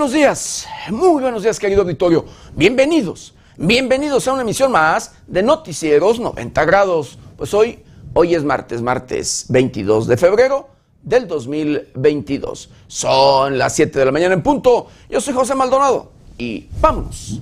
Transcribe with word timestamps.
buenos 0.00 0.14
días, 0.14 0.66
muy 0.88 1.20
buenos 1.20 1.42
días 1.42 1.58
querido 1.58 1.82
auditorio. 1.82 2.24
Bienvenidos, 2.56 3.34
bienvenidos 3.58 4.26
a 4.26 4.32
una 4.32 4.40
emisión 4.40 4.72
más 4.72 5.12
de 5.26 5.42
Noticieros 5.42 6.18
90 6.18 6.64
grados. 6.64 7.18
Pues 7.36 7.52
hoy, 7.52 7.80
hoy 8.14 8.34
es 8.34 8.42
martes, 8.42 8.80
martes 8.80 9.44
22 9.50 10.06
de 10.06 10.16
febrero 10.16 10.70
del 11.02 11.28
2022. 11.28 12.70
Son 12.86 13.58
las 13.58 13.76
7 13.76 13.98
de 13.98 14.04
la 14.06 14.10
mañana 14.10 14.32
en 14.32 14.42
punto. 14.42 14.86
Yo 15.10 15.20
soy 15.20 15.34
José 15.34 15.54
Maldonado 15.54 16.10
y 16.38 16.66
vámonos 16.80 17.38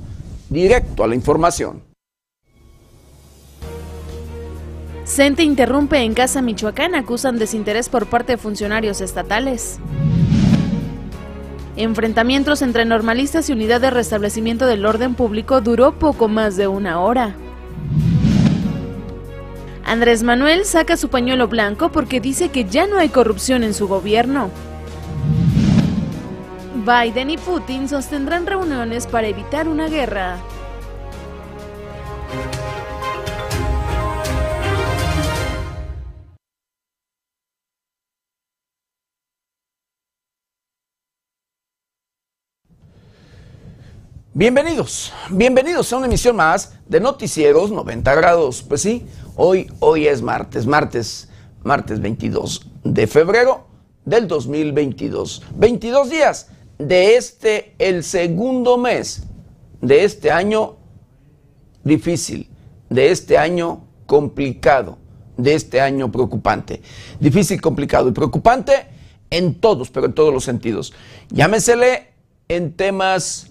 directo 0.48 1.04
a 1.04 1.06
la 1.06 1.14
información. 1.14 1.80
CENTE 5.04 5.44
interrumpe 5.44 5.98
en 5.98 6.12
Casa 6.12 6.42
Michoacán, 6.42 6.96
acusan 6.96 7.38
desinterés 7.38 7.88
por 7.88 8.06
parte 8.06 8.32
de 8.32 8.36
funcionarios 8.36 9.00
estatales. 9.00 9.78
Enfrentamientos 11.78 12.60
entre 12.62 12.84
normalistas 12.84 13.48
y 13.48 13.52
unidad 13.52 13.80
de 13.80 13.90
restablecimiento 13.90 14.66
del 14.66 14.84
orden 14.84 15.14
público 15.14 15.60
duró 15.60 15.96
poco 15.96 16.26
más 16.26 16.56
de 16.56 16.66
una 16.66 17.00
hora. 17.00 17.36
Andrés 19.84 20.24
Manuel 20.24 20.64
saca 20.64 20.96
su 20.96 21.08
pañuelo 21.08 21.46
blanco 21.46 21.92
porque 21.92 22.20
dice 22.20 22.48
que 22.48 22.64
ya 22.64 22.88
no 22.88 22.98
hay 22.98 23.10
corrupción 23.10 23.62
en 23.62 23.74
su 23.74 23.86
gobierno. 23.86 24.50
Biden 26.84 27.30
y 27.30 27.38
Putin 27.38 27.88
sostendrán 27.88 28.48
reuniones 28.48 29.06
para 29.06 29.28
evitar 29.28 29.68
una 29.68 29.88
guerra. 29.88 30.38
Bienvenidos, 44.38 45.12
bienvenidos 45.30 45.92
a 45.92 45.96
una 45.96 46.06
emisión 46.06 46.36
más 46.36 46.74
de 46.86 47.00
Noticieros 47.00 47.72
90 47.72 48.14
grados. 48.14 48.62
Pues 48.62 48.82
sí, 48.82 49.04
hoy, 49.34 49.68
hoy 49.80 50.06
es 50.06 50.22
martes, 50.22 50.64
martes, 50.64 51.28
martes 51.64 52.00
22 52.00 52.64
de 52.84 53.08
febrero 53.08 53.66
del 54.04 54.28
2022. 54.28 55.42
22 55.56 56.10
días 56.10 56.50
de 56.78 57.16
este, 57.16 57.74
el 57.80 58.04
segundo 58.04 58.78
mes 58.78 59.24
de 59.80 60.04
este 60.04 60.30
año 60.30 60.76
difícil, 61.82 62.48
de 62.90 63.10
este 63.10 63.38
año 63.38 63.88
complicado, 64.06 64.98
de 65.36 65.54
este 65.54 65.80
año 65.80 66.12
preocupante. 66.12 66.80
Difícil, 67.18 67.60
complicado 67.60 68.08
y 68.08 68.12
preocupante 68.12 68.86
en 69.30 69.56
todos, 69.56 69.90
pero 69.90 70.06
en 70.06 70.12
todos 70.12 70.32
los 70.32 70.44
sentidos. 70.44 70.94
Llámesele 71.28 72.12
en 72.46 72.72
temas 72.74 73.47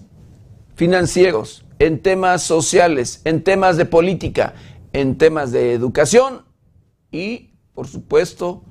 financieros, 0.78 1.64
en 1.80 1.98
temas 2.00 2.44
sociales, 2.44 3.20
en 3.24 3.42
temas 3.42 3.76
de 3.76 3.84
política, 3.84 4.54
en 4.92 5.18
temas 5.18 5.50
de 5.50 5.72
educación 5.72 6.44
y, 7.10 7.50
por 7.74 7.88
supuesto, 7.88 8.62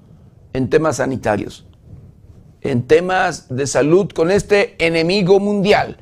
en 0.54 0.70
temas 0.70 0.96
sanitarios, 0.98 1.68
en 2.62 2.88
temas 2.88 3.54
de 3.54 3.68
salud 3.68 4.10
con 4.10 4.32
este 4.32 4.76
enemigo 4.80 5.42
mundial, 5.42 5.98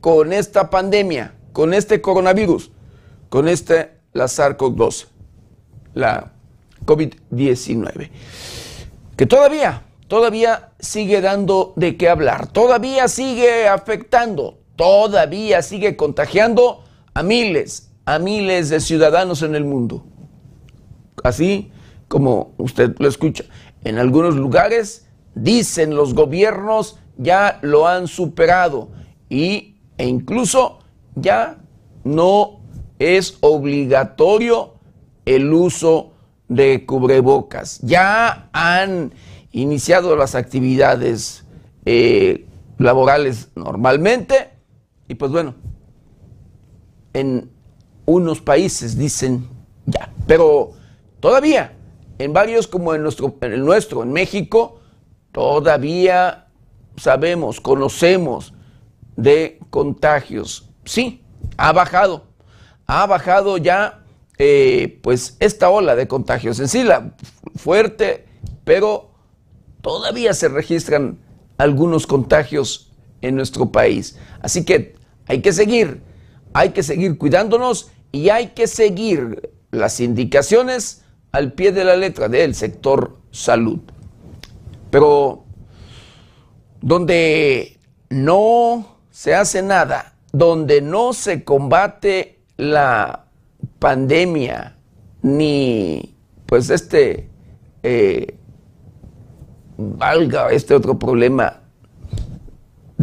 con 0.00 0.32
esta 0.32 0.70
pandemia, 0.70 1.36
con 1.52 1.72
este 1.72 2.00
coronavirus, 2.00 2.72
con 3.28 3.46
este 3.46 3.92
la 4.12 4.24
SARS-CoV-2, 4.24 5.06
la 5.94 6.32
COVID-19, 6.84 8.10
que 9.16 9.26
todavía, 9.26 9.84
todavía 10.08 10.72
sigue 10.80 11.20
dando 11.20 11.74
de 11.76 11.96
qué 11.96 12.08
hablar, 12.08 12.48
todavía 12.48 13.06
sigue 13.06 13.68
afectando, 13.68 14.63
todavía 14.76 15.62
sigue 15.62 15.96
contagiando 15.96 16.84
a 17.14 17.22
miles, 17.22 17.90
a 18.04 18.18
miles 18.18 18.68
de 18.68 18.80
ciudadanos 18.80 19.42
en 19.42 19.54
el 19.54 19.64
mundo. 19.64 20.04
Así 21.22 21.70
como 22.08 22.52
usted 22.58 22.94
lo 22.98 23.08
escucha, 23.08 23.44
en 23.84 23.98
algunos 23.98 24.36
lugares 24.36 25.06
dicen 25.34 25.94
los 25.94 26.14
gobiernos 26.14 26.98
ya 27.16 27.58
lo 27.62 27.86
han 27.86 28.08
superado 28.08 28.90
y, 29.28 29.76
e 29.96 30.06
incluso 30.06 30.80
ya 31.14 31.58
no 32.02 32.60
es 32.98 33.38
obligatorio 33.40 34.74
el 35.24 35.52
uso 35.52 36.12
de 36.48 36.84
cubrebocas. 36.84 37.80
Ya 37.82 38.48
han 38.52 39.12
iniciado 39.52 40.16
las 40.16 40.34
actividades 40.34 41.44
eh, 41.84 42.46
laborales 42.78 43.48
normalmente 43.54 44.53
y 45.08 45.14
pues 45.14 45.30
bueno, 45.30 45.54
en 47.12 47.50
unos 48.06 48.40
países 48.40 48.96
dicen 48.96 49.48
ya, 49.86 50.12
pero 50.26 50.72
todavía 51.20 51.72
en 52.18 52.32
varios 52.32 52.66
como 52.66 52.94
en 52.94 53.02
nuestro, 53.02 53.36
en 53.40 53.52
el 53.52 53.64
nuestro, 53.64 54.02
en 54.02 54.12
México, 54.12 54.80
todavía 55.32 56.46
sabemos, 56.96 57.60
conocemos 57.60 58.54
de 59.16 59.58
contagios. 59.70 60.68
Sí, 60.84 61.22
ha 61.56 61.72
bajado, 61.72 62.24
ha 62.86 63.06
bajado 63.06 63.58
ya 63.58 64.04
eh, 64.38 64.98
pues 65.02 65.36
esta 65.40 65.70
ola 65.70 65.94
de 65.96 66.08
contagios 66.08 66.58
en 66.60 66.68
sí, 66.68 66.82
la 66.82 67.14
fuerte, 67.56 68.26
pero 68.64 69.10
todavía 69.80 70.34
se 70.34 70.48
registran 70.48 71.18
algunos 71.56 72.06
contagios 72.06 72.92
en 73.24 73.36
nuestro 73.36 73.72
país. 73.72 74.18
Así 74.42 74.64
que 74.64 74.94
hay 75.26 75.40
que 75.40 75.52
seguir, 75.52 76.02
hay 76.52 76.70
que 76.70 76.82
seguir 76.82 77.16
cuidándonos 77.16 77.90
y 78.12 78.28
hay 78.28 78.48
que 78.48 78.66
seguir 78.66 79.50
las 79.70 79.98
indicaciones 80.00 81.02
al 81.32 81.52
pie 81.52 81.72
de 81.72 81.84
la 81.84 81.96
letra 81.96 82.28
del 82.28 82.54
sector 82.54 83.16
salud. 83.30 83.80
Pero 84.90 85.44
donde 86.80 87.78
no 88.10 88.98
se 89.10 89.34
hace 89.34 89.62
nada, 89.62 90.14
donde 90.32 90.82
no 90.82 91.12
se 91.14 91.44
combate 91.44 92.40
la 92.58 93.24
pandemia, 93.78 94.76
ni 95.22 96.14
pues 96.46 96.68
este, 96.68 97.30
eh, 97.82 98.36
valga 99.78 100.50
este 100.52 100.74
otro 100.74 100.98
problema 100.98 101.63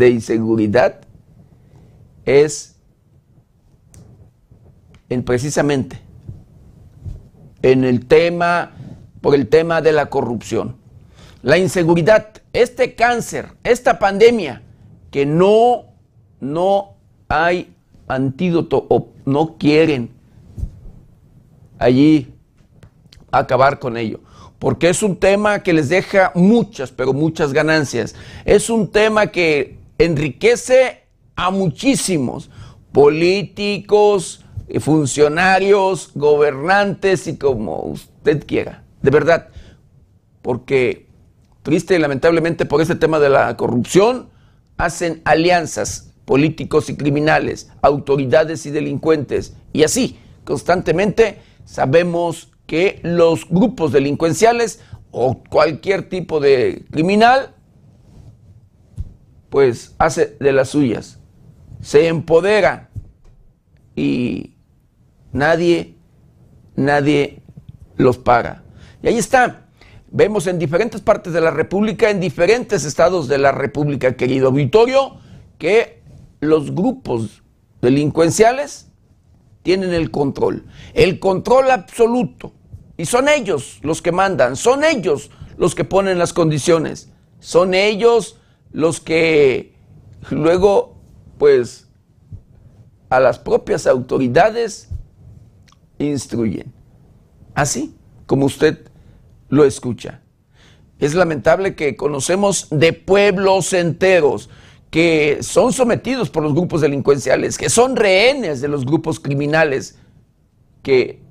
de 0.02 0.10
inseguridad 0.10 0.96
es 2.26 2.76
en 5.10 5.22
precisamente 5.22 6.00
en 7.62 7.84
el 7.84 8.08
tema, 8.08 8.72
por 9.22 9.36
el 9.36 9.48
tema 9.48 9.80
de 9.82 9.92
la 9.92 10.08
corrupción. 10.08 10.76
La 11.44 11.60
inseguridad, 11.60 12.30
este 12.52 12.96
cáncer, 12.96 13.50
esta 13.64 14.00
pandemia, 14.00 14.64
que 15.12 15.28
no, 15.28 15.86
no 16.40 16.96
hay 17.28 17.72
antídoto 18.08 18.88
o 18.90 19.10
no 19.26 19.58
quieren 19.60 20.10
allí 21.78 22.34
acabar 23.32 23.78
con 23.78 23.98
ello 23.98 24.20
porque 24.58 24.90
es 24.90 25.02
un 25.02 25.16
tema 25.16 25.64
que 25.64 25.74
les 25.74 25.90
deja 25.90 26.32
muchas, 26.36 26.92
pero 26.92 27.14
muchas 27.14 27.52
ganancias. 27.52 28.14
Es 28.46 28.70
un 28.70 28.92
tema 28.92 29.26
que 29.26 29.81
enriquece 30.06 31.04
a 31.36 31.52
muchísimos 31.52 32.50
políticos, 32.92 34.44
funcionarios, 34.80 36.12
gobernantes 36.16 37.28
y 37.28 37.38
como 37.38 37.82
usted 37.82 38.46
quiera. 38.46 38.84
De 39.02 39.12
verdad, 39.12 39.50
porque 40.42 41.08
triste 41.64 41.96
y 41.96 42.00
lamentablemente 42.00 42.66
por 42.66 42.82
este 42.82 42.96
tema 42.96 43.20
de 43.20 43.30
la 43.30 43.56
corrupción 43.58 44.30
hacen 44.78 45.22
alianzas 45.26 46.14
políticos 46.26 46.90
y 46.90 46.96
criminales, 46.96 47.70
autoridades 47.82 48.66
y 48.66 48.72
delincuentes. 48.72 49.56
Y 49.74 49.84
así, 49.84 50.18
constantemente, 50.44 51.40
sabemos 51.66 52.50
que 52.66 53.00
los 53.04 53.48
grupos 53.50 53.92
delincuenciales 53.92 54.80
o 55.12 55.44
cualquier 55.50 56.08
tipo 56.08 56.40
de 56.40 56.86
criminal 56.90 57.54
pues 59.52 59.96
hace 60.00 60.38
de 60.40 60.54
las 60.54 60.70
suyas, 60.70 61.20
se 61.82 62.08
empodera 62.08 62.90
y 63.98 64.56
nadie, 65.34 65.98
nadie 66.78 67.44
los 67.98 68.18
paga. 68.18 68.64
Y 69.04 69.10
ahí 69.10 69.18
está. 69.18 69.68
Vemos 70.10 70.48
en 70.48 70.58
diferentes 70.58 71.02
partes 71.02 71.34
de 71.34 71.42
la 71.42 71.52
República, 71.52 72.10
en 72.10 72.22
diferentes 72.22 72.86
estados 72.86 73.28
de 73.28 73.40
la 73.40 73.52
República, 73.52 74.16
querido 74.16 74.48
auditorio, 74.48 75.18
que 75.58 76.02
los 76.40 76.74
grupos 76.74 77.44
delincuenciales 77.82 78.88
tienen 79.64 79.94
el 79.94 80.12
control, 80.12 80.66
el 80.94 81.20
control 81.20 81.72
absoluto. 81.72 82.54
Y 82.96 83.06
son 83.06 83.28
ellos 83.28 83.80
los 83.84 84.02
que 84.02 84.14
mandan, 84.14 84.56
son 84.56 84.86
ellos 84.86 85.30
los 85.58 85.76
que 85.76 85.84
ponen 85.84 86.18
las 86.18 86.32
condiciones, 86.32 87.12
son 87.42 87.74
ellos 87.74 88.38
los 88.72 89.00
que 89.00 89.76
luego, 90.30 90.98
pues, 91.38 91.88
a 93.10 93.20
las 93.20 93.40
propias 93.40 93.88
autoridades 93.88 94.90
instruyen. 96.00 96.72
Así 97.54 97.96
como 98.26 98.46
usted 98.46 98.90
lo 99.50 99.66
escucha. 99.66 100.22
Es 101.00 101.16
lamentable 101.16 101.76
que 101.76 101.96
conocemos 101.96 102.68
de 102.70 102.94
pueblos 102.94 103.74
enteros 103.74 104.50
que 104.92 105.40
son 105.42 105.74
sometidos 105.74 106.30
por 106.30 106.44
los 106.44 106.54
grupos 106.54 106.82
delincuenciales, 106.82 107.58
que 107.58 107.70
son 107.70 107.96
rehenes 107.96 108.62
de 108.62 108.68
los 108.68 108.86
grupos 108.86 109.20
criminales, 109.20 109.98
que 110.84 111.22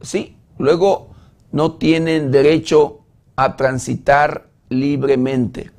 sí, 0.00 0.36
luego 0.58 1.10
no 1.52 1.76
tienen 1.76 2.30
derecho 2.30 3.04
a 3.36 3.56
transitar 3.56 4.48
libremente, 4.70 5.70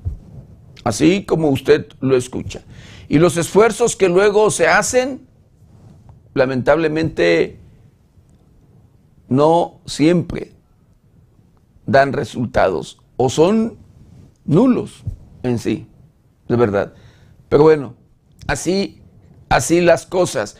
así 0.84 1.26
como 1.26 1.50
usted 1.50 1.88
lo 2.00 2.16
escucha. 2.16 2.64
Y 3.08 3.20
los 3.20 3.38
esfuerzos 3.38 3.96
que 3.96 4.10
luego 4.10 4.52
se 4.52 4.68
hacen, 4.68 5.28
lamentablemente, 6.34 7.60
no 9.28 9.82
siempre 9.86 10.54
dan 11.86 12.14
resultados 12.14 13.02
o 13.18 13.30
son 13.30 13.78
nulos 14.46 15.04
en 15.44 15.60
sí, 15.60 15.88
de 16.48 16.56
verdad. 16.56 16.94
Pero 17.50 17.64
bueno, 17.64 17.96
así, 18.48 19.02
así 19.50 19.82
las 19.82 20.06
cosas. 20.06 20.58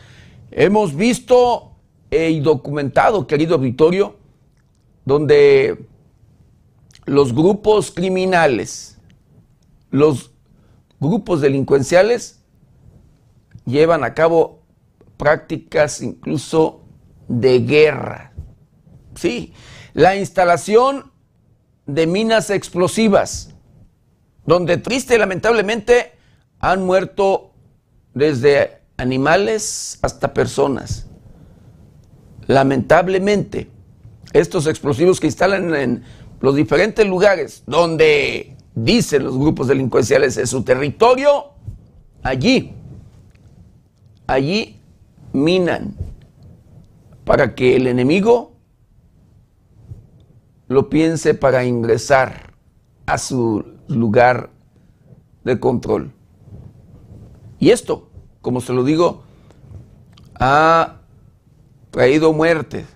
Hemos 0.50 0.94
visto 0.94 1.72
y 2.10 2.40
documentado, 2.40 3.26
querido 3.26 3.54
auditorio, 3.54 4.16
donde 5.04 5.86
los 7.06 7.34
grupos 7.34 7.90
criminales, 7.90 8.91
los 9.92 10.32
grupos 10.98 11.40
delincuenciales 11.40 12.40
llevan 13.64 14.02
a 14.02 14.14
cabo 14.14 14.62
prácticas 15.16 16.00
incluso 16.00 16.82
de 17.28 17.60
guerra. 17.60 18.32
Sí, 19.14 19.52
la 19.92 20.16
instalación 20.16 21.12
de 21.86 22.06
minas 22.06 22.50
explosivas, 22.50 23.50
donde 24.46 24.78
triste 24.78 25.14
y 25.14 25.18
lamentablemente 25.18 26.12
han 26.58 26.84
muerto 26.84 27.52
desde 28.14 28.80
animales 28.96 29.98
hasta 30.02 30.32
personas. 30.32 31.06
Lamentablemente, 32.46 33.70
estos 34.32 34.66
explosivos 34.66 35.20
que 35.20 35.26
instalan 35.26 35.74
en 35.74 36.02
los 36.40 36.56
diferentes 36.56 37.06
lugares 37.06 37.62
donde 37.66 38.56
dicen 38.74 39.24
los 39.24 39.36
grupos 39.38 39.68
delincuenciales 39.68 40.36
es 40.36 40.50
su 40.50 40.62
territorio, 40.62 41.50
allí, 42.22 42.74
allí 44.26 44.80
minan 45.32 45.94
para 47.24 47.54
que 47.54 47.76
el 47.76 47.86
enemigo 47.86 48.52
lo 50.68 50.88
piense 50.88 51.34
para 51.34 51.64
ingresar 51.64 52.54
a 53.06 53.18
su 53.18 53.64
lugar 53.88 54.50
de 55.44 55.60
control. 55.60 56.12
Y 57.58 57.70
esto, 57.70 58.10
como 58.40 58.60
se 58.60 58.72
lo 58.72 58.82
digo, 58.82 59.22
ha 60.34 60.96
traído 61.90 62.32
muerte, 62.32 62.86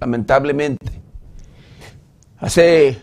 lamentablemente. 0.00 1.00
Hace 2.38 3.00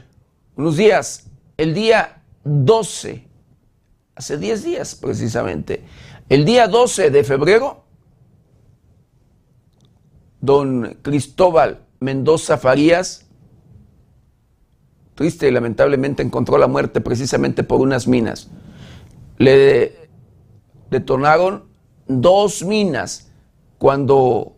unos 0.59 0.75
días, 0.75 1.31
el 1.55 1.73
día 1.73 2.21
12, 2.43 3.25
hace 4.13 4.37
10 4.37 4.63
días 4.65 4.93
precisamente, 4.93 5.85
el 6.27 6.43
día 6.43 6.67
12 6.67 7.11
de 7.11 7.23
febrero, 7.23 7.85
don 10.41 10.97
Cristóbal 11.01 11.79
Mendoza 12.01 12.57
Farías, 12.57 13.25
triste 15.15 15.47
y 15.47 15.51
lamentablemente 15.51 16.23
encontró 16.23 16.57
la 16.57 16.67
muerte 16.67 16.99
precisamente 16.99 17.63
por 17.63 17.79
unas 17.79 18.05
minas. 18.05 18.49
Le 19.37 20.09
detonaron 20.89 21.69
dos 22.05 22.65
minas 22.65 23.31
cuando 23.77 24.57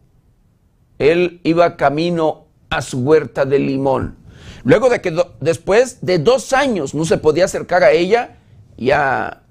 él 0.98 1.42
iba 1.44 1.78
camino 1.78 2.48
a 2.72 2.82
su 2.82 3.02
huerta 3.02 3.46
de 3.46 3.60
limón. 3.60 4.21
Luego 4.64 4.90
de 4.90 5.02
que 5.02 5.16
después 5.40 6.00
de 6.02 6.20
dos 6.20 6.54
años 6.54 6.94
no 6.94 7.06
se 7.06 7.18
podía 7.18 7.46
acercar 7.46 7.84
a 7.84 7.92
ella, 7.92 8.38
ya 8.78 9.44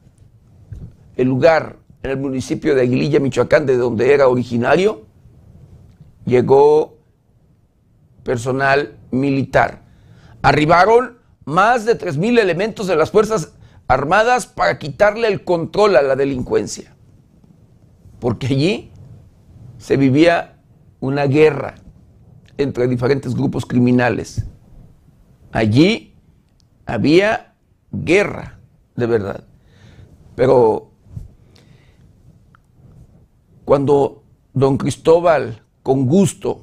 el 1.16 1.28
lugar 1.28 1.76
en 2.02 2.12
el 2.12 2.16
municipio 2.16 2.74
de 2.74 2.82
Aguililla, 2.82 3.20
Michoacán, 3.20 3.66
de 3.66 3.76
donde 3.76 4.14
era 4.14 4.28
originario, 4.28 5.06
llegó 6.24 6.98
personal 8.22 8.96
militar. 9.10 9.82
Arribaron 10.42 11.18
más 11.44 11.84
de 11.84 11.98
3.000 11.98 12.38
elementos 12.38 12.86
de 12.86 12.96
las 12.96 13.10
Fuerzas 13.10 13.52
Armadas 13.88 14.46
para 14.46 14.78
quitarle 14.78 15.26
el 15.26 15.42
control 15.42 15.96
a 15.96 16.02
la 16.02 16.14
delincuencia. 16.14 16.94
Porque 18.20 18.46
allí 18.46 18.92
se 19.78 19.96
vivía 19.96 20.58
una 21.00 21.24
guerra 21.24 21.74
entre 22.56 22.86
diferentes 22.86 23.34
grupos 23.34 23.66
criminales. 23.66 24.44
Allí 25.52 26.14
había 26.86 27.54
guerra, 27.90 28.58
de 28.96 29.06
verdad. 29.06 29.44
Pero 30.36 30.90
cuando 33.64 34.22
don 34.52 34.76
Cristóbal 34.78 35.62
con 35.82 36.06
gusto 36.06 36.62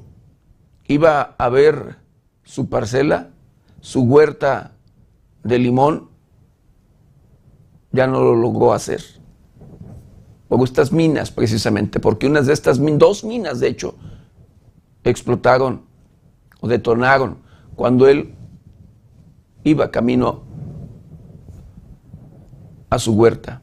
iba 0.86 1.34
a 1.38 1.48
ver 1.48 1.96
su 2.44 2.68
parcela, 2.68 3.30
su 3.80 4.02
huerta 4.02 4.72
de 5.42 5.58
limón, 5.58 6.08
ya 7.92 8.06
no 8.06 8.20
lo 8.20 8.34
logró 8.34 8.72
hacer. 8.72 9.02
Por 10.48 10.64
estas 10.64 10.92
minas, 10.92 11.30
precisamente, 11.30 12.00
porque 12.00 12.26
unas 12.26 12.46
de 12.46 12.54
estas, 12.54 12.80
dos 12.98 13.22
minas, 13.22 13.60
de 13.60 13.68
hecho, 13.68 13.96
explotaron 15.04 15.82
o 16.60 16.68
detonaron 16.68 17.38
cuando 17.76 18.08
él 18.08 18.34
iba 19.68 19.90
camino 19.90 20.42
a 22.90 22.98
su 22.98 23.12
huerta. 23.12 23.62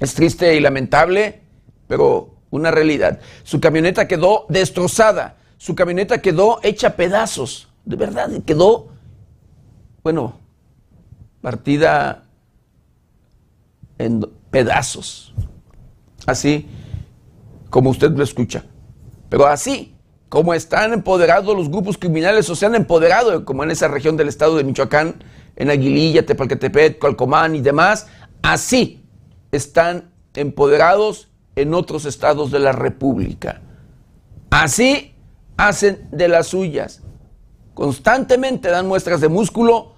Es 0.00 0.14
triste 0.14 0.54
y 0.54 0.60
lamentable, 0.60 1.42
pero 1.86 2.36
una 2.50 2.70
realidad. 2.70 3.20
Su 3.42 3.60
camioneta 3.60 4.06
quedó 4.06 4.46
destrozada, 4.48 5.36
su 5.56 5.74
camioneta 5.74 6.22
quedó 6.22 6.60
hecha 6.62 6.96
pedazos, 6.96 7.68
de 7.84 7.96
verdad, 7.96 8.30
quedó, 8.46 8.88
bueno, 10.02 10.38
partida 11.40 12.24
en 13.98 14.20
pedazos, 14.50 15.34
así 16.26 16.68
como 17.70 17.90
usted 17.90 18.12
lo 18.12 18.22
escucha, 18.22 18.64
pero 19.28 19.46
así 19.46 19.97
como 20.28 20.52
están 20.54 20.92
empoderados 20.92 21.56
los 21.56 21.70
grupos 21.70 21.96
criminales 21.96 22.48
o 22.50 22.56
se 22.56 22.66
han 22.66 22.74
empoderado, 22.74 23.44
como 23.44 23.64
en 23.64 23.70
esa 23.70 23.88
región 23.88 24.16
del 24.16 24.28
estado 24.28 24.56
de 24.56 24.64
Michoacán, 24.64 25.22
en 25.56 25.70
Aguililla, 25.70 26.24
Tepalcatepec, 26.24 26.98
Colcomán 26.98 27.56
y 27.56 27.60
demás, 27.60 28.06
así 28.42 29.04
están 29.50 30.10
empoderados 30.34 31.28
en 31.56 31.74
otros 31.74 32.04
estados 32.04 32.50
de 32.50 32.58
la 32.58 32.72
República. 32.72 33.62
Así 34.50 35.14
hacen 35.56 36.08
de 36.12 36.28
las 36.28 36.48
suyas. 36.48 37.02
Constantemente 37.74 38.68
dan 38.68 38.86
muestras 38.86 39.20
de 39.20 39.28
músculo 39.28 39.94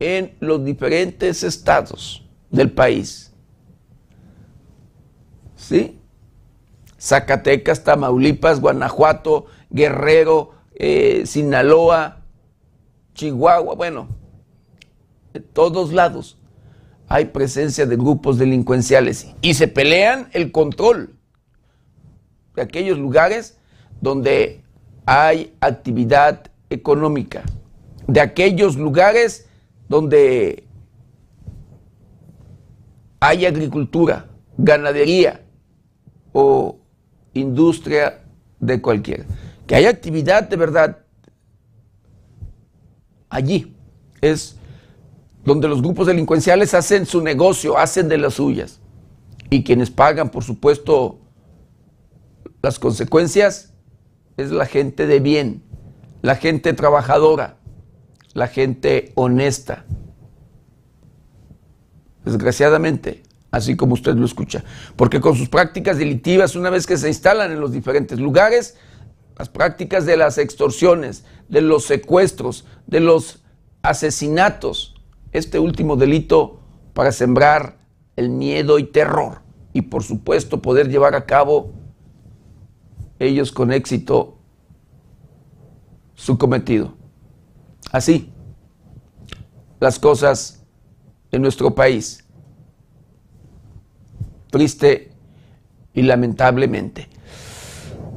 en 0.00 0.36
los 0.40 0.64
diferentes 0.64 1.42
estados 1.42 2.24
del 2.50 2.70
país. 2.70 3.32
¿Sí? 5.56 6.00
Zacatecas, 7.04 7.84
Tamaulipas, 7.84 8.60
Guanajuato, 8.60 9.44
Guerrero, 9.68 10.52
eh, 10.74 11.24
Sinaloa, 11.26 12.22
Chihuahua, 13.12 13.74
bueno, 13.74 14.08
de 15.34 15.40
todos 15.40 15.92
lados 15.92 16.38
hay 17.06 17.26
presencia 17.26 17.84
de 17.84 17.96
grupos 17.96 18.38
delincuenciales 18.38 19.28
y 19.42 19.52
se 19.52 19.68
pelean 19.68 20.30
el 20.32 20.50
control 20.50 21.14
de 22.56 22.62
aquellos 22.62 22.98
lugares 22.98 23.58
donde 24.00 24.62
hay 25.04 25.54
actividad 25.60 26.50
económica, 26.70 27.42
de 28.06 28.22
aquellos 28.22 28.76
lugares 28.76 29.46
donde 29.90 30.66
hay 33.20 33.44
agricultura, 33.44 34.30
ganadería 34.56 35.42
o 36.32 36.78
industria 37.34 38.22
de 38.60 38.80
cualquiera. 38.80 39.24
Que 39.66 39.74
hay 39.74 39.86
actividad 39.86 40.48
de 40.48 40.56
verdad 40.56 40.98
allí. 43.28 43.76
Es 44.20 44.56
donde 45.44 45.68
los 45.68 45.82
grupos 45.82 46.06
delincuenciales 46.06 46.72
hacen 46.74 47.04
su 47.06 47.20
negocio, 47.20 47.76
hacen 47.76 48.08
de 48.08 48.18
las 48.18 48.34
suyas. 48.34 48.80
Y 49.50 49.62
quienes 49.62 49.90
pagan, 49.90 50.30
por 50.30 50.42
supuesto, 50.42 51.18
las 52.62 52.78
consecuencias 52.78 53.74
es 54.36 54.50
la 54.50 54.66
gente 54.66 55.06
de 55.06 55.20
bien, 55.20 55.62
la 56.22 56.36
gente 56.36 56.72
trabajadora, 56.72 57.58
la 58.32 58.48
gente 58.48 59.12
honesta. 59.14 59.84
Desgraciadamente, 62.24 63.22
así 63.54 63.76
como 63.76 63.94
usted 63.94 64.16
lo 64.16 64.26
escucha. 64.26 64.64
Porque 64.96 65.20
con 65.20 65.36
sus 65.36 65.48
prácticas 65.48 65.96
delictivas, 65.96 66.56
una 66.56 66.70
vez 66.70 66.86
que 66.86 66.96
se 66.96 67.08
instalan 67.08 67.52
en 67.52 67.60
los 67.60 67.72
diferentes 67.72 68.18
lugares, 68.18 68.76
las 69.38 69.48
prácticas 69.48 70.06
de 70.06 70.16
las 70.16 70.38
extorsiones, 70.38 71.24
de 71.48 71.60
los 71.60 71.84
secuestros, 71.84 72.66
de 72.86 73.00
los 73.00 73.44
asesinatos, 73.82 74.96
este 75.32 75.58
último 75.60 75.96
delito 75.96 76.60
para 76.94 77.12
sembrar 77.12 77.78
el 78.16 78.28
miedo 78.28 78.78
y 78.78 78.84
terror 78.84 79.42
y 79.72 79.82
por 79.82 80.02
supuesto 80.02 80.60
poder 80.60 80.88
llevar 80.88 81.14
a 81.14 81.26
cabo 81.26 81.72
ellos 83.20 83.52
con 83.52 83.72
éxito 83.72 84.38
su 86.14 86.38
cometido. 86.38 86.94
Así, 87.92 88.32
las 89.78 89.98
cosas 89.98 90.64
en 91.30 91.42
nuestro 91.42 91.74
país. 91.74 92.23
Triste 94.54 95.10
y 95.94 96.02
lamentablemente. 96.02 97.08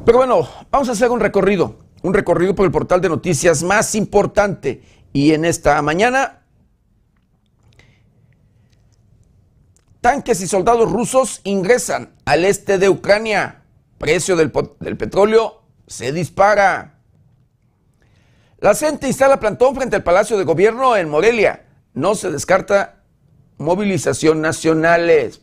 Pero 0.05 0.19
bueno, 0.19 0.47
vamos 0.69 0.87
a 0.87 0.91
hacer 0.91 1.09
un 1.09 1.19
recorrido, 1.19 1.79
un 2.03 2.13
recorrido 2.13 2.53
por 2.53 2.67
el 2.67 2.71
portal 2.71 3.01
de 3.01 3.09
noticias 3.09 3.63
más 3.63 3.95
importante. 3.95 4.83
Y 5.13 5.33
en 5.33 5.45
esta 5.45 5.81
mañana, 5.81 6.43
tanques 9.99 10.39
y 10.41 10.47
soldados 10.47 10.91
rusos 10.91 11.41
ingresan 11.43 12.13
al 12.25 12.45
este 12.45 12.77
de 12.77 12.87
Ucrania. 12.89 13.63
Precio 13.97 14.35
del, 14.35 14.51
petróleo 14.51 15.63
se 15.87 16.11
dispara. 16.11 16.99
La 18.59 18.75
CENTE 18.75 19.07
instala 19.07 19.39
plantón 19.39 19.73
frente 19.73 19.95
al 19.95 20.03
Palacio 20.03 20.37
de 20.37 20.43
Gobierno 20.43 20.95
en 20.95 21.09
Morelia. 21.09 21.65
No 21.95 22.13
se 22.13 22.29
descarta 22.29 23.01
movilización 23.57 24.39
nacionales. 24.39 25.41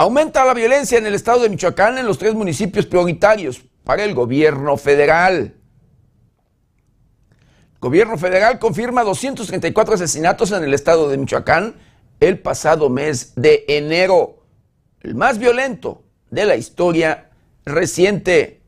Aumenta 0.00 0.46
la 0.46 0.54
violencia 0.54 0.96
en 0.96 1.04
el 1.04 1.14
estado 1.14 1.40
de 1.40 1.50
Michoacán 1.50 1.98
en 1.98 2.06
los 2.06 2.16
tres 2.16 2.32
municipios 2.32 2.86
prioritarios 2.86 3.60
para 3.84 4.02
el 4.02 4.14
gobierno 4.14 4.78
federal. 4.78 5.56
El 7.74 7.78
gobierno 7.80 8.16
federal 8.16 8.58
confirma 8.58 9.04
234 9.04 9.96
asesinatos 9.96 10.52
en 10.52 10.64
el 10.64 10.72
estado 10.72 11.10
de 11.10 11.18
Michoacán 11.18 11.74
el 12.18 12.38
pasado 12.38 12.88
mes 12.88 13.34
de 13.36 13.66
enero, 13.68 14.46
el 15.00 15.16
más 15.16 15.36
violento 15.36 16.02
de 16.30 16.46
la 16.46 16.56
historia 16.56 17.28
reciente. 17.66 18.62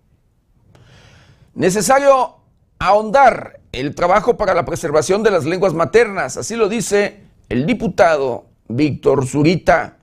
Necesario 1.55 2.41
ahondar 2.79 3.59
el 3.73 3.95
trabajo 3.95 4.37
para 4.37 4.53
la 4.53 4.67
preservación 4.67 5.23
de 5.23 5.31
las 5.31 5.47
lenguas 5.47 5.73
maternas, 5.73 6.37
así 6.37 6.57
lo 6.57 6.69
dice 6.69 7.23
el 7.49 7.65
diputado 7.65 8.49
Víctor 8.69 9.27
Zurita. 9.27 9.97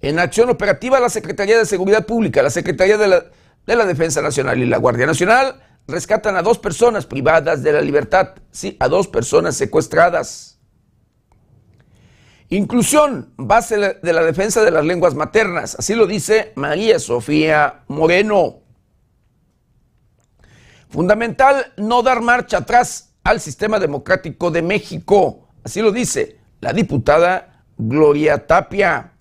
En 0.00 0.18
acción 0.18 0.50
operativa, 0.50 1.00
la 1.00 1.08
Secretaría 1.08 1.58
de 1.58 1.66
Seguridad 1.66 2.06
Pública, 2.06 2.42
la 2.42 2.50
Secretaría 2.50 2.98
de 2.98 3.08
la, 3.08 3.24
de 3.66 3.76
la 3.76 3.86
Defensa 3.86 4.20
Nacional 4.20 4.62
y 4.62 4.66
la 4.66 4.78
Guardia 4.78 5.06
Nacional 5.06 5.62
rescatan 5.88 6.36
a 6.36 6.42
dos 6.42 6.58
personas 6.58 7.06
privadas 7.06 7.62
de 7.62 7.72
la 7.72 7.80
libertad, 7.80 8.34
sí, 8.50 8.76
a 8.80 8.88
dos 8.88 9.08
personas 9.08 9.56
secuestradas. 9.56 10.60
Inclusión, 12.48 13.32
base 13.36 13.76
de 13.76 14.12
la 14.12 14.22
defensa 14.22 14.62
de 14.62 14.70
las 14.70 14.84
lenguas 14.84 15.14
maternas, 15.14 15.76
así 15.78 15.94
lo 15.94 16.06
dice 16.06 16.52
María 16.54 16.98
Sofía 16.98 17.84
Moreno. 17.88 18.60
Fundamental 20.88 21.72
no 21.76 22.02
dar 22.02 22.20
marcha 22.20 22.58
atrás 22.58 23.14
al 23.24 23.40
sistema 23.40 23.80
democrático 23.80 24.52
de 24.52 24.62
México, 24.62 25.48
así 25.64 25.82
lo 25.82 25.90
dice 25.90 26.38
la 26.60 26.72
diputada 26.72 27.64
Gloria 27.76 28.46
Tapia. 28.46 29.15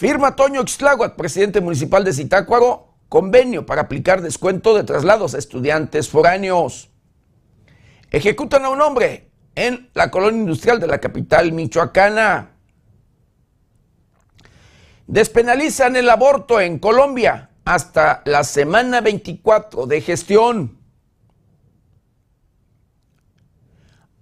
Firma 0.00 0.34
Toño 0.34 0.62
Ixtláhuac, 0.62 1.14
presidente 1.14 1.60
municipal 1.60 2.02
de 2.04 2.14
Zitácuaro, 2.14 2.94
convenio 3.10 3.66
para 3.66 3.82
aplicar 3.82 4.22
descuento 4.22 4.74
de 4.74 4.82
traslados 4.82 5.34
a 5.34 5.38
estudiantes 5.38 6.08
foráneos. 6.08 6.88
Ejecutan 8.10 8.64
a 8.64 8.70
un 8.70 8.80
hombre 8.80 9.30
en 9.54 9.90
la 9.92 10.10
colonia 10.10 10.40
industrial 10.40 10.80
de 10.80 10.86
la 10.86 11.00
capital 11.00 11.52
michoacana. 11.52 12.52
Despenalizan 15.06 15.94
el 15.96 16.08
aborto 16.08 16.62
en 16.62 16.78
Colombia 16.78 17.50
hasta 17.66 18.22
la 18.24 18.42
semana 18.42 19.02
24 19.02 19.84
de 19.84 20.00
gestión. 20.00 20.78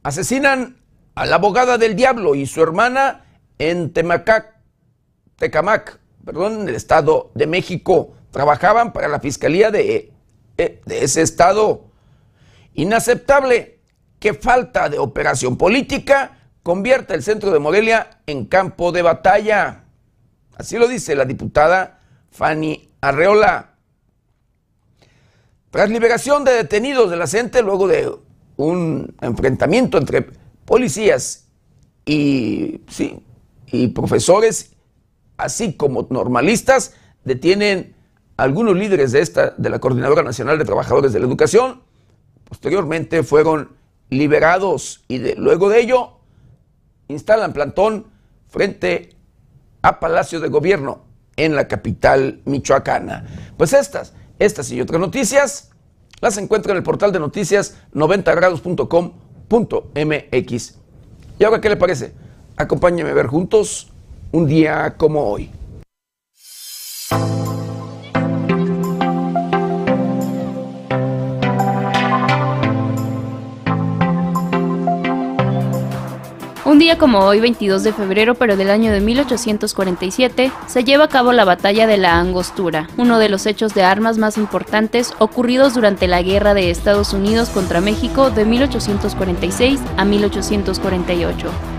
Asesinan 0.03 0.83
a 1.15 1.25
la 1.25 1.37
abogada 1.37 1.79
del 1.79 1.95
diablo 1.95 2.35
y 2.35 2.47
su 2.47 2.65
hermana 2.65 3.27
en 3.61 3.93
Temacac, 3.93 4.58
Tecamac, 5.39 5.99
perdón, 6.25 6.63
en 6.63 6.69
el 6.69 6.75
Estado 6.75 7.31
de 7.35 7.47
México. 7.47 8.15
Trabajaban 8.31 8.93
para 8.93 9.09
la 9.09 9.21
Fiscalía 9.21 9.71
de, 9.71 10.13
de 10.57 10.81
ese 10.87 11.23
Estado. 11.23 11.87
Inaceptable 12.75 13.79
que 14.19 14.35
falta 14.35 14.89
de 14.89 14.99
operación 14.99 15.57
política 15.57 16.39
convierta 16.63 17.15
el 17.15 17.23
centro 17.23 17.51
de 17.51 17.59
Morelia 17.59 18.21
en 18.27 18.45
campo 18.45 18.93
de 18.93 19.03
batalla. 19.03 19.85
Así 20.57 20.77
lo 20.77 20.89
dice 20.89 21.15
la 21.15 21.25
diputada 21.25 22.01
Fanny 22.31 22.91
Arreola. 23.01 23.75
Tras 25.71 25.89
liberación 25.91 26.45
de 26.45 26.53
detenidos 26.53 27.11
de 27.11 27.17
la 27.17 27.27
CENTE, 27.27 27.63
luego 27.63 27.87
de 27.87 28.13
un 28.57 29.15
enfrentamiento 29.21 29.99
entre 29.99 30.27
policías 30.65 31.47
y, 32.05 32.83
sí, 32.89 33.23
y 33.67 33.89
profesores 33.89 34.73
así 35.39 35.73
como 35.73 36.07
normalistas, 36.11 36.95
detienen 37.25 37.95
algunos 38.37 38.77
líderes 38.77 39.13
de 39.13 39.21
esta, 39.21 39.55
de 39.57 39.71
la 39.71 39.79
Coordinadora 39.79 40.23
Nacional 40.23 40.59
de 40.59 40.65
Trabajadores 40.65 41.13
de 41.13 41.21
la 41.21 41.27
Educación. 41.27 41.83
Posteriormente 42.49 43.23
fueron 43.23 43.77
liberados 44.11 45.05
y 45.09 45.35
luego 45.35 45.69
de 45.69 45.81
ello 45.81 46.19
instalan 47.09 47.53
plantón 47.53 48.07
frente 48.49 49.11
a 49.83 50.01
Palacio 50.01 50.41
de 50.41 50.49
Gobierno 50.49 51.05
en 51.37 51.55
la 51.55 51.69
capital 51.69 52.41
michoacana. 52.45 53.27
Pues 53.57 53.73
estas, 53.73 54.15
estas 54.39 54.71
y 54.71 54.81
otras 54.81 55.01
noticias 55.01 55.71
las 56.21 56.37
encuentran 56.37 56.73
en 56.73 56.79
el 56.79 56.83
portal 56.83 57.13
de 57.13 57.21
noticias 57.21 57.77
90grados.com.mx. 57.95 60.75
¿Y 61.39 61.45
ahora 61.45 61.61
qué 61.61 61.69
le 61.69 61.77
parece? 61.77 62.13
Acompáñeme 62.57 63.11
a 63.11 63.15
ver 63.15 63.29
juntos 63.29 63.93
un 64.33 64.47
día 64.47 64.95
como 64.97 65.23
hoy. 65.23 65.51
Un 76.65 76.79
día 76.79 76.99
como 76.99 77.21
hoy, 77.21 77.41
22 77.41 77.83
de 77.83 77.93
febrero, 77.95 78.35
pero 78.35 78.57
del 78.57 78.71
año 78.71 78.93
de 78.93 79.01
1847, 79.01 80.53
se 80.67 80.85
lleva 80.85 81.05
a 81.05 81.09
cabo 81.09 81.33
la 81.33 81.47
Batalla 81.47 81.87
de 81.87 81.97
la 81.97 82.19
Angostura, 82.19 82.89
uno 82.99 83.19
de 83.19 83.31
los 83.31 83.47
hechos 83.47 83.75
de 83.75 83.83
armas 83.83 84.19
más 84.19 84.37
importantes 84.37 85.15
ocurridos 85.19 85.75
durante 85.75 86.07
la 86.07 86.23
Guerra 86.23 86.53
de 86.53 86.71
Estados 86.71 87.15
Unidos 87.15 87.49
contra 87.49 87.81
México 87.81 88.31
de 88.31 88.45
1846 88.45 89.81
a 89.97 90.05
1848. 90.05 91.78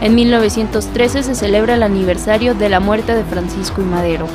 En 0.00 0.14
1913 0.14 1.22
se 1.22 1.34
celebra 1.34 1.74
el 1.74 1.82
aniversario 1.82 2.54
de 2.54 2.70
la 2.70 2.80
muerte 2.80 3.14
de 3.14 3.22
Francisco 3.22 3.82
y 3.82 3.84
Madero. 3.84 4.26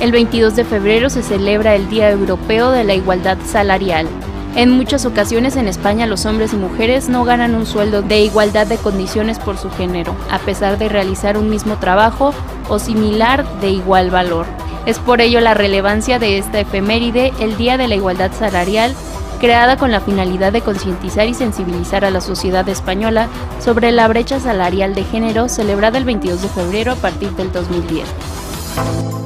El 0.00 0.12
22 0.12 0.56
de 0.56 0.64
febrero 0.64 1.10
se 1.10 1.22
celebra 1.22 1.74
el 1.74 1.88
Día 1.90 2.10
Europeo 2.10 2.70
de 2.70 2.84
la 2.84 2.94
Igualdad 2.94 3.36
Salarial. 3.44 4.06
En 4.54 4.70
muchas 4.70 5.04
ocasiones 5.04 5.56
en 5.56 5.68
España 5.68 6.06
los 6.06 6.24
hombres 6.24 6.54
y 6.54 6.56
mujeres 6.56 7.10
no 7.10 7.24
ganan 7.24 7.54
un 7.54 7.66
sueldo 7.66 8.00
de 8.00 8.20
igualdad 8.20 8.66
de 8.66 8.78
condiciones 8.78 9.38
por 9.38 9.58
su 9.58 9.70
género, 9.70 10.16
a 10.30 10.38
pesar 10.38 10.78
de 10.78 10.88
realizar 10.88 11.36
un 11.36 11.50
mismo 11.50 11.76
trabajo 11.76 12.32
o 12.70 12.78
similar 12.78 13.44
de 13.60 13.68
igual 13.68 14.10
valor. 14.10 14.46
Es 14.86 14.98
por 14.98 15.20
ello 15.20 15.40
la 15.40 15.52
relevancia 15.52 16.18
de 16.18 16.38
esta 16.38 16.60
efeméride, 16.60 17.34
el 17.40 17.58
Día 17.58 17.76
de 17.76 17.88
la 17.88 17.96
Igualdad 17.96 18.32
Salarial, 18.32 18.94
creada 19.36 19.76
con 19.76 19.90
la 19.90 20.00
finalidad 20.00 20.52
de 20.52 20.62
concientizar 20.62 21.28
y 21.28 21.34
sensibilizar 21.34 22.04
a 22.04 22.10
la 22.10 22.20
sociedad 22.20 22.68
española 22.68 23.28
sobre 23.60 23.92
la 23.92 24.08
brecha 24.08 24.40
salarial 24.40 24.94
de 24.94 25.04
género 25.04 25.48
celebrada 25.48 25.98
el 25.98 26.04
22 26.04 26.42
de 26.42 26.48
febrero 26.48 26.92
a 26.92 26.96
partir 26.96 27.30
del 27.30 27.52
2010. 27.52 29.25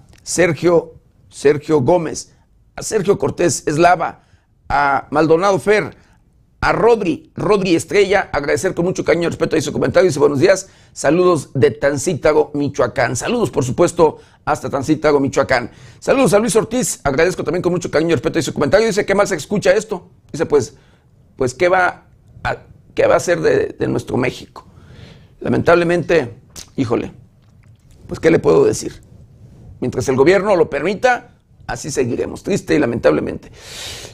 Sergio, 0.23 0.95
Sergio 1.29 1.81
Gómez, 1.81 2.33
a 2.75 2.83
Sergio 2.83 3.17
Cortés 3.17 3.67
Eslava, 3.67 4.23
a 4.69 5.07
Maldonado 5.11 5.59
Fer, 5.59 5.95
a 6.63 6.73
Rodri, 6.73 7.31
Rodri 7.35 7.75
Estrella, 7.75 8.29
agradecer 8.31 8.75
con 8.75 8.85
mucho 8.85 9.03
cariño 9.03 9.25
y 9.25 9.29
respeto 9.29 9.55
a 9.55 9.61
su 9.61 9.73
comentario. 9.73 10.07
Dice 10.07 10.19
buenos 10.19 10.39
días, 10.39 10.69
saludos 10.93 11.49
de 11.55 11.71
Tancítago, 11.71 12.51
Michoacán. 12.53 13.15
Saludos, 13.15 13.49
por 13.49 13.65
supuesto, 13.65 14.19
hasta 14.45 14.69
Tancítago, 14.69 15.19
Michoacán. 15.19 15.71
Saludos 15.99 16.35
a 16.35 16.39
Luis 16.39 16.55
Ortiz, 16.55 17.01
agradezco 17.03 17.43
también 17.43 17.63
con 17.63 17.71
mucho 17.71 17.89
cariño 17.89 18.11
y 18.11 18.13
respeto 18.13 18.37
a 18.37 18.41
su 18.43 18.53
comentario. 18.53 18.85
Dice, 18.85 19.07
¿qué 19.07 19.15
más 19.15 19.29
se 19.29 19.35
escucha 19.35 19.71
esto? 19.71 20.07
Dice, 20.31 20.45
pues, 20.45 20.75
pues 21.35 21.55
¿qué 21.55 21.67
va 21.67 22.05
a, 22.43 22.57
qué 22.93 23.07
va 23.07 23.15
a 23.15 23.19
ser 23.19 23.41
de, 23.41 23.75
de 23.79 23.87
nuestro 23.87 24.17
México? 24.17 24.67
Lamentablemente, 25.39 26.35
híjole, 26.75 27.11
pues, 28.07 28.19
¿qué 28.19 28.29
le 28.29 28.37
puedo 28.37 28.65
decir? 28.65 29.01
Mientras 29.81 30.07
el 30.09 30.15
gobierno 30.15 30.55
lo 30.55 30.69
permita, 30.69 31.31
así 31.65 31.89
seguiremos, 31.89 32.43
triste 32.43 32.75
y 32.75 32.79
lamentablemente. 32.79 33.51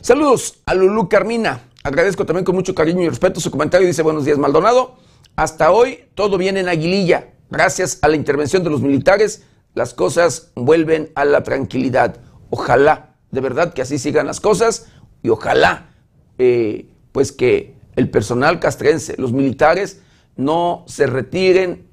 Saludos 0.01 0.61
a 0.65 0.73
Lulú 0.73 1.09
Carmina. 1.09 1.61
Agradezco 1.83 2.25
también 2.25 2.45
con 2.45 2.55
mucho 2.55 2.73
cariño 2.73 3.01
y 3.03 3.09
respeto 3.09 3.41
su 3.41 3.51
comentario. 3.51 3.85
Dice, 3.85 4.01
buenos 4.01 4.23
días, 4.23 4.37
Maldonado. 4.37 4.95
Hasta 5.35 5.71
hoy 5.71 6.05
todo 6.15 6.37
viene 6.37 6.61
en 6.61 6.69
Aguililla. 6.69 7.33
Gracias 7.51 7.99
a 8.01 8.07
la 8.07 8.15
intervención 8.15 8.63
de 8.63 8.69
los 8.69 8.81
militares, 8.81 9.43
las 9.73 9.93
cosas 9.93 10.51
vuelven 10.55 11.11
a 11.15 11.25
la 11.25 11.43
tranquilidad. 11.43 12.17
Ojalá, 12.49 13.15
de 13.31 13.41
verdad, 13.41 13.73
que 13.73 13.81
así 13.81 13.99
sigan 13.99 14.25
las 14.25 14.39
cosas 14.39 14.87
y 15.21 15.29
ojalá, 15.29 15.89
eh, 16.37 16.89
pues 17.11 17.33
que 17.33 17.75
el 17.97 18.09
personal 18.09 18.59
castrense, 18.59 19.15
los 19.17 19.33
militares, 19.33 20.01
no 20.37 20.85
se 20.87 21.07
retiren 21.07 21.87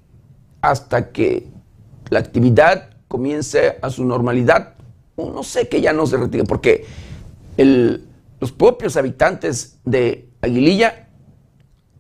hasta 0.61 1.11
que 1.11 1.49
la 2.11 2.21
actividad 2.21 2.94
comience 3.15 3.79
a 3.81 3.91
su 3.91 4.05
normalidad, 4.05 4.75
no 5.17 5.45
sé 5.45 5.69
que 5.69 5.81
ya 5.81 5.93
no 5.93 6.05
se 6.05 6.17
retire, 6.17 6.43
porque 6.43 6.85
los 7.57 8.51
propios 8.51 8.97
habitantes 8.97 9.79
de 9.85 10.29
Aguililla 10.41 11.11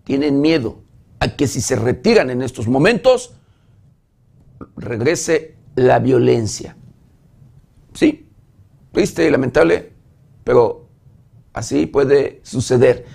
tienen 0.03 0.41
miedo 0.41 0.81
a 1.21 1.37
que 1.37 1.47
si 1.47 1.61
se 1.61 1.77
retiran 1.77 2.31
en 2.31 2.43
estos 2.43 2.67
momentos, 2.67 3.37
regrese 4.77 5.55
la 5.77 6.01
violencia. 6.01 6.77
Sí, 7.93 8.29
triste 8.91 9.25
y 9.25 9.31
lamentable, 9.31 9.93
pero 10.43 10.89
así 11.53 11.87
puede 11.87 12.41
suceder, 12.43 13.07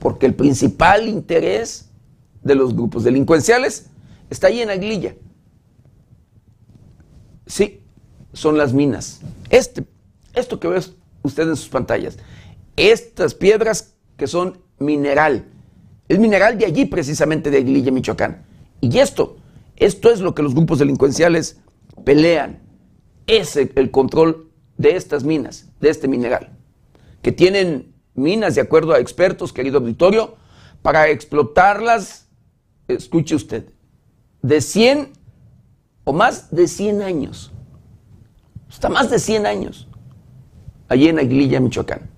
porque 0.00 0.26
el 0.26 0.34
principal 0.34 1.06
interés 1.06 1.90
de 2.42 2.56
los 2.56 2.74
grupos 2.74 3.04
delincuenciales 3.04 3.86
está 4.30 4.48
ahí 4.48 4.62
en 4.62 4.70
Aguililla. 4.70 5.14
Sí, 7.46 7.80
son 8.32 8.58
las 8.58 8.72
minas. 8.72 9.20
Este, 9.50 9.84
esto 10.34 10.60
que 10.60 10.68
ven 10.68 10.82
ustedes 11.22 11.48
en 11.48 11.56
sus 11.56 11.68
pantallas, 11.68 12.18
estas 12.76 13.34
piedras 13.34 13.94
que 14.16 14.26
son 14.26 14.58
mineral, 14.78 15.46
es 16.08 16.18
mineral 16.18 16.58
de 16.58 16.66
allí 16.66 16.84
precisamente 16.84 17.50
de 17.50 17.58
Aguililla, 17.58 17.90
Michoacán. 17.90 18.44
Y 18.80 18.98
esto, 18.98 19.36
esto 19.76 20.10
es 20.10 20.20
lo 20.20 20.34
que 20.34 20.42
los 20.42 20.54
grupos 20.54 20.78
delincuenciales 20.78 21.58
pelean, 22.04 22.60
es 23.26 23.56
el 23.56 23.90
control 23.90 24.50
de 24.76 24.96
estas 24.96 25.24
minas, 25.24 25.66
de 25.80 25.90
este 25.90 26.06
mineral, 26.06 26.56
que 27.22 27.32
tienen 27.32 27.94
minas, 28.14 28.54
de 28.54 28.60
acuerdo 28.60 28.92
a 28.92 29.00
expertos, 29.00 29.52
querido 29.52 29.78
auditorio, 29.78 30.36
para 30.82 31.08
explotarlas, 31.08 32.28
escuche 32.86 33.34
usted, 33.34 33.70
de 34.42 34.60
100 34.60 35.15
o 36.06 36.12
más 36.12 36.54
de 36.54 36.68
100 36.68 37.02
años. 37.02 37.52
Hasta 38.70 38.88
más 38.88 39.10
de 39.10 39.18
100 39.18 39.44
años. 39.44 39.88
Allí 40.88 41.08
en 41.08 41.18
Aguililla, 41.18 41.58
Michoacán. 41.58 42.08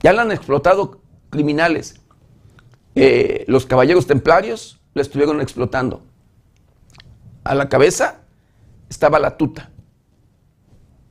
Ya 0.00 0.12
la 0.12 0.22
han 0.22 0.32
explotado 0.32 1.00
criminales. 1.30 2.00
Eh, 2.96 3.44
los 3.46 3.66
caballeros 3.66 4.08
templarios 4.08 4.80
la 4.94 5.02
estuvieron 5.02 5.40
explotando. 5.40 6.02
A 7.44 7.54
la 7.54 7.68
cabeza 7.68 8.22
estaba 8.90 9.20
la 9.20 9.36
tuta. 9.36 9.70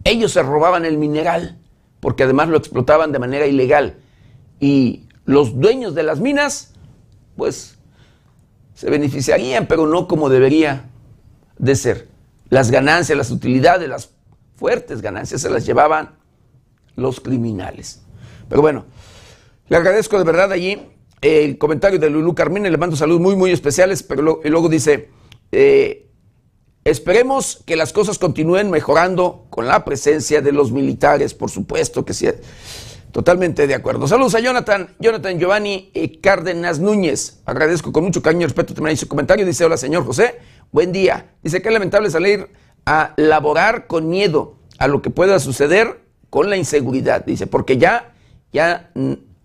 Ellos 0.03 0.33
se 0.33 0.43
robaban 0.43 0.83
el 0.83 0.97
mineral 0.97 1.57
porque 2.01 2.23
además 2.23 2.49
lo 2.49 2.57
explotaban 2.57 3.13
de 3.13 3.19
manera 3.19 3.45
ilegal. 3.47 3.95
Y 4.59 5.07
los 5.23 5.57
dueños 5.57 5.95
de 5.95 6.03
las 6.03 6.19
minas, 6.19 6.73
pues, 7.37 7.77
se 8.73 8.89
beneficiarían, 8.89 9.67
pero 9.67 9.87
no 9.87 10.09
como 10.09 10.27
debería 10.27 10.90
de 11.61 11.75
ser. 11.75 12.07
Las 12.49 12.69
ganancias, 12.69 13.17
las 13.17 13.31
utilidades, 13.31 13.87
las 13.87 14.09
fuertes 14.55 15.01
ganancias 15.01 15.41
se 15.41 15.49
las 15.49 15.65
llevaban 15.65 16.17
los 16.95 17.21
criminales. 17.21 18.01
Pero 18.49 18.61
bueno, 18.61 18.85
le 19.69 19.77
agradezco 19.77 20.17
de 20.17 20.25
verdad 20.25 20.51
allí 20.51 20.81
el 21.21 21.57
comentario 21.59 21.99
de 21.99 22.09
Lulú 22.09 22.33
Carmina, 22.33 22.69
le 22.69 22.77
mando 22.77 22.95
saludos 22.95 23.21
muy, 23.21 23.35
muy 23.35 23.51
especiales, 23.51 24.01
pero 24.01 24.41
luego, 24.43 24.69
dice, 24.69 25.09
eh, 25.51 26.07
esperemos 26.83 27.61
que 27.65 27.75
las 27.75 27.93
cosas 27.93 28.17
continúen 28.17 28.71
mejorando 28.71 29.45
con 29.51 29.67
la 29.67 29.85
presencia 29.85 30.41
de 30.41 30.51
los 30.51 30.71
militares, 30.71 31.35
por 31.35 31.51
supuesto 31.51 32.03
que 32.03 32.13
sí. 32.13 32.27
Totalmente 33.11 33.67
de 33.67 33.75
acuerdo. 33.75 34.07
Saludos 34.07 34.35
a 34.35 34.39
Jonathan, 34.39 34.95
Jonathan 34.97 35.37
Giovanni 35.37 35.91
Cárdenas 36.23 36.79
Núñez. 36.79 37.41
Agradezco 37.45 37.91
con 37.91 38.05
mucho 38.05 38.21
cariño 38.21 38.43
y 38.43 38.45
respeto 38.45 38.73
también 38.73 38.95
su 38.95 39.07
comentario. 39.07 39.45
Dice, 39.45 39.65
hola 39.65 39.75
señor 39.75 40.05
José, 40.05 40.39
buen 40.71 40.91
día. 40.91 41.31
Dice 41.43 41.61
que 41.61 41.69
es 41.69 41.73
lamentable 41.73 42.09
salir 42.09 42.49
a 42.85 43.13
laborar 43.17 43.87
con 43.87 44.09
miedo 44.09 44.55
a 44.77 44.87
lo 44.87 45.01
que 45.01 45.09
pueda 45.09 45.39
suceder 45.39 46.01
con 46.29 46.49
la 46.49 46.57
inseguridad. 46.57 47.25
Dice, 47.25 47.47
porque 47.47 47.77
ya, 47.77 48.13
ya 48.51 48.91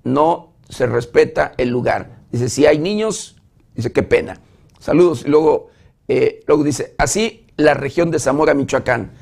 no 0.05 0.55
se 0.69 0.87
respeta 0.87 1.53
el 1.59 1.69
lugar. 1.69 2.23
Dice, 2.31 2.49
si 2.49 2.67
hay 2.67 2.79
niños, 2.79 3.37
dice, 3.75 3.93
qué 3.93 4.03
pena. 4.03 4.41
Saludos. 4.79 5.25
Y 5.27 5.29
luego, 5.29 5.71
eh, 6.09 6.43
luego 6.47 6.65
dice, 6.65 6.95
así 6.99 7.47
la 7.57 7.75
región 7.75 8.11
de 8.11 8.19
Zamora, 8.19 8.55
Michoacán. 8.55 9.13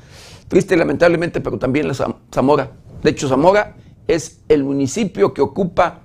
Triste 0.47 0.77
lamentablemente, 0.77 1.41
pero 1.41 1.57
también 1.57 1.87
la 1.87 1.95
Zamora. 2.33 2.71
De 3.01 3.09
hecho, 3.09 3.27
Zamora 3.27 3.75
es 4.07 4.41
el 4.47 4.63
municipio 4.63 5.33
que 5.33 5.41
ocupa 5.41 6.01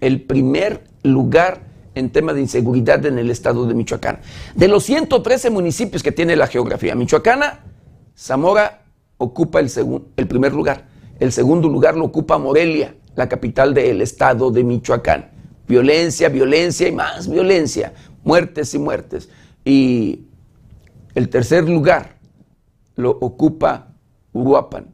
el 0.00 0.22
primer 0.22 0.84
lugar 1.02 1.67
en 1.98 2.10
tema 2.10 2.32
de 2.32 2.40
inseguridad 2.40 3.04
en 3.06 3.18
el 3.18 3.30
estado 3.30 3.66
de 3.66 3.74
Michoacán. 3.74 4.20
De 4.54 4.68
los 4.68 4.84
113 4.84 5.50
municipios 5.50 6.02
que 6.02 6.12
tiene 6.12 6.36
la 6.36 6.46
geografía 6.46 6.94
michoacana, 6.94 7.60
Zamora 8.16 8.82
ocupa 9.16 9.60
el, 9.60 9.70
el 10.16 10.26
primer 10.28 10.52
lugar. 10.52 10.86
El 11.18 11.32
segundo 11.32 11.68
lugar 11.68 11.96
lo 11.96 12.04
ocupa 12.04 12.38
Morelia, 12.38 12.94
la 13.16 13.28
capital 13.28 13.74
del 13.74 14.00
estado 14.02 14.50
de 14.50 14.64
Michoacán. 14.64 15.30
Violencia, 15.66 16.28
violencia 16.28 16.88
y 16.88 16.92
más 16.92 17.28
violencia, 17.28 17.92
muertes 18.24 18.72
y 18.74 18.78
muertes. 18.78 19.28
Y 19.64 20.26
el 21.14 21.28
tercer 21.28 21.68
lugar 21.68 22.16
lo 22.96 23.10
ocupa 23.10 23.88
Uruapan, 24.32 24.86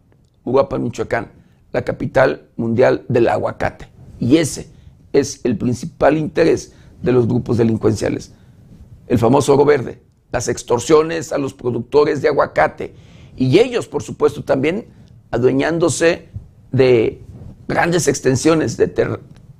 Uruapan, 0.44 0.82
Michoacán 0.82 1.44
la 1.74 1.82
capital 1.82 2.46
mundial 2.56 3.04
del 3.08 3.28
aguacate. 3.28 3.88
Y 4.20 4.36
ese 4.36 4.68
es 5.12 5.40
el 5.44 5.58
principal 5.58 6.16
interés 6.16 6.72
de 7.02 7.12
los 7.12 7.26
grupos 7.26 7.56
delincuenciales. 7.56 8.32
El 9.06 9.18
famoso 9.18 9.54
oro 9.54 9.64
verde, 9.64 10.02
las 10.32 10.48
extorsiones 10.48 11.32
a 11.32 11.38
los 11.38 11.54
productores 11.54 12.22
de 12.22 12.28
aguacate 12.28 12.94
y 13.36 13.58
ellos, 13.58 13.88
por 13.88 14.02
supuesto, 14.02 14.44
también 14.44 14.86
adueñándose 15.30 16.28
de 16.72 17.20
grandes 17.68 18.08
extensiones 18.08 18.76
de, 18.76 18.86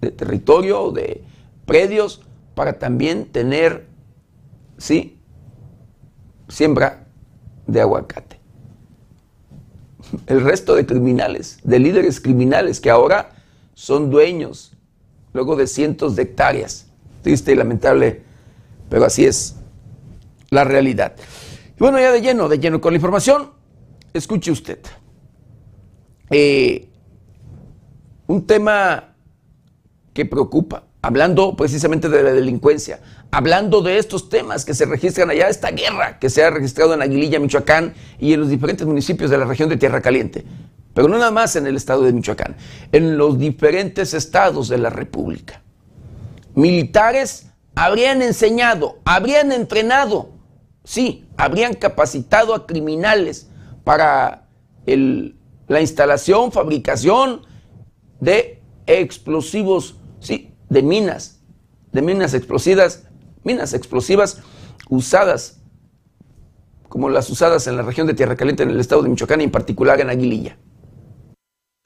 de 0.01 0.11
territorio, 0.11 0.91
de 0.91 1.25
predios, 1.67 2.23
para 2.55 2.79
también 2.79 3.27
tener, 3.27 3.87
sí, 4.79 5.19
siembra 6.49 7.07
de 7.67 7.81
aguacate 7.81 8.35
el 10.27 10.41
resto 10.41 10.75
de 10.75 10.87
criminales, 10.87 11.59
de 11.63 11.79
líderes 11.79 12.21
criminales 12.21 12.81
que 12.81 12.91
ahora 12.91 13.31
son 13.75 14.11
dueños, 14.11 14.73
luego 15.33 15.57
de 15.57 15.67
cientos 15.67 16.17
de 16.17 16.23
hectáreas. 16.23 16.87
Triste 17.25 17.53
y 17.53 17.55
lamentable, 17.55 18.21
pero 18.91 19.07
así 19.07 19.25
es 19.25 19.57
la 20.51 20.63
realidad. 20.63 21.15
Y 21.75 21.79
bueno, 21.79 21.99
ya 21.99 22.13
de 22.13 22.21
lleno, 22.21 22.51
de 22.51 22.59
lleno 22.59 22.83
con 22.83 22.93
la 22.93 22.99
información, 22.99 23.49
escuche 24.13 24.51
usted. 24.51 24.79
Eh, 26.29 26.91
un 28.27 28.47
tema 28.47 29.15
que 30.13 30.27
preocupa, 30.27 30.85
hablando 31.01 31.57
precisamente 31.57 32.11
de 32.11 32.23
la 32.23 32.33
delincuencia, 32.33 33.01
hablando 33.31 33.81
de 33.81 33.97
estos 33.97 34.29
temas 34.29 34.67
que 34.67 34.75
se 34.75 34.85
registran 34.85 35.31
allá, 35.31 35.49
esta 35.49 35.71
guerra 35.71 36.19
que 36.19 36.29
se 36.29 36.45
ha 36.45 36.51
registrado 36.51 36.93
en 36.93 37.01
Aguililla, 37.01 37.41
Michoacán 37.41 37.95
y 38.19 38.35
en 38.35 38.41
los 38.41 38.51
diferentes 38.51 38.87
municipios 38.87 39.31
de 39.31 39.39
la 39.39 39.47
región 39.47 39.71
de 39.71 39.79
Tierra 39.79 40.03
Caliente. 40.03 40.45
Pero 40.93 41.09
no 41.09 41.17
nada 41.17 41.31
más 41.31 41.57
en 41.57 41.67
el 41.67 41.77
estado 41.77 42.03
de 42.03 42.13
Michoacán, 42.13 42.55
en 42.93 43.17
los 43.17 43.39
diferentes 43.39 44.13
estados 44.13 44.69
de 44.69 44.77
la 44.77 44.91
República. 44.91 45.64
Militares 46.55 47.51
habrían 47.75 48.23
enseñado, 48.23 48.99
habrían 49.05 49.53
entrenado, 49.53 50.31
sí, 50.85 51.27
habrían 51.37 51.75
capacitado 51.75 52.55
a 52.55 52.67
criminales 52.67 53.49
para 53.83 54.49
la 54.87 55.81
instalación, 55.81 56.53
fabricación 56.53 57.43
de 58.21 58.63
explosivos, 58.87 59.97
sí, 60.21 60.55
de 60.69 60.83
minas, 60.83 61.41
de 61.93 62.03
minas 62.03 62.35
explosivas, 62.35 63.09
minas 63.43 63.73
explosivas 63.73 64.43
usadas 64.89 65.61
como 66.89 67.09
las 67.09 67.29
usadas 67.29 67.67
en 67.67 67.77
la 67.77 67.83
región 67.83 68.07
de 68.07 68.15
Tierra 68.15 68.37
Caliente 68.37 68.63
en 68.63 68.71
el 68.71 68.79
estado 68.79 69.03
de 69.03 69.09
Michoacán 69.09 69.41
y 69.41 69.45
en 69.45 69.51
particular 69.51 70.01
en 70.01 70.11
Aguililla. 70.11 70.57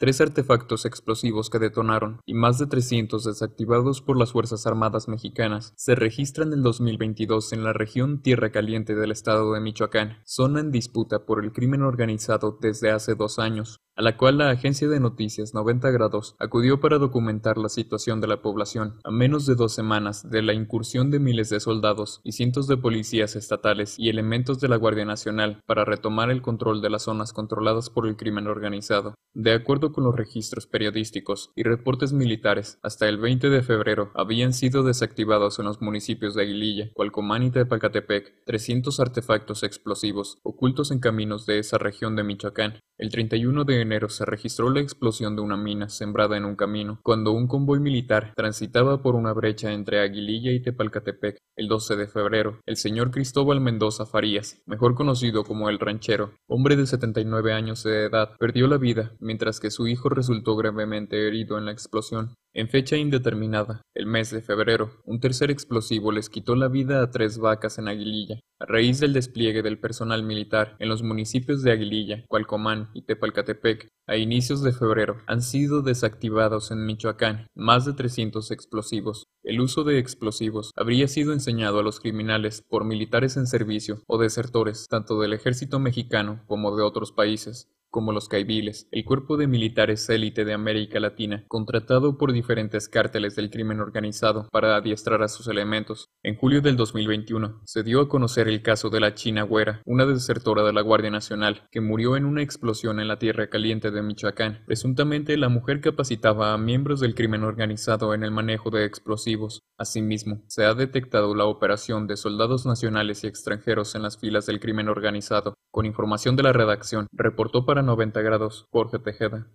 Tres 0.01 0.21
artefactos 0.21 0.85
explosivos 0.85 1.51
que 1.51 1.59
detonaron 1.59 2.21
y 2.25 2.33
más 2.33 2.61
de 2.61 2.69
300 2.69 3.25
desactivados 3.25 4.01
por 4.01 4.17
las 4.17 4.31
Fuerzas 4.31 4.65
Armadas 4.65 5.09
mexicanas 5.09 5.73
se 5.75 5.97
registran 5.97 6.53
en 6.53 6.63
2022 6.63 7.53
en 7.53 7.65
la 7.65 7.73
región 7.73 8.23
Tierra 8.23 8.53
Caliente 8.53 8.95
del 8.95 9.11
estado 9.11 9.53
de 9.53 9.61
Michoacán, 9.61 10.19
zona 10.25 10.61
en 10.61 10.71
disputa 10.71 11.27
por 11.27 11.43
el 11.43 11.51
crimen 11.51 11.83
organizado 11.83 12.57
desde 12.61 12.93
hace 12.93 13.17
dos 13.17 13.41
años 13.41 13.81
a 13.99 14.03
la 14.03 14.17
cual 14.17 14.39
la 14.39 14.51
agencia 14.51 14.87
de 14.89 15.01
noticias 15.01 15.55
90 15.55 15.91
grados 15.91 16.37
acudió 16.39 16.79
para 16.79 16.99
documentar 16.99 17.59
la 17.59 17.69
situación 17.69 18.21
de 18.21 18.29
la 18.29 18.41
población, 18.43 19.01
a 19.03 19.11
menos 19.11 19.45
de 19.45 19.57
dos 19.57 19.75
semanas 19.75 20.31
de 20.31 20.41
la 20.41 20.55
incursión 20.55 21.11
de 21.11 21.19
miles 21.19 21.51
de 21.51 21.59
soldados 21.59 22.21
y 22.23 22.31
cientos 22.31 22.69
de 22.69 22.77
policías 22.77 23.35
estatales 23.35 23.99
y 23.99 24.09
elementos 24.09 24.61
de 24.61 24.69
la 24.69 24.77
Guardia 24.77 25.05
Nacional 25.05 25.63
para 25.67 25.85
retomar 25.85 26.31
el 26.31 26.43
control 26.43 26.81
de 26.81 26.91
las 26.91 27.03
zonas 27.03 27.33
controladas 27.33 27.91
por 27.91 28.07
el 28.07 28.17
crimen 28.17 28.47
organizado. 28.47 29.15
De 29.35 29.53
acuerdo 29.53 29.93
con 29.93 30.05
los 30.05 30.15
registros 30.15 30.69
periodísticos 30.69 31.51
y 31.57 31.65
reportes 31.65 32.13
militares, 32.13 32.79
hasta 32.83 33.09
el 33.09 33.19
20 33.19 33.51
de 33.51 33.63
febrero 33.63 34.13
habían 34.15 34.53
sido 34.53 34.85
desactivados 34.85 35.59
en 35.59 35.65
los 35.65 35.83
municipios 35.83 36.35
de 36.35 36.43
Aguililla, 36.43 36.91
Cualcomán 36.95 37.43
y 37.43 37.51
Tepalcatepec 37.51 38.45
300 38.47 39.01
artefactos 39.01 39.65
explosivos 39.65 40.39
ocultos 40.45 40.93
en 40.93 41.01
caminos 41.01 41.47
de 41.47 41.59
esa 41.59 41.79
región 41.79 42.15
de 42.15 42.23
Michoacán. 42.23 42.79
El 42.97 43.11
31 43.11 43.65
de 43.65 43.81
se 44.09 44.25
registró 44.27 44.71
la 44.71 44.81
explosión 44.81 45.35
de 45.35 45.43
una 45.43 45.57
mina 45.57 45.89
sembrada 45.89 46.37
en 46.37 46.45
un 46.45 46.57
camino, 46.57 47.01
cuando 47.03 47.33
un 47.33 47.49
convoy 47.49 47.81
militar 47.81 48.33
transitaba 48.37 49.01
por 49.01 49.15
una 49.15 49.33
brecha 49.33 49.73
entre 49.73 50.01
Aguililla 50.01 50.53
y 50.53 50.61
Tepalcatepec. 50.61 51.39
El 51.57 51.69
12 51.69 51.97
de 51.97 52.07
febrero, 52.07 52.61
el 52.67 52.77
señor 52.77 53.11
Cristóbal 53.11 53.61
Mendoza 53.61 54.07
Farías, 54.07 54.63
mejor 54.67 54.95
conocido 54.95 55.43
como 55.43 55.71
el 55.71 55.79
ranchero, 55.79 56.33
hombre 56.47 56.77
de 56.77 56.87
79 56.87 57.53
años 57.53 57.83
de 57.83 58.05
edad, 58.05 58.37
perdió 58.39 58.69
la 58.69 58.77
vida, 58.77 59.17
mientras 59.21 59.59
que 59.59 59.71
su 59.71 59.89
hijo 59.89 60.09
resultó 60.09 60.55
gravemente 60.55 61.27
herido 61.27 61.59
en 61.59 61.65
la 61.65 61.73
explosión. 61.73 62.35
En 62.59 62.69
fecha 62.69 62.97
indeterminada, 62.97 63.83
el 63.95 64.07
mes 64.07 64.33
de 64.33 64.43
febrero, 64.43 64.91
un 65.05 65.21
tercer 65.21 65.49
explosivo 65.49 66.11
les 66.11 66.29
quitó 66.29 66.57
la 66.57 66.67
vida 66.67 67.01
a 67.01 67.11
tres 67.13 67.39
vacas 67.39 67.79
en 67.79 67.87
Aguililla, 67.87 68.41
a 68.59 68.67
raíz 68.67 68.99
del 68.99 69.13
despliegue 69.13 69.63
del 69.63 69.79
personal 69.79 70.25
militar 70.25 70.75
en 70.81 70.89
los 70.89 71.05
municipios 71.05 71.63
de 71.63 71.71
Aguililla, 71.71 72.25
Cualcomán 72.27 72.91
y 72.95 73.03
Tepalcatepec. 73.03 73.87
A 74.09 74.17
inicios 74.17 74.65
de 74.65 74.73
febrero 74.73 75.19
han 75.29 75.41
sido 75.41 75.83
desactivados 75.83 76.73
en 76.73 76.85
Michoacán 76.85 77.47
más 77.55 77.85
de 77.85 77.93
300 77.93 78.51
explosivos. 78.51 79.29
El 79.45 79.61
uso 79.61 79.85
de 79.85 80.01
explosivos 80.01 80.73
habría 80.75 81.07
sido 81.07 81.33
enseñado 81.33 81.79
a 81.79 81.85
los 81.85 82.01
criminales 82.01 82.65
por 82.69 82.85
militares 82.85 83.37
en 83.37 83.47
servicio 83.47 84.03
o 84.09 84.19
desertores 84.19 84.89
tanto 84.89 85.21
del 85.21 85.33
ejército 85.33 85.79
mexicano 85.79 86.43
como 86.49 86.77
de 86.77 86.83
otros 86.83 87.13
países 87.13 87.69
como 87.91 88.13
los 88.13 88.29
caibiles, 88.29 88.89
el 88.91 89.05
cuerpo 89.05 89.37
de 89.37 89.47
militares 89.47 90.09
élite 90.09 90.45
de 90.45 90.53
América 90.53 91.01
Latina, 91.01 91.45
contratado 91.49 92.19
por 92.19 92.33
diferentes 92.33 92.89
cárteles 92.89 93.37
del 93.37 93.51
crimen 93.51 93.81
organizado 93.81 94.49
para 94.51 94.77
adiestrar 94.77 95.23
a 95.23 95.29
sus 95.29 95.49
elementos. 95.49 96.09
En 96.23 96.37
julio 96.37 96.61
del 96.61 96.77
2021 96.77 97.63
se 97.65 97.83
dio 97.83 98.01
a 98.01 98.09
conocer 98.09 98.49
el 98.49 98.63
caso 98.63 98.91
de 98.91 99.01
la 99.01 99.15
China 99.15 99.43
Güera, 99.43 99.83
una 99.85 100.07
desertora 100.07 100.63
de 100.63 100.73
la 100.73 100.83
Guardia 100.83 101.11
Nacional, 101.11 101.67
que 101.71 101.81
murió 101.81 102.17
en 102.17 102.25
una 102.25 102.43
explosión 102.43 103.01
en 103.01 103.09
la 103.09 103.19
Tierra 103.19 103.49
Caliente 103.49 103.91
de 103.91 104.03
Michoacán. 104.03 104.63
Presuntamente 104.67 105.37
la 105.37 105.49
mujer 105.49 105.81
capacitaba 105.81 106.53
a 106.53 106.59
miembros 106.59 107.01
del 107.01 107.15
crimen 107.15 107.45
organizado 107.45 108.15
en 108.15 108.23
el 108.23 108.31
manejo 108.31 108.71
de 108.71 108.85
explosivos. 108.85 109.63
Asimismo, 109.79 110.43
se 110.49 110.65
ha 110.65 110.75
detectado 110.75 111.35
la 111.35 111.45
operación 111.45 112.07
de 112.07 112.17
soldados 112.17 112.67
nacionales 112.67 113.25
y 113.25 113.27
extranjeros 113.27 113.95
en 113.95 114.03
las 114.03 114.19
filas 114.19 114.47
del 114.47 114.61
crimen 114.61 114.89
organizado. 114.89 115.55
Con 115.71 115.87
información 115.87 116.37
de 116.37 116.43
la 116.43 116.53
redacción, 116.53 117.07
reportó 117.13 117.65
para 117.65 117.78
90 117.83 118.21
grados, 118.23 118.67
Jorge 118.71 118.99
Tejeda. 118.99 119.47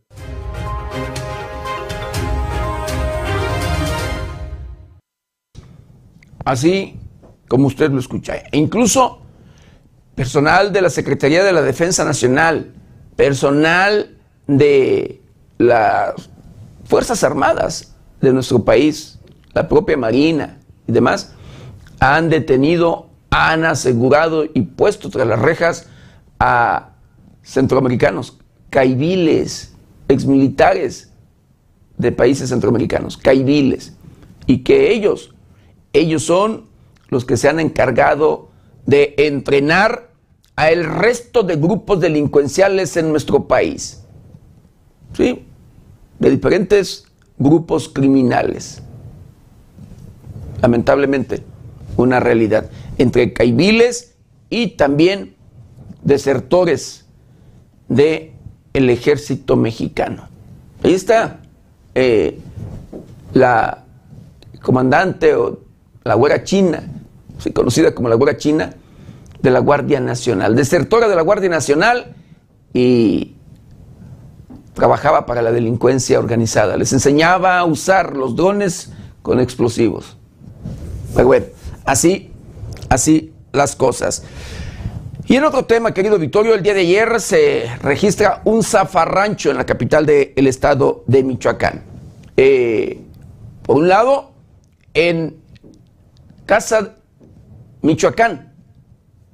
Así 6.45 6.99
como 7.47 7.67
usted 7.67 7.91
lo 7.91 7.99
escucha. 7.99 8.35
E 8.51 8.57
incluso 8.57 9.21
personal 10.15 10.73
de 10.73 10.81
la 10.81 10.89
Secretaría 10.89 11.43
de 11.43 11.53
la 11.53 11.61
Defensa 11.61 12.03
Nacional, 12.03 12.73
personal 13.15 14.17
de 14.47 15.21
las 15.57 16.29
Fuerzas 16.85 17.23
Armadas 17.23 17.95
de 18.21 18.33
nuestro 18.33 18.63
país, 18.63 19.19
la 19.53 19.67
propia 19.67 19.97
Marina 19.97 20.59
y 20.87 20.91
demás, 20.91 21.33
han 21.99 22.29
detenido, 22.29 23.09
han 23.29 23.65
asegurado 23.65 24.45
y 24.45 24.61
puesto 24.61 25.09
tras 25.09 25.27
las 25.27 25.39
rejas 25.39 25.87
a 26.39 26.92
centroamericanos, 27.43 28.39
caiviles, 28.69 29.73
exmilitares 30.07 31.11
de 31.97 32.11
países 32.11 32.49
centroamericanos, 32.49 33.17
caiviles, 33.17 33.93
y 34.47 34.59
que 34.59 34.91
ellos, 34.91 35.33
ellos 35.93 36.23
son 36.23 36.65
los 37.09 37.25
que 37.25 37.37
se 37.37 37.49
han 37.49 37.59
encargado 37.59 38.49
de 38.85 39.13
entrenar 39.17 40.09
a 40.55 40.71
el 40.71 40.85
resto 40.85 41.43
de 41.43 41.55
grupos 41.55 41.99
delincuenciales 41.99 42.97
en 42.97 43.09
nuestro 43.09 43.47
país. 43.47 44.03
¿Sí? 45.13 45.45
De 46.19 46.29
diferentes 46.29 47.05
grupos 47.37 47.89
criminales. 47.89 48.81
Lamentablemente, 50.61 51.43
una 51.97 52.19
realidad. 52.19 52.69
Entre 52.97 53.33
caiviles 53.33 54.15
y 54.49 54.69
también 54.69 55.35
desertores 56.03 57.02
de 57.95 58.33
el 58.73 58.89
ejército 58.89 59.55
mexicano. 59.55 60.27
Ahí 60.83 60.93
está 60.93 61.39
eh, 61.95 62.39
la 63.33 63.83
comandante 64.61 65.35
o 65.35 65.59
la 66.03 66.15
güera 66.15 66.43
china, 66.43 66.83
conocida 67.53 67.93
como 67.93 68.09
la 68.09 68.15
güera 68.15 68.37
china, 68.37 68.73
de 69.41 69.51
la 69.51 69.59
Guardia 69.59 69.99
Nacional, 69.99 70.55
desertora 70.55 71.07
de 71.07 71.15
la 71.15 71.21
Guardia 71.21 71.49
Nacional 71.49 72.15
y 72.73 73.35
trabajaba 74.73 75.25
para 75.25 75.41
la 75.41 75.51
delincuencia 75.51 76.17
organizada. 76.17 76.77
Les 76.77 76.93
enseñaba 76.93 77.59
a 77.59 77.65
usar 77.65 78.15
los 78.15 78.35
drones 78.35 78.91
con 79.21 79.39
explosivos. 79.39 80.17
Pero 81.13 81.27
bueno, 81.27 81.45
así, 81.85 82.31
así 82.89 83.33
las 83.51 83.75
cosas. 83.75 84.23
Y 85.25 85.37
en 85.37 85.45
otro 85.45 85.63
tema, 85.65 85.93
querido 85.93 86.19
Victorio, 86.19 86.53
el 86.53 86.61
día 86.61 86.73
de 86.73 86.81
ayer 86.81 87.21
se 87.21 87.69
registra 87.81 88.41
un 88.43 88.61
zafarrancho 88.61 89.51
en 89.51 89.57
la 89.57 89.65
capital 89.65 90.05
del 90.05 90.47
estado 90.47 91.03
de 91.07 91.23
Michoacán. 91.23 91.83
Eh, 92.35 92.99
por 93.63 93.77
un 93.77 93.87
lado, 93.87 94.33
en 94.93 95.37
Casa 96.45 96.97
Michoacán, 97.81 98.53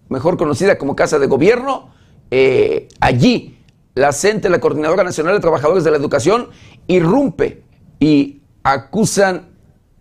mejor 0.09 0.37
conocida 0.37 0.77
como 0.77 0.95
Casa 0.95 1.17
de 1.17 1.25
Gobierno, 1.25 1.91
eh, 2.29 2.87
allí 2.99 3.57
la 3.95 4.11
CENTE, 4.11 4.49
la 4.49 4.59
Coordinadora 4.59 5.03
Nacional 5.03 5.33
de 5.33 5.39
Trabajadores 5.39 5.83
de 5.83 5.89
la 5.89 5.97
Educación, 5.97 6.49
irrumpe 6.85 7.63
y 7.99 8.41
acusan 8.61 9.49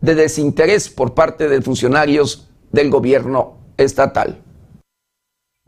de 0.02 0.14
desinterés 0.14 0.90
por 0.90 1.14
parte 1.14 1.48
de 1.48 1.62
funcionarios 1.62 2.48
del 2.72 2.90
gobierno 2.90 3.56
estatal. 3.78 4.42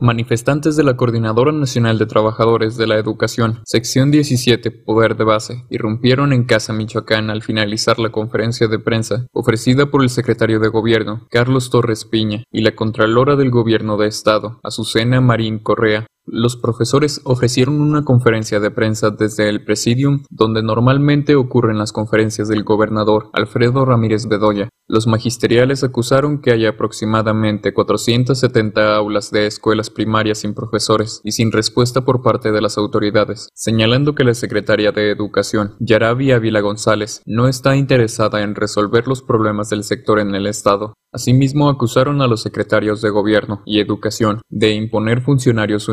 Manifestantes 0.03 0.77
de 0.77 0.83
la 0.83 0.97
Coordinadora 0.97 1.53
Nacional 1.53 1.99
de 1.99 2.07
Trabajadores 2.07 2.79
de 2.79 2.87
la 2.87 2.97
Educación, 2.97 3.61
sección 3.67 4.11
17, 4.11 4.71
Poder 4.71 5.15
de 5.15 5.25
Base, 5.25 5.67
irrumpieron 5.69 6.33
en 6.33 6.45
Casa 6.45 6.73
Michoacán 6.73 7.29
al 7.29 7.43
finalizar 7.43 7.99
la 7.99 8.09
conferencia 8.09 8.67
de 8.67 8.79
prensa 8.79 9.27
ofrecida 9.35 9.91
por 9.91 10.03
el 10.03 10.09
secretario 10.09 10.59
de 10.59 10.69
Gobierno, 10.69 11.27
Carlos 11.31 11.69
Torres 11.69 12.07
Piña, 12.07 12.45
y 12.51 12.63
la 12.63 12.75
Contralora 12.75 13.37
del 13.37 13.51
Gobierno 13.51 13.99
de 13.99 14.09
Estado, 14.09 14.59
Azucena 14.63 15.21
Marín 15.21 15.59
Correa, 15.59 16.07
Los 16.27 16.57
profesores 16.57 17.21
ofrecieron 17.25 17.81
una 17.81 18.05
conferencia 18.05 18.61
de 18.61 18.71
prensa 18.71 19.11
desde 19.11 19.49
el 19.49 19.65
Presidium, 19.65 20.23
donde 20.31 20.63
normalmente 20.63 21.35
ocurren 21.35 21.79
las 21.79 21.93
conferencias 21.93 22.49
del 22.49 22.63
gobernador 22.63 23.31
Alfredo 23.33 23.85
Ramírez 23.85 24.27
Bedoya. 24.27 24.69
Los 24.87 25.07
magisteriales 25.07 25.85
acusaron 25.85 26.41
que 26.41 26.53
hay 26.53 26.67
aproximadamente 26.67 27.73
470 27.73 28.97
aulas 28.97 29.31
de 29.31 29.47
escuelas 29.47 29.89
primarias 29.89 30.39
sin 30.39 30.53
profesores 30.53 31.21
y 31.25 31.33
sin 31.33 31.53
respuesta 31.53 32.05
por 32.05 32.23
parte 32.23 32.53
de 32.53 32.61
las 32.61 32.77
autoridades, 32.77 33.49
señalando 33.55 34.15
que 34.15 34.25
la 34.25 34.35
secretaria 34.35 34.93
de 34.93 35.11
Educación, 35.11 35.77
Yarabi 35.79 36.33
Ávila 36.33 36.61
González, 36.61 37.23
no 37.25 37.49
está 37.49 37.77
interesada 37.77 38.43
en 38.43 38.55
resolver 38.55 39.07
los 39.07 39.23
problemas 39.23 39.71
del 39.71 39.85
sector 39.85 40.19
en 40.19 40.35
el 40.35 40.47
Estado. 40.47 40.95
Asimismo, 41.13 41.69
acusaron 41.69 42.23
a 42.23 42.29
los 42.29 42.43
secretarios 42.43 43.03
de 43.03 43.11
Gobierno 43.11 43.63
y 43.67 43.81
Educación 43.81 44.43
de 44.49 44.75
imponer 44.75 45.23
funcionarios 45.23 45.89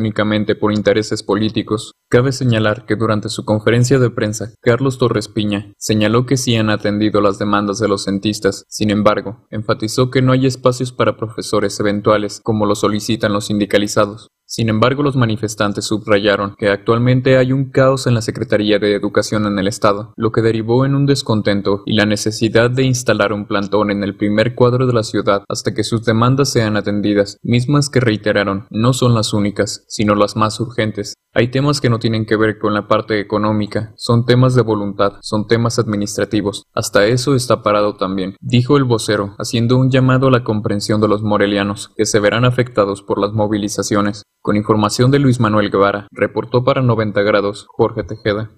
por 0.60 0.74
intereses 0.74 1.22
políticos. 1.22 1.94
Cabe 2.10 2.32
señalar 2.32 2.86
que 2.86 2.96
durante 2.96 3.30
su 3.30 3.46
conferencia 3.46 4.00
de 4.00 4.10
prensa, 4.10 4.52
Carlos 4.62 4.98
Torres 4.98 5.28
Piña 5.28 5.74
señaló 5.78 6.26
que 6.26 6.38
sí 6.38 6.56
han 6.56 6.70
atendido 6.70 7.22
las 7.22 7.38
demandas 7.38 7.78
de 7.80 7.88
los 7.88 8.06
centistas, 8.06 8.66
sin 8.68 8.90
embargo, 8.90 9.46
enfatizó 9.52 10.10
que 10.10 10.24
no 10.24 10.32
hay 10.32 10.48
espacios 10.48 10.92
para 10.92 11.18
profesores 11.18 11.80
eventuales 11.80 12.42
como 12.44 12.66
lo 12.66 12.76
solicitan 12.76 13.34
los 13.34 13.46
sindicalizados. 13.46 14.30
Sin 14.50 14.70
embargo, 14.70 15.04
los 15.04 15.18
manifestantes 15.18 15.84
subrayaron 15.84 16.56
que 16.58 16.70
actualmente 16.70 17.38
hay 17.38 17.52
un 17.52 17.70
caos 17.70 18.08
en 18.08 18.14
la 18.14 18.22
Secretaría 18.22 18.80
de 18.80 18.96
Educación 18.96 19.46
en 19.46 19.60
el 19.60 19.68
Estado, 19.68 20.14
lo 20.16 20.32
que 20.32 20.42
derivó 20.42 20.86
en 20.86 20.96
un 20.96 21.06
descontento 21.06 21.84
y 21.86 21.98
la 21.98 22.06
necesidad 22.06 22.72
de 22.72 22.84
instalar 22.84 23.34
un 23.34 23.46
plantón 23.46 23.92
en 23.92 24.06
el 24.06 24.16
primer 24.16 24.56
cuadro 24.56 24.88
de 24.88 24.94
la 24.94 25.04
ciudad 25.04 25.44
hasta 25.50 25.74
que 25.74 25.84
sus 25.84 26.06
demandas 26.06 26.50
sean 26.50 26.78
atendidas, 26.78 27.38
mismas 27.44 27.90
que 27.90 28.00
reiteraron 28.00 28.68
no 28.70 28.94
son 28.94 29.14
las 29.14 29.34
únicas, 29.34 29.84
sino 29.90 30.16
las 30.16 30.38
más 30.38 30.62
urgentes. 30.62 31.16
Hay 31.34 31.50
temas 31.52 31.82
que 31.82 31.90
no 31.90 32.00
tienen 32.00 32.26
que 32.26 32.36
ver 32.36 32.58
con 32.58 32.74
la 32.74 32.88
parte 32.88 33.20
económica, 33.20 33.94
son 33.96 34.26
temas 34.26 34.56
de 34.56 34.64
voluntad, 34.64 35.20
son 35.22 35.46
temas 35.46 35.78
administrativos. 35.78 36.64
Hasta 36.74 37.06
eso 37.06 37.36
está 37.36 37.62
parado 37.62 37.96
también, 37.96 38.38
dijo 38.40 38.78
el 38.78 38.86
vocero, 38.86 39.36
haciendo 39.38 39.78
un 39.78 39.92
llamado 39.92 40.30
a 40.30 40.32
la 40.32 40.44
comprensión 40.44 41.00
de 41.00 41.10
los 41.10 41.22
morelianos, 41.22 41.92
que 41.96 42.06
se 42.06 42.20
verán 42.20 42.46
afectados 42.46 43.04
por 43.04 43.20
las 43.20 43.34
movilizaciones. 43.34 44.24
Con 44.48 44.56
información 44.56 45.12
de 45.12 45.20
Luis 45.20 45.42
Manuel 45.42 45.70
Guevara, 45.70 46.08
reportó 46.10 46.64
para 46.64 46.82
90 46.82 47.22
grados 47.22 47.68
Jorge 47.68 48.04
Tejeda. 48.04 48.50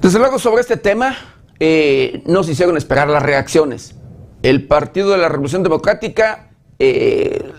Desde 0.00 0.18
luego 0.18 0.38
sobre 0.38 0.62
este 0.62 0.78
tema 0.78 1.14
eh, 1.60 2.22
no 2.24 2.42
se 2.42 2.52
hicieron 2.52 2.78
esperar 2.78 3.08
las 3.08 3.22
reacciones. 3.22 3.96
El 4.42 4.66
Partido 4.66 5.10
de 5.10 5.18
la 5.18 5.28
Revolución 5.28 5.62
Democrática 5.62 6.48
eh, 6.78 7.52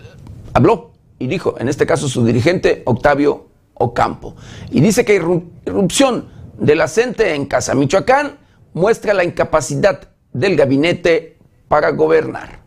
habló 0.54 0.90
y 1.20 1.28
dijo, 1.28 1.54
en 1.60 1.68
este 1.68 1.86
caso 1.86 2.08
su 2.08 2.24
dirigente 2.24 2.82
Octavio 2.84 3.46
Ocampo, 3.74 4.34
y 4.72 4.80
dice 4.80 5.04
que 5.04 5.22
irrupción 5.64 6.30
de 6.58 6.74
la 6.74 6.90
en 6.96 7.46
Casa 7.46 7.76
Michoacán 7.76 8.38
muestra 8.72 9.14
la 9.14 9.22
incapacidad 9.22 10.08
del 10.32 10.56
gabinete 10.56 11.33
para 11.74 11.90
gobernar. 11.90 12.60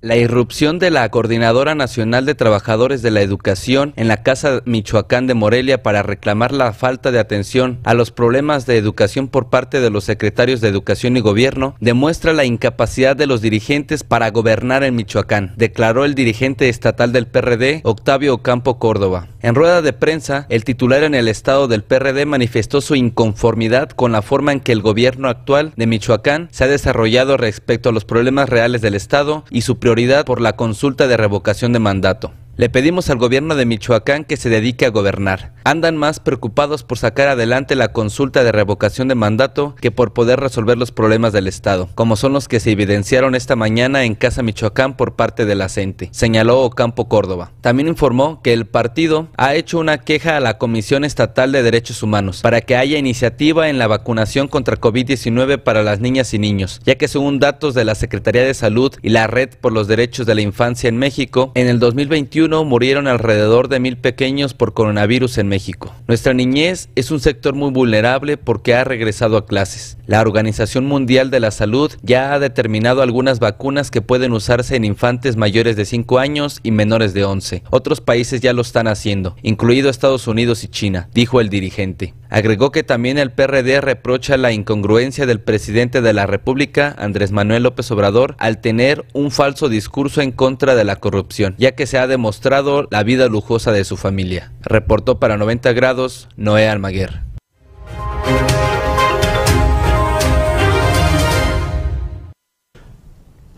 La 0.00 0.16
irrupción 0.16 0.80
de 0.80 0.90
la 0.90 1.08
Coordinadora 1.08 1.76
Nacional 1.76 2.26
de 2.26 2.34
Trabajadores 2.34 3.00
de 3.00 3.12
la 3.12 3.20
Educación 3.20 3.92
en 3.94 4.08
la 4.08 4.24
Casa 4.24 4.60
Michoacán 4.64 5.28
de 5.28 5.34
Morelia 5.34 5.84
para 5.84 6.02
reclamar 6.02 6.50
la 6.50 6.72
falta 6.72 7.12
de 7.12 7.20
atención 7.20 7.78
a 7.84 7.94
los 7.94 8.10
problemas 8.10 8.66
de 8.66 8.76
educación 8.76 9.28
por 9.28 9.50
parte 9.50 9.80
de 9.80 9.90
los 9.90 10.02
secretarios 10.02 10.60
de 10.60 10.66
Educación 10.66 11.16
y 11.16 11.20
Gobierno 11.20 11.76
demuestra 11.78 12.32
la 12.32 12.44
incapacidad 12.44 13.14
de 13.14 13.28
los 13.28 13.40
dirigentes 13.40 14.02
para 14.02 14.28
gobernar 14.32 14.82
en 14.82 14.96
Michoacán, 14.96 15.54
declaró 15.56 16.04
el 16.04 16.16
dirigente 16.16 16.68
estatal 16.68 17.12
del 17.12 17.28
PRD, 17.28 17.82
Octavio 17.84 18.34
Ocampo 18.34 18.80
Córdoba. 18.80 19.28
En 19.42 19.56
rueda 19.56 19.82
de 19.82 19.92
prensa, 19.92 20.46
el 20.50 20.62
titular 20.62 21.02
en 21.02 21.16
el 21.16 21.26
estado 21.26 21.66
del 21.66 21.82
PRD 21.82 22.26
manifestó 22.26 22.80
su 22.80 22.94
inconformidad 22.94 23.90
con 23.90 24.12
la 24.12 24.22
forma 24.22 24.52
en 24.52 24.60
que 24.60 24.70
el 24.70 24.82
gobierno 24.82 25.28
actual 25.28 25.72
de 25.74 25.88
Michoacán 25.88 26.48
se 26.52 26.62
ha 26.62 26.68
desarrollado 26.68 27.36
respecto 27.36 27.88
a 27.88 27.92
los 27.92 28.04
problemas 28.04 28.48
reales 28.48 28.82
del 28.82 28.94
estado 28.94 29.44
y 29.50 29.62
su 29.62 29.80
prioridad 29.80 30.24
por 30.24 30.40
la 30.40 30.54
consulta 30.54 31.08
de 31.08 31.16
revocación 31.16 31.72
de 31.72 31.80
mandato. 31.80 32.32
Le 32.54 32.68
pedimos 32.68 33.08
al 33.08 33.16
gobierno 33.16 33.54
de 33.54 33.64
Michoacán 33.64 34.24
que 34.24 34.36
se 34.36 34.50
dedique 34.50 34.84
a 34.84 34.90
gobernar. 34.90 35.54
Andan 35.64 35.96
más 35.96 36.20
preocupados 36.20 36.82
por 36.82 36.98
sacar 36.98 37.28
adelante 37.28 37.76
la 37.76 37.92
consulta 37.92 38.44
de 38.44 38.52
revocación 38.52 39.08
de 39.08 39.14
mandato 39.14 39.74
que 39.80 39.90
por 39.90 40.12
poder 40.12 40.38
resolver 40.38 40.76
los 40.76 40.92
problemas 40.92 41.32
del 41.32 41.46
Estado, 41.46 41.88
como 41.94 42.14
son 42.14 42.34
los 42.34 42.48
que 42.48 42.60
se 42.60 42.72
evidenciaron 42.72 43.34
esta 43.34 43.56
mañana 43.56 44.04
en 44.04 44.14
Casa 44.14 44.42
Michoacán 44.42 44.98
por 44.98 45.16
parte 45.16 45.46
de 45.46 45.54
la 45.54 45.70
CENTE, 45.70 46.10
señaló 46.12 46.60
Ocampo 46.60 47.08
Córdoba. 47.08 47.52
También 47.62 47.88
informó 47.88 48.42
que 48.42 48.52
el 48.52 48.66
partido 48.66 49.28
ha 49.38 49.54
hecho 49.54 49.78
una 49.78 49.96
queja 49.96 50.36
a 50.36 50.40
la 50.40 50.58
Comisión 50.58 51.04
Estatal 51.04 51.52
de 51.52 51.62
Derechos 51.62 52.02
Humanos 52.02 52.42
para 52.42 52.60
que 52.60 52.76
haya 52.76 52.98
iniciativa 52.98 53.70
en 53.70 53.78
la 53.78 53.86
vacunación 53.86 54.46
contra 54.46 54.78
COVID-19 54.78 55.62
para 55.62 55.82
las 55.82 56.00
niñas 56.00 56.34
y 56.34 56.38
niños, 56.38 56.82
ya 56.84 56.96
que 56.96 57.08
según 57.08 57.38
datos 57.38 57.72
de 57.72 57.86
la 57.86 57.94
Secretaría 57.94 58.44
de 58.44 58.52
Salud 58.52 58.92
y 59.00 59.08
la 59.08 59.26
Red 59.26 59.54
por 59.58 59.72
los 59.72 59.88
Derechos 59.88 60.26
de 60.26 60.34
la 60.34 60.42
Infancia 60.42 60.88
en 60.88 60.98
México, 60.98 61.52
en 61.54 61.68
el 61.68 61.78
2021 61.78 62.41
murieron 62.48 63.06
alrededor 63.06 63.68
de 63.68 63.80
mil 63.80 63.96
pequeños 63.96 64.54
por 64.54 64.74
coronavirus 64.74 65.38
en 65.38 65.48
México. 65.48 65.94
Nuestra 66.08 66.34
niñez 66.34 66.88
es 66.94 67.10
un 67.10 67.20
sector 67.20 67.54
muy 67.54 67.70
vulnerable 67.70 68.36
porque 68.36 68.74
ha 68.74 68.84
regresado 68.84 69.36
a 69.36 69.46
clases. 69.46 69.98
La 70.06 70.20
Organización 70.20 70.86
Mundial 70.86 71.30
de 71.30 71.40
la 71.40 71.50
Salud 71.50 71.92
ya 72.02 72.34
ha 72.34 72.38
determinado 72.38 73.02
algunas 73.02 73.38
vacunas 73.38 73.90
que 73.90 74.02
pueden 74.02 74.32
usarse 74.32 74.76
en 74.76 74.84
infantes 74.84 75.36
mayores 75.36 75.76
de 75.76 75.84
5 75.84 76.18
años 76.18 76.60
y 76.62 76.70
menores 76.70 77.14
de 77.14 77.24
11. 77.24 77.62
Otros 77.70 78.00
países 78.00 78.40
ya 78.40 78.52
lo 78.52 78.62
están 78.62 78.88
haciendo, 78.88 79.36
incluido 79.42 79.88
Estados 79.88 80.26
Unidos 80.26 80.64
y 80.64 80.68
China, 80.68 81.08
dijo 81.14 81.40
el 81.40 81.48
dirigente. 81.48 82.14
Agregó 82.34 82.72
que 82.72 82.82
también 82.82 83.18
el 83.18 83.30
PRD 83.30 83.82
reprocha 83.82 84.38
la 84.38 84.52
incongruencia 84.52 85.26
del 85.26 85.38
presidente 85.38 86.00
de 86.00 86.14
la 86.14 86.24
República, 86.24 86.94
Andrés 86.96 87.30
Manuel 87.30 87.64
López 87.64 87.90
Obrador, 87.90 88.36
al 88.38 88.62
tener 88.62 89.04
un 89.12 89.30
falso 89.30 89.68
discurso 89.68 90.22
en 90.22 90.32
contra 90.32 90.74
de 90.74 90.84
la 90.84 90.96
corrupción, 90.96 91.54
ya 91.58 91.72
que 91.72 91.86
se 91.86 91.98
ha 91.98 92.06
demostrado 92.06 92.88
la 92.90 93.02
vida 93.02 93.28
lujosa 93.28 93.70
de 93.70 93.84
su 93.84 93.98
familia. 93.98 94.50
Reportó 94.62 95.20
para 95.20 95.36
90 95.36 95.74
grados 95.74 96.30
Noé 96.36 96.70
Almaguer. 96.70 97.20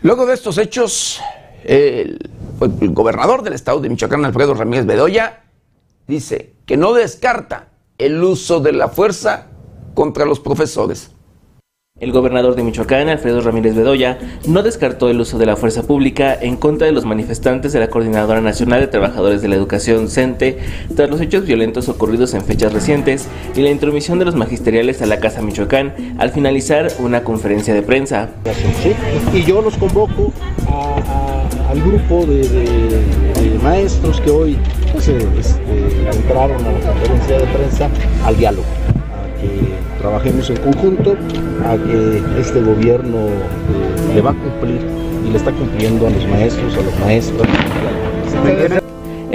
Luego 0.01 0.25
de 0.25 0.33
estos 0.33 0.57
hechos, 0.57 1.21
el, 1.63 2.19
el, 2.59 2.89
gobernador 2.89 3.41
del 3.41 3.53
estado 3.53 3.79
de 3.79 3.87
Michoacán, 3.87 4.25
Alfredo 4.25 4.53
Ramírez 4.53 4.85
Bedoya, 4.85 5.43
dice 6.07 6.55
que 6.65 6.75
no 6.75 6.91
descarta 6.91 7.69
el 7.97 8.21
uso 8.21 8.59
de 8.59 8.73
la 8.73 8.89
fuerza 8.89 9.47
contra 9.93 10.25
los 10.25 10.41
profesores. 10.41 11.11
El 11.97 12.11
gobernador 12.11 12.55
de 12.55 12.63
Michoacán, 12.63 13.07
Alfredo 13.07 13.39
Ramírez 13.39 13.73
Bedoya, 13.73 14.17
no 14.45 14.63
descartó 14.63 15.09
el 15.09 15.21
uso 15.21 15.37
de 15.37 15.45
la 15.45 15.55
fuerza 15.55 15.83
pública 15.83 16.35
en 16.35 16.57
contra 16.57 16.87
de 16.87 16.91
los 16.91 17.05
manifestantes 17.05 17.71
de 17.71 17.79
la 17.79 17.87
Coordinadora 17.87 18.41
Nacional 18.41 18.81
de 18.81 18.87
Trabajadores 18.87 19.41
de 19.41 19.47
la 19.47 19.55
Educación, 19.55 20.09
CENTE, 20.09 20.57
tras 20.93 21.09
los 21.09 21.21
hechos 21.21 21.45
violentos 21.45 21.87
ocurridos 21.87 22.33
en 22.33 22.43
fechas 22.43 22.73
recientes 22.73 23.29
y 23.55 23.61
la 23.61 23.69
intromisión 23.69 24.19
de 24.19 24.25
los 24.25 24.35
magisteriales 24.35 25.01
a 25.01 25.05
la 25.05 25.21
Casa 25.21 25.41
Michoacán 25.41 26.17
al 26.17 26.31
finalizar 26.31 26.91
una 26.99 27.23
conferencia 27.23 27.73
de 27.73 27.81
prensa. 27.81 28.27
Y 29.33 29.43
yo 29.45 29.61
los 29.61 29.77
convoco 29.77 30.33
al 31.69 31.81
grupo 31.81 32.25
de, 32.25 32.99
maestros 33.63 34.19
que 34.21 34.29
hoy 34.29 34.57
pues, 34.95 35.07
este, 35.09 36.17
entraron 36.17 36.65
a 36.65 36.71
la 36.71 36.79
conferencia 36.79 37.37
de 37.39 37.45
prensa 37.45 37.89
al 38.25 38.37
diálogo 38.37 38.65
trabajemos 40.05 40.47
en 40.51 40.57
conjunto 40.57 41.15
a 41.65 41.77
que 41.77 42.21
este 42.39 42.61
gobierno 42.61 43.27
eh, 43.27 44.13
le 44.13 44.21
va 44.21 44.31
a 44.31 44.33
cumplir 44.33 44.79
y 45.25 45.31
le 45.31 45.37
está 45.37 45.51
cumpliendo 45.51 46.05
a 46.05 46.11
los 46.11 46.27
maestros, 46.27 46.77
a 46.77 46.81
los 46.81 46.99
maestros. 46.99 47.47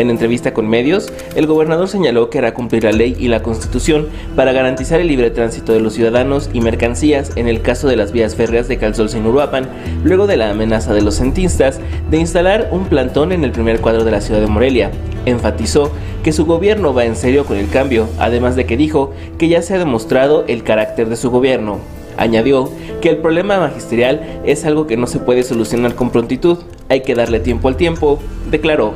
En 0.01 0.09
entrevista 0.09 0.55
con 0.55 0.67
medios, 0.67 1.13
el 1.35 1.47
gobernador 1.47 1.87
señaló 1.87 2.31
que 2.31 2.39
hará 2.39 2.55
cumplir 2.55 2.85
la 2.85 2.93
ley 2.93 3.15
y 3.21 3.29
la 3.29 3.43
constitución 3.43 4.09
para 4.35 4.53
garantizar 4.53 4.99
el 4.99 5.09
libre 5.09 5.31
tránsito 5.31 5.75
de 5.75 5.81
los 5.81 5.93
ciudadanos 5.93 6.49
y 6.55 6.63
mercancías 6.63 7.33
en 7.37 7.49
el 7.49 7.61
caso 7.61 7.87
de 7.87 7.97
las 7.97 8.11
vías 8.11 8.35
férreas 8.35 8.67
de 8.67 8.81
Calzol-Uruapan, 8.81 9.69
luego 10.03 10.27
de 10.27 10.39
la 10.39 10.49
amenaza 10.49 10.95
de 10.95 11.03
los 11.03 11.17
centistas 11.17 11.81
de 12.11 12.17
instalar 12.17 12.71
un 12.73 12.87
plantón 12.87 13.31
en 13.31 13.45
el 13.45 13.53
primer 13.53 13.83
cuadro 13.83 14.03
de 14.05 14.11
la 14.11 14.23
ciudad 14.23 14.41
de 14.41 14.47
Morelia. 14.47 14.91
Enfatizó 15.27 15.93
que 16.25 16.33
su 16.33 16.47
gobierno 16.47 16.95
va 16.95 17.05
en 17.05 17.15
serio 17.15 17.45
con 17.45 17.59
el 17.59 17.69
cambio, 17.69 18.09
además 18.19 18.57
de 18.57 18.65
que 18.65 18.79
dijo 18.79 19.13
que 19.37 19.49
ya 19.49 19.61
se 19.61 19.75
ha 19.75 19.79
demostrado 19.79 20.47
el 20.49 20.63
carácter 20.63 21.11
de 21.11 21.17
su 21.17 21.31
gobierno. 21.31 21.77
Añadió 22.17 22.73
que 23.03 23.11
el 23.11 23.19
problema 23.19 23.61
magisterial 23.61 24.41
es 24.47 24.65
algo 24.65 24.87
que 24.87 24.97
no 24.97 25.07
se 25.07 25.19
puede 25.19 25.43
solucionar 25.43 25.95
con 25.95 26.09
prontitud, 26.09 26.57
hay 26.89 27.03
que 27.03 27.15
darle 27.15 27.39
tiempo 27.39 27.69
al 27.69 27.77
tiempo, 27.77 28.19
declaró. 28.51 28.95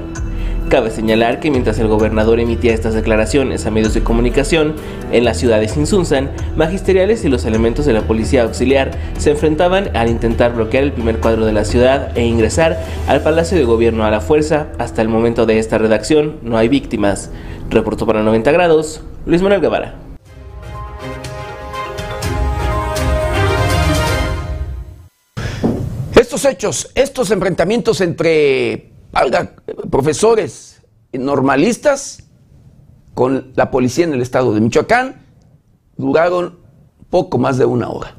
Cabe 0.68 0.90
señalar 0.90 1.40
que 1.40 1.50
mientras 1.50 1.78
el 1.78 1.88
gobernador 1.88 2.40
emitía 2.40 2.72
estas 2.72 2.94
declaraciones 2.94 3.66
a 3.66 3.70
medios 3.70 3.94
de 3.94 4.02
comunicación, 4.02 4.74
en 5.12 5.24
la 5.24 5.34
ciudad 5.34 5.60
de 5.60 5.68
Sinsunzan, 5.68 6.30
magisteriales 6.56 7.24
y 7.24 7.28
los 7.28 7.44
elementos 7.44 7.86
de 7.86 7.92
la 7.92 8.02
policía 8.02 8.42
auxiliar 8.42 8.90
se 9.18 9.30
enfrentaban 9.30 9.94
al 9.94 10.08
intentar 10.08 10.54
bloquear 10.54 10.82
el 10.82 10.92
primer 10.92 11.20
cuadro 11.20 11.44
de 11.44 11.52
la 11.52 11.64
ciudad 11.64 12.16
e 12.16 12.24
ingresar 12.24 12.82
al 13.06 13.22
Palacio 13.22 13.58
de 13.58 13.64
Gobierno 13.64 14.04
a 14.04 14.10
la 14.10 14.20
fuerza. 14.20 14.68
Hasta 14.78 15.02
el 15.02 15.08
momento 15.08 15.46
de 15.46 15.58
esta 15.58 15.78
redacción 15.78 16.38
no 16.42 16.56
hay 16.56 16.68
víctimas. 16.68 17.30
Reportó 17.70 18.06
para 18.06 18.22
90 18.22 18.50
grados 18.50 19.02
Luis 19.26 19.42
Manuel 19.42 19.60
Guevara. 19.60 19.94
Estos 26.18 26.44
hechos, 26.46 26.90
estos 26.94 27.30
enfrentamientos 27.30 28.00
entre 28.00 28.93
profesores 29.90 30.82
normalistas 31.12 32.24
con 33.14 33.52
la 33.54 33.70
policía 33.70 34.04
en 34.04 34.14
el 34.14 34.22
estado 34.22 34.52
de 34.52 34.60
Michoacán 34.60 35.22
duraron 35.96 36.58
poco 37.10 37.38
más 37.38 37.58
de 37.58 37.64
una 37.64 37.88
hora. 37.88 38.16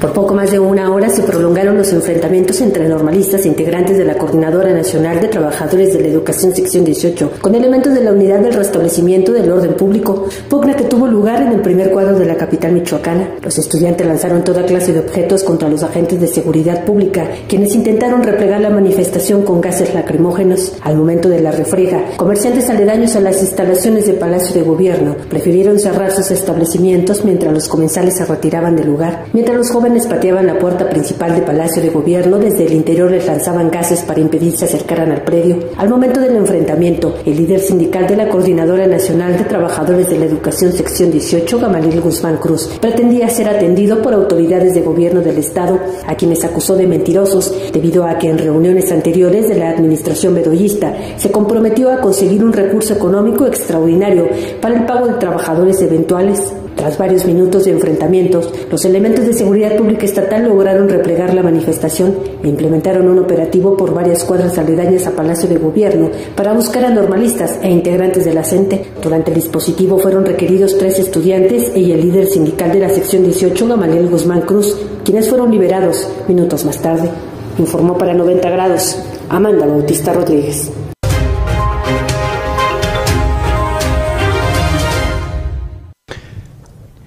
Por 0.00 0.12
poco 0.12 0.34
más 0.34 0.50
de 0.50 0.58
una 0.58 0.92
hora 0.92 1.08
se 1.08 1.22
prolongaron 1.22 1.78
los 1.78 1.90
enfrentamientos 1.94 2.60
entre 2.60 2.86
normalistas 2.86 3.46
e 3.46 3.48
integrantes 3.48 3.96
de 3.96 4.04
la 4.04 4.18
Coordinadora 4.18 4.74
Nacional 4.74 5.22
de 5.22 5.28
Trabajadores 5.28 5.94
de 5.94 6.02
la 6.02 6.08
Educación 6.08 6.54
Sección 6.54 6.84
18 6.84 7.32
con 7.40 7.54
elementos 7.54 7.94
de 7.94 8.04
la 8.04 8.12
Unidad 8.12 8.40
del 8.40 8.52
Restablecimiento 8.52 9.32
del 9.32 9.50
Orden 9.50 9.72
Público, 9.72 10.26
pugna 10.50 10.76
que 10.76 10.84
tuvo 10.84 11.06
lugar 11.06 11.40
en 11.40 11.52
el 11.52 11.62
primer 11.62 11.92
cuadro 11.92 12.18
de 12.18 12.26
la 12.26 12.36
capital 12.36 12.72
michoacana. 12.72 13.36
Los 13.42 13.56
estudiantes 13.56 14.06
lanzaron 14.06 14.44
toda 14.44 14.66
clase 14.66 14.92
de 14.92 15.00
objetos 15.00 15.44
contra 15.44 15.70
los 15.70 15.82
agentes 15.82 16.20
de 16.20 16.28
seguridad 16.28 16.84
pública, 16.84 17.26
quienes 17.48 17.74
intentaron 17.74 18.22
replegar 18.22 18.60
la 18.60 18.68
manifestación 18.68 19.44
con 19.44 19.62
gases 19.62 19.94
lacrimógenos. 19.94 20.74
Al 20.82 20.96
momento 20.96 21.30
de 21.30 21.40
la 21.40 21.52
refrega, 21.52 22.04
comerciantes 22.18 22.68
aledaños 22.68 23.16
a 23.16 23.20
las 23.20 23.40
instalaciones 23.40 24.06
del 24.06 24.16
Palacio 24.16 24.54
de 24.54 24.68
Gobierno 24.68 25.16
prefirieron 25.30 25.78
cerrar 25.78 26.12
sus 26.12 26.30
establecimientos 26.30 27.24
mientras 27.24 27.54
los 27.54 27.66
comensales 27.66 28.18
se 28.18 28.26
retiraban 28.26 28.76
del 28.76 28.88
lugar, 28.88 29.24
mientras 29.32 29.56
los 29.56 29.69
jóvenes 29.70 30.06
pateaban 30.06 30.46
la 30.46 30.58
puerta 30.58 30.88
principal 30.88 31.32
del 31.32 31.44
Palacio 31.44 31.80
de 31.80 31.90
Gobierno, 31.90 32.38
desde 32.38 32.66
el 32.66 32.72
interior 32.72 33.10
les 33.10 33.26
lanzaban 33.26 33.70
gases 33.70 34.00
para 34.02 34.20
impedir 34.20 34.56
se 34.56 34.64
acercaran 34.64 35.12
al 35.12 35.22
predio. 35.22 35.58
Al 35.76 35.88
momento 35.88 36.20
del 36.20 36.36
enfrentamiento, 36.36 37.14
el 37.24 37.36
líder 37.36 37.60
sindical 37.60 38.06
de 38.06 38.16
la 38.16 38.28
Coordinadora 38.28 38.86
Nacional 38.86 39.36
de 39.38 39.44
Trabajadores 39.44 40.08
de 40.10 40.18
la 40.18 40.24
Educación 40.24 40.72
Sección 40.72 41.10
18, 41.10 41.58
Gamaliel 41.58 42.00
Guzmán 42.00 42.38
Cruz, 42.38 42.68
pretendía 42.80 43.28
ser 43.28 43.48
atendido 43.48 44.02
por 44.02 44.12
autoridades 44.12 44.74
de 44.74 44.82
gobierno 44.82 45.20
del 45.20 45.38
Estado, 45.38 45.78
a 46.06 46.14
quienes 46.16 46.44
acusó 46.44 46.76
de 46.76 46.86
mentirosos, 46.86 47.54
debido 47.72 48.04
a 48.04 48.18
que 48.18 48.28
en 48.28 48.38
reuniones 48.38 48.90
anteriores 48.90 49.48
de 49.48 49.54
la 49.54 49.70
administración 49.70 50.34
bedoyista 50.34 50.94
se 51.16 51.30
comprometió 51.30 51.90
a 51.90 52.00
conseguir 52.00 52.44
un 52.44 52.52
recurso 52.52 52.94
económico 52.94 53.46
extraordinario 53.46 54.28
para 54.60 54.74
el 54.74 54.86
pago 54.86 55.06
de 55.06 55.14
trabajadores 55.14 55.80
eventuales. 55.80 56.52
Tras 56.76 56.96
varios 56.96 57.26
minutos 57.26 57.64
de 57.64 57.72
enfrentamientos, 57.72 58.52
los 58.70 58.84
elementos 58.84 59.26
de 59.26 59.34
seguridad 59.34 59.76
pública 59.76 60.06
estatal 60.06 60.48
lograron 60.48 60.88
replegar 60.88 61.34
la 61.34 61.42
manifestación 61.42 62.14
e 62.42 62.48
implementaron 62.48 63.06
un 63.08 63.18
operativo 63.18 63.76
por 63.76 63.92
varias 63.92 64.24
cuadras 64.24 64.56
aledañas 64.56 65.06
a 65.06 65.10
Palacio 65.10 65.48
de 65.48 65.58
Gobierno 65.58 66.10
para 66.34 66.54
buscar 66.54 66.84
a 66.84 66.90
normalistas 66.90 67.58
e 67.62 67.70
integrantes 67.70 68.24
de 68.24 68.34
la 68.34 68.44
CENTE. 68.44 68.84
Durante 69.02 69.30
el 69.30 69.36
dispositivo 69.36 69.98
fueron 69.98 70.24
requeridos 70.24 70.78
tres 70.78 70.98
estudiantes 70.98 71.76
y 71.76 71.92
el 71.92 72.00
líder 72.00 72.26
sindical 72.26 72.72
de 72.72 72.80
la 72.80 72.88
sección 72.88 73.24
18, 73.24 73.68
Gamaliel 73.68 74.08
Guzmán 74.08 74.42
Cruz, 74.42 74.76
quienes 75.04 75.28
fueron 75.28 75.50
liberados 75.50 76.08
minutos 76.28 76.64
más 76.64 76.78
tarde. 76.78 77.10
Informó 77.58 77.98
para 77.98 78.14
90 78.14 78.48
grados 78.48 78.98
Amanda 79.28 79.66
Bautista 79.66 80.12
Rodríguez. 80.12 80.70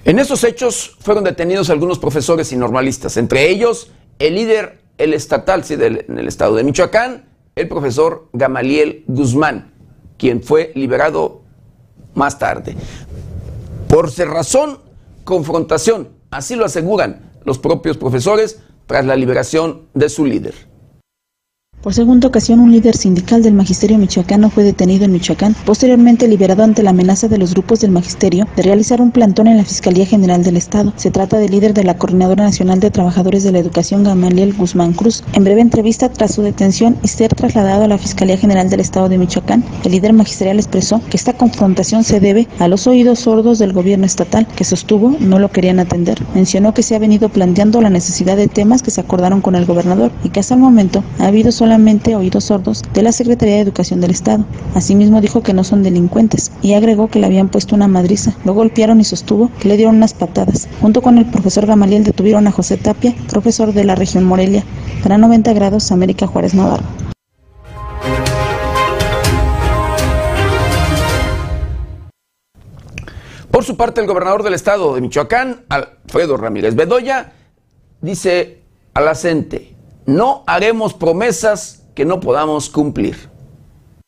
En 0.04 0.18
esos 0.18 0.44
hechos 0.44 0.96
fueron 1.00 1.24
detenidos 1.24 1.70
algunos 1.70 1.98
profesores 1.98 2.52
y 2.52 2.56
normalistas, 2.56 3.16
entre 3.16 3.48
ellos 3.48 3.90
el 4.18 4.34
líder, 4.34 4.82
el 4.98 5.14
estatal 5.14 5.62
del, 5.62 6.04
en 6.06 6.18
el 6.18 6.28
estado 6.28 6.56
de 6.56 6.62
Michoacán, 6.62 7.24
el 7.54 7.68
profesor 7.68 8.28
Gamaliel 8.34 9.04
Guzmán, 9.06 9.72
quien 10.18 10.42
fue 10.42 10.72
liberado 10.74 11.40
más 12.14 12.38
tarde. 12.38 12.76
Por 13.88 14.10
ser 14.10 14.28
razón, 14.28 14.80
confrontación, 15.24 16.10
así 16.30 16.54
lo 16.54 16.66
aseguran 16.66 17.32
los 17.44 17.58
propios 17.58 17.96
profesores 17.96 18.60
tras 18.86 19.06
la 19.06 19.16
liberación 19.16 19.88
de 19.94 20.10
su 20.10 20.26
líder. 20.26 20.54
Por 21.84 21.92
segunda 21.92 22.28
ocasión, 22.28 22.60
un 22.60 22.72
líder 22.72 22.96
sindical 22.96 23.42
del 23.42 23.52
magisterio 23.52 23.98
michoacano 23.98 24.48
fue 24.48 24.64
detenido 24.64 25.04
en 25.04 25.12
Michoacán, 25.12 25.54
posteriormente 25.66 26.26
liberado 26.26 26.62
ante 26.62 26.82
la 26.82 26.88
amenaza 26.88 27.28
de 27.28 27.36
los 27.36 27.52
grupos 27.52 27.80
del 27.80 27.90
magisterio 27.90 28.48
de 28.56 28.62
realizar 28.62 29.02
un 29.02 29.10
plantón 29.10 29.48
en 29.48 29.58
la 29.58 29.66
Fiscalía 29.66 30.06
General 30.06 30.42
del 30.42 30.56
Estado. 30.56 30.94
Se 30.96 31.10
trata 31.10 31.36
del 31.36 31.50
líder 31.50 31.74
de 31.74 31.84
la 31.84 31.98
Coordinadora 31.98 32.42
Nacional 32.42 32.80
de 32.80 32.90
Trabajadores 32.90 33.44
de 33.44 33.52
la 33.52 33.58
Educación, 33.58 34.02
Gamaliel 34.02 34.54
Guzmán 34.54 34.94
Cruz. 34.94 35.24
En 35.34 35.44
breve 35.44 35.60
entrevista 35.60 36.08
tras 36.08 36.32
su 36.32 36.40
detención 36.40 36.96
y 37.02 37.08
ser 37.08 37.34
trasladado 37.34 37.84
a 37.84 37.88
la 37.88 37.98
Fiscalía 37.98 38.38
General 38.38 38.70
del 38.70 38.80
Estado 38.80 39.10
de 39.10 39.18
Michoacán, 39.18 39.62
el 39.84 39.92
líder 39.92 40.14
magisterial 40.14 40.56
expresó 40.56 41.02
que 41.10 41.18
esta 41.18 41.34
confrontación 41.34 42.02
se 42.02 42.18
debe 42.18 42.48
a 42.60 42.68
los 42.68 42.86
oídos 42.86 43.18
sordos 43.18 43.58
del 43.58 43.74
gobierno 43.74 44.06
estatal, 44.06 44.46
que 44.46 44.64
sostuvo 44.64 45.18
no 45.20 45.38
lo 45.38 45.50
querían 45.50 45.80
atender. 45.80 46.18
Mencionó 46.34 46.72
que 46.72 46.82
se 46.82 46.94
ha 46.94 46.98
venido 46.98 47.28
planteando 47.28 47.82
la 47.82 47.90
necesidad 47.90 48.38
de 48.38 48.48
temas 48.48 48.82
que 48.82 48.90
se 48.90 49.02
acordaron 49.02 49.42
con 49.42 49.54
el 49.54 49.66
gobernador 49.66 50.12
y 50.24 50.30
que 50.30 50.40
hasta 50.40 50.54
el 50.54 50.60
momento 50.60 51.04
ha 51.18 51.26
habido 51.26 51.52
solamente 51.52 51.73
oídos 51.74 52.44
sordos 52.44 52.82
de 52.94 53.02
la 53.02 53.10
Secretaría 53.10 53.56
de 53.56 53.60
Educación 53.60 54.00
del 54.00 54.12
Estado. 54.12 54.44
Asimismo 54.74 55.20
dijo 55.20 55.42
que 55.42 55.52
no 55.52 55.64
son 55.64 55.82
delincuentes 55.82 56.52
y 56.62 56.74
agregó 56.74 57.08
que 57.08 57.18
le 57.18 57.26
habían 57.26 57.48
puesto 57.48 57.74
una 57.74 57.88
madriza. 57.88 58.36
Lo 58.44 58.54
golpearon 58.54 59.00
y 59.00 59.04
sostuvo 59.04 59.50
que 59.60 59.68
le 59.68 59.76
dieron 59.76 59.96
unas 59.96 60.14
patadas. 60.14 60.68
Junto 60.80 61.02
con 61.02 61.18
el 61.18 61.26
profesor 61.26 61.66
Gamaliel 61.66 62.04
detuvieron 62.04 62.46
a 62.46 62.52
José 62.52 62.76
Tapia, 62.76 63.14
profesor 63.28 63.72
de 63.72 63.84
la 63.84 63.96
región 63.96 64.24
Morelia, 64.24 64.64
para 65.02 65.18
90 65.18 65.52
grados 65.52 65.90
América 65.90 66.28
Juárez 66.28 66.54
Navarro. 66.54 66.84
Por 73.50 73.64
su 73.64 73.76
parte, 73.76 74.00
el 74.00 74.06
gobernador 74.06 74.42
del 74.42 74.54
estado 74.54 74.94
de 74.94 75.00
Michoacán, 75.00 75.64
Alfredo 75.68 76.36
Ramírez 76.36 76.74
Bedoya, 76.74 77.32
dice 78.00 78.60
a 78.94 79.00
la 79.00 79.14
CENTE, 79.14 79.73
no 80.06 80.42
haremos 80.46 80.94
promesas 80.94 81.84
que 81.94 82.04
no 82.04 82.20
podamos 82.20 82.68
cumplir. 82.68 83.33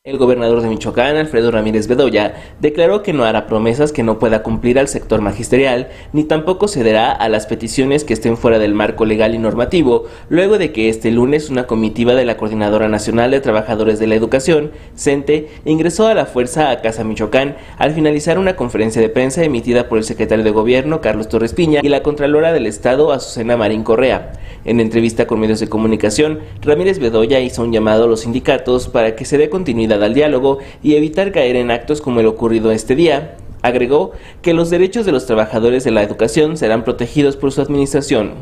El 0.07 0.19
gobernador 0.19 0.63
de 0.63 0.69
Michoacán, 0.69 1.17
Alfredo 1.17 1.51
Ramírez 1.51 1.89
Bedoya, 1.89 2.37
declaró 2.61 3.03
que 3.03 3.13
no 3.13 3.25
hará 3.25 3.49
promesas 3.49 3.91
que 3.91 4.05
no 4.05 4.21
pueda 4.21 4.45
cumplir 4.45 4.79
al 4.79 4.87
sector 4.87 5.21
magisterial, 5.21 5.89
ni 6.13 6.23
tampoco 6.23 6.69
cederá 6.69 7.11
a 7.11 7.29
las 7.29 7.47
peticiones 7.47 8.05
que 8.05 8.13
estén 8.13 8.37
fuera 8.37 8.61
del 8.61 8.73
marco 8.73 9.05
legal 9.05 9.35
y 9.35 9.39
normativo, 9.39 10.05
luego 10.29 10.59
de 10.59 10.71
que 10.71 10.89
este 10.89 11.11
lunes 11.11 11.51
una 11.51 11.67
comitiva 11.67 12.15
de 12.15 12.25
la 12.25 12.37
Coordinadora 12.37 12.89
Nacional 12.89 13.33
de 13.33 13.41
Trabajadores 13.41 13.99
de 13.99 14.07
la 14.07 14.15
Educación, 14.15 14.71
CENTE, 14.95 15.49
ingresó 15.65 16.07
a 16.07 16.15
la 16.15 16.27
fuerza 16.27 16.71
a 16.71 16.83
Casa 16.83 17.03
Michoacán 17.03 17.57
al 17.77 17.93
finalizar 17.93 18.39
una 18.39 18.55
conferencia 18.55 19.03
de 19.03 19.09
prensa 19.09 19.43
emitida 19.43 19.89
por 19.89 19.99
el 19.99 20.05
secretario 20.05 20.45
de 20.45 20.53
Gobierno, 20.53 21.01
Carlos 21.01 21.29
Torres 21.29 21.53
Piña, 21.53 21.81
y 21.83 21.89
la 21.89 22.05
Contralora 22.05 22.53
del 22.53 22.67
Estado, 22.67 23.11
Azucena 23.11 23.57
Marín 23.57 23.83
Correa. 23.83 24.35
En 24.65 24.79
entrevista 24.79 25.27
con 25.27 25.41
medios 25.41 25.59
de 25.59 25.69
comunicación, 25.69 26.43
Ramírez 26.63 27.01
Bedoya 27.01 27.41
hizo 27.41 27.63
un 27.63 27.73
llamado 27.73 28.05
a 28.05 28.07
los 28.07 28.21
sindicatos 28.21 28.89
para 28.89 29.17
que 29.17 29.25
se 29.25 29.37
dé 29.37 29.51
continuidad 29.51 29.96
al 30.05 30.15
diálogo 30.15 30.59
y 30.83 30.95
evitar 30.95 31.33
caer 31.33 31.57
en 31.57 31.71
actos 31.71 32.01
como 32.01 32.21
el 32.21 32.27
ocurrido 32.27 32.71
este 32.71 32.95
día. 32.95 33.37
Agregó 33.63 34.13
que 34.43 34.55
los 34.55 34.71
derechos 34.71 35.07
de 35.07 35.13
los 35.13 35.27
trabajadores 35.27 35.85
de 35.85 35.91
la 35.91 36.03
educación 36.03 36.57
serán 36.57 36.85
protegidos 36.85 37.37
por 37.37 37.53
su 37.53 37.63
administración. 37.63 38.35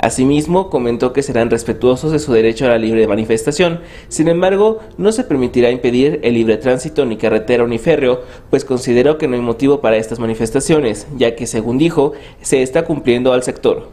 Asimismo, 0.00 0.70
comentó 0.70 1.12
que 1.12 1.24
serán 1.24 1.50
respetuosos 1.50 2.12
de 2.12 2.20
su 2.20 2.32
derecho 2.32 2.66
a 2.66 2.68
la 2.68 2.78
libre 2.78 3.08
manifestación. 3.08 3.80
Sin 4.08 4.28
embargo, 4.28 4.78
no 4.96 5.10
se 5.10 5.24
permitirá 5.24 5.72
impedir 5.72 6.20
el 6.22 6.34
libre 6.34 6.56
tránsito 6.56 7.04
ni 7.04 7.16
carretero 7.16 7.66
ni 7.66 7.78
férreo, 7.78 8.22
pues 8.48 8.64
consideró 8.64 9.18
que 9.18 9.26
no 9.26 9.34
hay 9.34 9.42
motivo 9.42 9.80
para 9.80 9.96
estas 9.96 10.20
manifestaciones, 10.20 11.08
ya 11.16 11.34
que, 11.34 11.46
según 11.48 11.78
dijo, 11.78 12.12
se 12.42 12.62
está 12.62 12.84
cumpliendo 12.84 13.32
al 13.32 13.42
sector. 13.42 13.88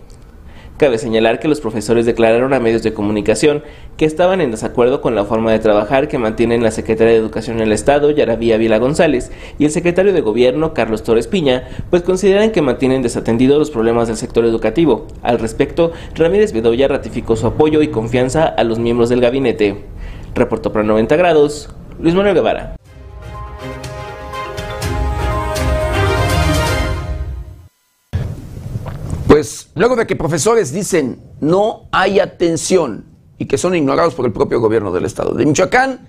Cabe 0.77 0.97
señalar 0.97 1.39
que 1.39 1.47
los 1.47 1.61
profesores 1.61 2.05
declararon 2.05 2.53
a 2.53 2.59
medios 2.59 2.83
de 2.83 2.93
comunicación 2.93 3.63
que 3.95 4.03
estaban 4.03 4.41
en 4.41 4.51
desacuerdo 4.51 4.99
con 4.99 5.15
la 5.15 5.23
forma 5.23 5.53
de 5.53 5.59
trabajar 5.59 6.09
que 6.09 6.17
mantienen 6.17 6.63
la 6.63 6.71
secretaria 6.71 7.13
de 7.13 7.19
Educación 7.19 7.57
en 7.57 7.63
el 7.63 7.71
Estado, 7.71 8.11
Yaravía 8.11 8.57
Vila 8.57 8.77
González, 8.77 9.31
y 9.57 9.63
el 9.63 9.71
secretario 9.71 10.11
de 10.11 10.19
Gobierno, 10.19 10.73
Carlos 10.73 11.03
Torres 11.03 11.27
Piña, 11.27 11.63
pues 11.89 12.01
consideran 12.01 12.51
que 12.51 12.61
mantienen 12.61 13.03
desatendidos 13.03 13.57
los 13.57 13.71
problemas 13.71 14.09
del 14.09 14.17
sector 14.17 14.43
educativo. 14.43 15.07
Al 15.23 15.39
respecto, 15.39 15.93
Ramírez 16.13 16.51
Bedoya 16.51 16.89
ratificó 16.89 17.37
su 17.37 17.47
apoyo 17.47 17.81
y 17.81 17.87
confianza 17.87 18.45
a 18.45 18.65
los 18.65 18.77
miembros 18.77 19.07
del 19.07 19.21
gabinete. 19.21 19.77
Reportó 20.33 20.73
para 20.73 20.83
90 20.83 21.15
grados, 21.15 21.69
Luis 22.01 22.15
Manuel 22.15 22.35
Guevara. 22.35 22.75
Pues 29.35 29.67
luego 29.75 29.97
de 29.97 30.07
que 30.07 30.15
profesores 30.15 30.71
dicen 30.71 31.19
no 31.41 31.89
hay 31.91 32.21
atención 32.21 33.03
y 33.37 33.47
que 33.47 33.57
son 33.57 33.75
ignorados 33.75 34.15
por 34.15 34.25
el 34.25 34.31
propio 34.31 34.61
gobierno 34.61 34.93
del 34.93 35.03
estado 35.03 35.33
de 35.33 35.45
Michoacán, 35.45 36.07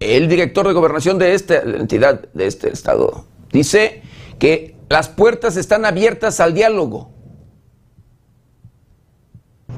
el 0.00 0.28
director 0.28 0.66
de 0.66 0.72
gobernación 0.72 1.16
de 1.16 1.34
esta 1.34 1.58
entidad, 1.58 2.22
de 2.34 2.48
este 2.48 2.72
estado, 2.72 3.26
dice 3.52 4.02
que 4.40 4.74
las 4.88 5.08
puertas 5.08 5.56
están 5.56 5.84
abiertas 5.84 6.40
al 6.40 6.52
diálogo 6.52 7.12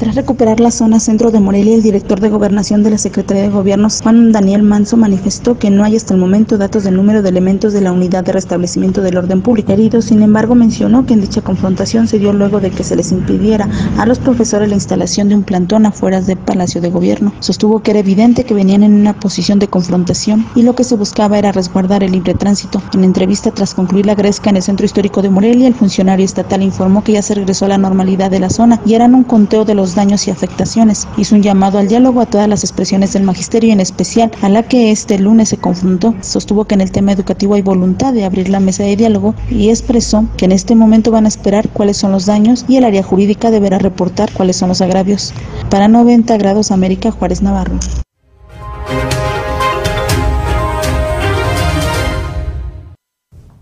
tras 0.07 0.15
recuperar 0.15 0.61
la 0.61 0.71
zona 0.71 1.01
centro 1.01 1.33
de 1.33 1.41
Morelia, 1.41 1.75
el 1.75 1.83
director 1.83 2.21
de 2.21 2.29
gobernación 2.29 2.85
de 2.85 2.91
la 2.91 2.99
Secretaría 2.99 3.43
de 3.43 3.49
Gobierno, 3.49 3.89
Juan 3.91 4.31
Daniel 4.31 4.63
Manso, 4.63 4.97
manifestó 4.97 5.59
que 5.59 5.69
no 5.69 5.83
hay 5.83 5.97
hasta 5.97 6.15
el 6.15 6.21
momento 6.21 6.59
datos 6.59 6.85
del 6.85 6.95
número 6.95 7.23
de 7.23 7.29
elementos 7.29 7.73
de 7.73 7.81
la 7.81 7.91
unidad 7.91 8.23
de 8.23 8.31
restablecimiento 8.31 9.03
del 9.03 9.17
orden 9.17 9.43
público 9.43 9.73
heridos. 9.73 10.05
Sin 10.05 10.23
embargo, 10.23 10.55
mencionó 10.55 11.05
que 11.07 11.15
en 11.15 11.23
dicha 11.23 11.41
confrontación 11.41 12.07
se 12.07 12.21
dio 12.21 12.33
luego 12.33 12.61
de 12.61 12.71
que 12.71 12.85
se 12.85 12.95
les 12.95 13.11
impidiera 13.11 13.69
a 13.99 14.07
los 14.07 14.21
profesores 14.21 14.69
la 14.69 14.77
instalación 14.77 15.29
de 15.29 15.35
un 15.35 15.43
plantón 15.43 15.87
afuera 15.87 16.21
del 16.21 16.39
Palacio 16.39 16.81
de 16.81 16.91
Gobierno. 16.91 17.33
Sostuvo 17.41 17.83
que 17.83 17.91
era 17.91 17.99
evidente 17.99 18.45
que 18.45 18.55
venían 18.55 18.85
en 18.85 18.95
una 18.95 19.19
posición 19.19 19.59
de 19.59 19.67
confrontación 19.67 20.47
y 20.55 20.63
lo 20.63 20.77
que 20.77 20.85
se 20.85 20.95
buscaba 20.95 21.37
era 21.37 21.51
resguardar 21.51 22.05
el 22.05 22.13
libre 22.13 22.35
tránsito. 22.35 22.81
En 22.95 23.03
entrevista 23.03 23.51
tras 23.51 23.75
concluir 23.75 24.07
la 24.07 24.15
gresca 24.15 24.51
en 24.51 24.57
el 24.57 24.63
centro 24.63 24.87
histórico 24.87 25.21
de 25.21 25.31
Morelia, 25.31 25.67
el 25.67 25.75
funcionario 25.75 26.25
estatal 26.25 26.63
informó 26.63 27.03
que 27.03 27.15
ya 27.15 27.23
se 27.23 27.35
regresó 27.35 27.65
a 27.65 27.71
la 27.71 27.79
normalidad 27.79 28.31
de 28.31 28.39
la 28.39 28.51
zona 28.51 28.81
y 28.87 28.95
eran 28.95 29.13
un 29.13 29.25
conteo 29.25 29.65
de 29.65 29.75
los 29.75 29.96
daños 29.97 30.29
y 30.29 30.31
afectaciones. 30.31 31.09
Hizo 31.17 31.35
un 31.35 31.43
llamado 31.43 31.79
al 31.79 31.89
diálogo 31.89 32.21
a 32.21 32.27
todas 32.27 32.49
las 32.49 32.63
expresiones 32.63 33.13
del 33.13 33.25
magisterio, 33.25 33.73
en 33.73 33.81
especial 33.81 34.31
a 34.43 34.49
la 34.49 34.63
que 34.63 34.93
este 34.93 35.19
lunes 35.19 35.49
se 35.49 35.57
confrontó. 35.57 36.15
Sostuvo 36.21 36.67
que 36.67 36.77
en 36.77 36.83
el 36.83 36.93
tema 36.93 37.11
educativo 37.11 37.55
hay 37.55 37.63
voluntad 37.63 38.13
de 38.13 38.25
abrir 38.25 38.49
la 38.49 38.61
mesa 38.61 38.85
de 38.85 38.95
diálogo 38.95 39.35
y 39.51 39.71
expresó 39.71 40.25
que 40.37 40.45
en 40.45 40.53
este 40.53 40.77
momento 40.77 41.11
van 41.11 41.25
a 41.25 41.29
esperar 41.29 41.69
cuáles 41.71 41.97
son 41.97 42.13
los 42.13 42.27
daños 42.27 42.65
y 42.69 42.77
el 42.77 42.85
área 42.85 43.03
jurídica 43.03 43.51
deberá 43.51 43.79
reportar 43.79 44.31
cuáles 44.33 44.57
son 44.57 44.69
los 44.69 44.81
agravios. 44.81 45.35
Para 45.71 45.89
90 45.89 46.37
grados 46.37 46.71
América 46.71 47.11
Juárez 47.11 47.43
Navarro. 47.43 47.79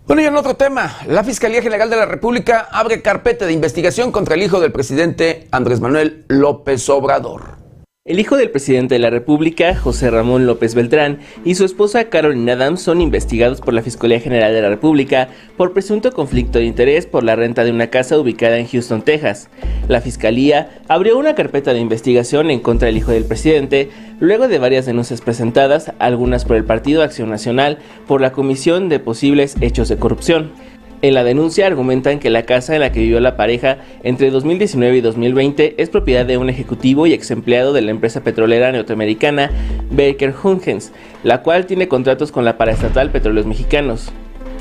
Bueno, 0.07 0.21
y 0.21 0.27
en 0.27 0.37
otro 0.37 0.55
tema, 0.55 0.99
la 1.07 1.25
Fiscalía 1.25 1.63
General 1.63 1.89
de 1.89 1.97
la 1.97 2.05
República 2.05 2.69
abre 2.71 3.01
carpeta 3.01 3.47
de 3.47 3.55
investigación 3.55 4.13
contra 4.13 4.35
el 4.35 4.43
hijo 4.43 4.61
del 4.61 4.71
presidente 4.71 5.49
Andrés 5.51 5.81
Manuel 5.81 6.27
López 6.29 6.87
Obrador. 6.91 7.64
El 8.07 8.21
hijo 8.21 8.37
del 8.37 8.51
presidente 8.51 8.97
de 8.97 8.99
la 8.99 9.09
República, 9.09 9.75
José 9.75 10.11
Ramón 10.11 10.45
López 10.45 10.75
Beltrán, 10.75 11.21
y 11.43 11.55
su 11.55 11.65
esposa 11.65 12.11
Carolina 12.11 12.53
Adams 12.53 12.83
son 12.83 13.01
investigados 13.01 13.63
por 13.63 13.73
la 13.73 13.81
Fiscalía 13.81 14.21
General 14.21 14.53
de 14.53 14.61
la 14.61 14.69
República 14.69 15.31
por 15.57 15.73
presunto 15.73 16.13
conflicto 16.13 16.59
de 16.59 16.67
interés 16.67 17.07
por 17.07 17.25
la 17.25 17.35
renta 17.35 17.65
de 17.65 17.71
una 17.71 17.89
casa 17.89 18.19
ubicada 18.19 18.59
en 18.59 18.69
Houston, 18.69 19.01
Texas. 19.01 19.49
La 19.89 20.03
Fiscalía 20.03 20.83
abrió 20.87 21.17
una 21.17 21.35
carpeta 21.35 21.73
de 21.73 21.81
investigación 21.81 22.51
en 22.51 22.61
contra 22.61 22.89
del 22.89 22.99
hijo 22.99 23.11
del 23.11 23.25
presidente 23.25 23.89
luego 24.21 24.49
de 24.49 24.59
varias 24.59 24.85
denuncias 24.85 25.23
presentadas, 25.23 25.91
algunas 25.99 26.45
por 26.45 26.57
el 26.57 26.65
Partido 26.67 27.03
Acción 27.03 27.31
Nacional, 27.31 27.79
por 28.07 28.21
la 28.21 28.33
Comisión 28.33 28.91
de 28.91 28.99
Posibles 28.99 29.57
Hechos 29.63 29.89
de 29.89 29.97
Corrupción. 29.97 30.53
En 31.05 31.13
la 31.13 31.23
denuncia 31.23 31.67
argumentan 31.67 32.19
que 32.19 32.31
la 32.31 32.45
casa 32.45 32.75
en 32.75 32.81
la 32.81 32.91
que 32.91 33.01
vivió 33.01 33.21
la 33.21 33.37
pareja 33.37 33.77
entre 34.05 34.31
2019 34.31 34.97
y 34.97 35.01
2020 35.03 35.75
es 35.77 35.91
propiedad 35.91 36.25
de 36.25 36.39
un 36.39 36.49
ejecutivo 36.49 37.07
y 37.07 37.13
ex 37.13 37.31
empleado 37.31 37.75
de 37.75 37.83
la 37.83 37.91
empresa 37.91 38.23
petrolera 38.23 38.73
norteamericana 38.73 39.51
Baker 39.91 40.33
Hungens, 40.43 40.93
la 41.23 41.43
cual 41.43 41.67
tiene 41.67 41.89
contratos 41.89 42.33
con 42.33 42.47
la 42.47 42.57
paraestatal 42.57 43.11
Petróleos 43.11 43.45
Mexicanos. 43.45 44.13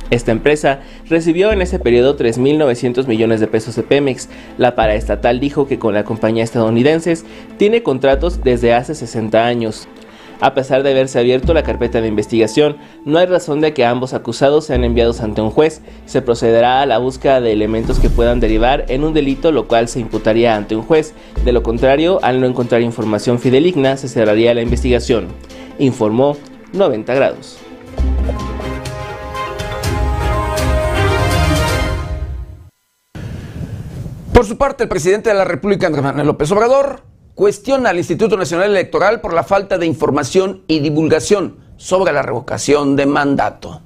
Esta 0.10 0.34
empresa 0.34 0.82
recibió 1.08 1.54
en 1.54 1.62
ese 1.62 1.80
periodo 1.80 2.18
3.900 2.18 3.08
millones 3.08 3.40
de 3.40 3.48
pesos 3.48 3.78
de 3.78 3.84
Pemex. 3.84 4.28
La 4.58 4.76
paraestatal 4.76 5.40
dijo 5.40 5.66
que 5.66 5.80
con 5.80 5.94
la 5.94 6.04
compañía 6.04 6.44
estadounidense 6.44 7.20
tiene 7.56 7.84
contratos 7.84 8.44
desde 8.44 8.74
hace 8.74 8.96
60 8.96 9.46
años. 9.46 9.88
A 10.40 10.54
pesar 10.54 10.84
de 10.84 10.92
haberse 10.92 11.20
abierto 11.20 11.54
la 11.54 11.64
carpeta 11.64 12.02
de 12.02 12.08
investigación, 12.08 12.78
no 13.06 13.18
hay 13.20 13.26
razón 13.26 13.62
de 13.62 13.74
que 13.74 13.86
ambos 13.86 14.14
acusados 14.14 14.66
sean 14.66 14.84
enviados 14.84 15.22
ante 15.22 15.42
un 15.42 15.52
juez. 15.52 15.82
Se 16.06 16.22
procederá 16.22 16.82
a 16.82 16.86
la 16.86 16.98
búsqueda 16.98 17.42
de 17.42 17.52
elementos 17.52 18.00
que 18.00 18.10
puedan 18.10 18.40
derivar 18.40 18.86
en 18.90 19.04
un 19.04 19.14
delito, 19.14 19.52
lo 19.52 19.68
cual 19.68 19.88
se 19.88 20.00
imputaría 20.00 20.56
ante 20.56 20.76
un 20.76 20.84
juez. 20.84 21.14
De 21.46 21.52
lo 21.52 21.64
contrario, 21.64 22.20
al 22.24 22.42
no 22.42 22.48
encontrar 22.48 22.82
información 22.82 23.40
fideligna, 23.40 23.98
se 23.98 24.08
cerraría 24.08 24.54
la 24.54 24.62
investigación, 24.62 25.28
informó 25.80 26.38
90 26.74 27.14
grados. 27.14 27.58
Por 34.34 34.46
su 34.46 34.58
parte, 34.58 34.84
el 34.84 34.90
presidente 34.90 35.30
de 35.30 35.36
la 35.36 35.46
República, 35.46 35.88
Andrés 35.88 36.04
Manuel 36.04 36.26
López 36.26 36.52
Obrador, 36.52 37.13
cuestiona 37.36 37.90
al 37.90 37.98
Instituto 37.98 38.38
Nacional 38.38 38.70
Electoral 38.70 39.22
por 39.22 39.34
la 39.34 39.44
falta 39.44 39.78
de 39.78 39.86
información 39.86 40.64
y 40.68 40.80
divulgación 40.80 41.58
sobre 41.78 42.14
la 42.14 42.22
revocación 42.22 42.96
de 42.96 43.06
mandato. 43.06 43.82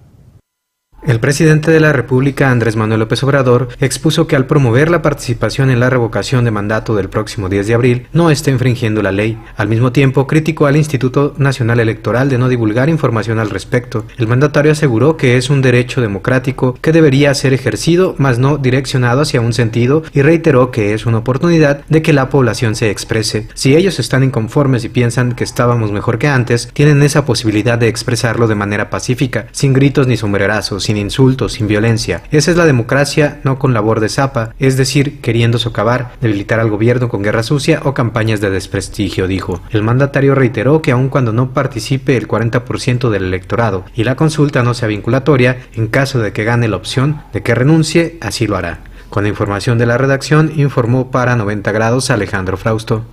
El 1.05 1.19
presidente 1.19 1.69
de 1.69 1.79
la 1.79 1.93
República, 1.93 2.49
Andrés 2.49 2.75
Manuel 2.75 3.01
López 3.01 3.21
Obrador, 3.23 3.69
expuso 3.79 4.25
que 4.25 4.35
al 4.35 4.47
promover 4.47 4.89
la 4.89 5.03
participación 5.03 5.69
en 5.69 5.79
la 5.79 5.91
revocación 5.91 6.43
de 6.43 6.49
mandato 6.49 6.95
del 6.95 7.07
próximo 7.07 7.49
10 7.49 7.67
de 7.67 7.73
abril, 7.75 8.07
no 8.13 8.31
está 8.31 8.49
infringiendo 8.49 9.03
la 9.03 9.11
ley. 9.11 9.37
Al 9.57 9.67
mismo 9.67 9.91
tiempo, 9.91 10.25
criticó 10.25 10.65
al 10.65 10.75
Instituto 10.75 11.35
Nacional 11.37 11.79
Electoral 11.79 12.29
de 12.29 12.39
no 12.39 12.49
divulgar 12.49 12.89
información 12.89 13.37
al 13.37 13.51
respecto. 13.51 14.05
El 14.17 14.27
mandatario 14.27 14.71
aseguró 14.71 15.17
que 15.17 15.37
es 15.37 15.51
un 15.51 15.61
derecho 15.61 16.01
democrático 16.01 16.73
que 16.81 16.91
debería 16.91 17.33
ser 17.35 17.53
ejercido, 17.53 18.15
mas 18.17 18.39
no 18.39 18.57
direccionado 18.57 19.21
hacia 19.21 19.39
un 19.39 19.53
sentido, 19.53 20.03
y 20.13 20.23
reiteró 20.23 20.71
que 20.71 20.95
es 20.95 21.05
una 21.05 21.19
oportunidad 21.19 21.85
de 21.89 22.01
que 22.01 22.11
la 22.11 22.29
población 22.29 22.75
se 22.75 22.89
exprese. 22.89 23.47
Si 23.53 23.75
ellos 23.75 23.99
están 23.99 24.23
inconformes 24.23 24.83
y 24.83 24.89
piensan 24.89 25.33
que 25.33 25.43
estábamos 25.43 25.91
mejor 25.91 26.17
que 26.17 26.27
antes, 26.27 26.69
tienen 26.73 27.03
esa 27.03 27.23
posibilidad 27.23 27.77
de 27.77 27.87
expresarlo 27.87 28.47
de 28.47 28.55
manera 28.55 28.89
pacífica, 28.89 29.45
sin 29.51 29.73
gritos 29.73 30.07
ni 30.07 30.17
sombrerazos, 30.17 30.86
sin 30.88 30.95
insultos, 30.95 31.53
sin 31.53 31.67
violencia. 31.67 32.23
Esa 32.31 32.51
es 32.51 32.55
la 32.55 32.65
democracia, 32.65 33.41
no 33.43 33.59
con 33.59 33.73
labor 33.73 33.99
de 33.99 34.07
zapa, 34.07 34.53
es 34.57 34.77
decir, 34.77 35.19
queriendo 35.19 35.59
socavar, 35.59 36.13
debilitar 36.21 36.61
al 36.61 36.69
gobierno 36.69 37.09
con 37.09 37.23
guerra 37.23 37.43
sucia 37.43 37.81
o 37.83 37.93
campañas 37.93 38.39
de 38.39 38.49
desprestigio, 38.49 39.27
dijo. 39.27 39.59
El 39.69 39.83
mandatario 39.83 40.33
reiteró 40.33 40.81
que 40.81 40.91
aun 40.91 41.09
cuando 41.09 41.33
no 41.33 41.53
participe 41.53 42.15
el 42.15 42.29
40% 42.29 43.09
del 43.09 43.25
electorado 43.25 43.83
y 43.95 44.05
la 44.05 44.15
consulta 44.15 44.63
no 44.63 44.73
sea 44.73 44.88
vinculatoria, 44.88 45.57
en 45.73 45.88
caso 45.88 46.19
de 46.19 46.31
que 46.31 46.45
gane 46.45 46.69
la 46.69 46.77
opción 46.77 47.21
de 47.33 47.43
que 47.43 47.53
renuncie, 47.53 48.17
así 48.21 48.47
lo 48.47 48.55
hará. 48.55 48.79
Con 49.09 49.27
información 49.27 49.77
de 49.77 49.88
la 49.88 49.97
redacción, 49.97 50.53
informó 50.55 51.11
para 51.11 51.35
90 51.35 51.69
grados 51.73 52.09
Alejandro 52.11 52.55
Frausto. 52.55 53.03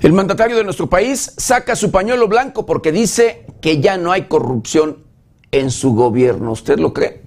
El 0.00 0.12
mandatario 0.12 0.56
de 0.56 0.62
nuestro 0.62 0.88
país 0.88 1.34
saca 1.36 1.74
su 1.74 1.90
pañuelo 1.90 2.28
blanco 2.28 2.64
porque 2.64 2.92
dice 2.92 3.46
que 3.60 3.80
ya 3.80 3.96
no 3.96 4.12
hay 4.12 4.22
corrupción 4.22 4.98
en 5.50 5.72
su 5.72 5.92
gobierno. 5.92 6.52
¿Usted 6.52 6.78
lo 6.78 6.92
cree? 6.92 7.22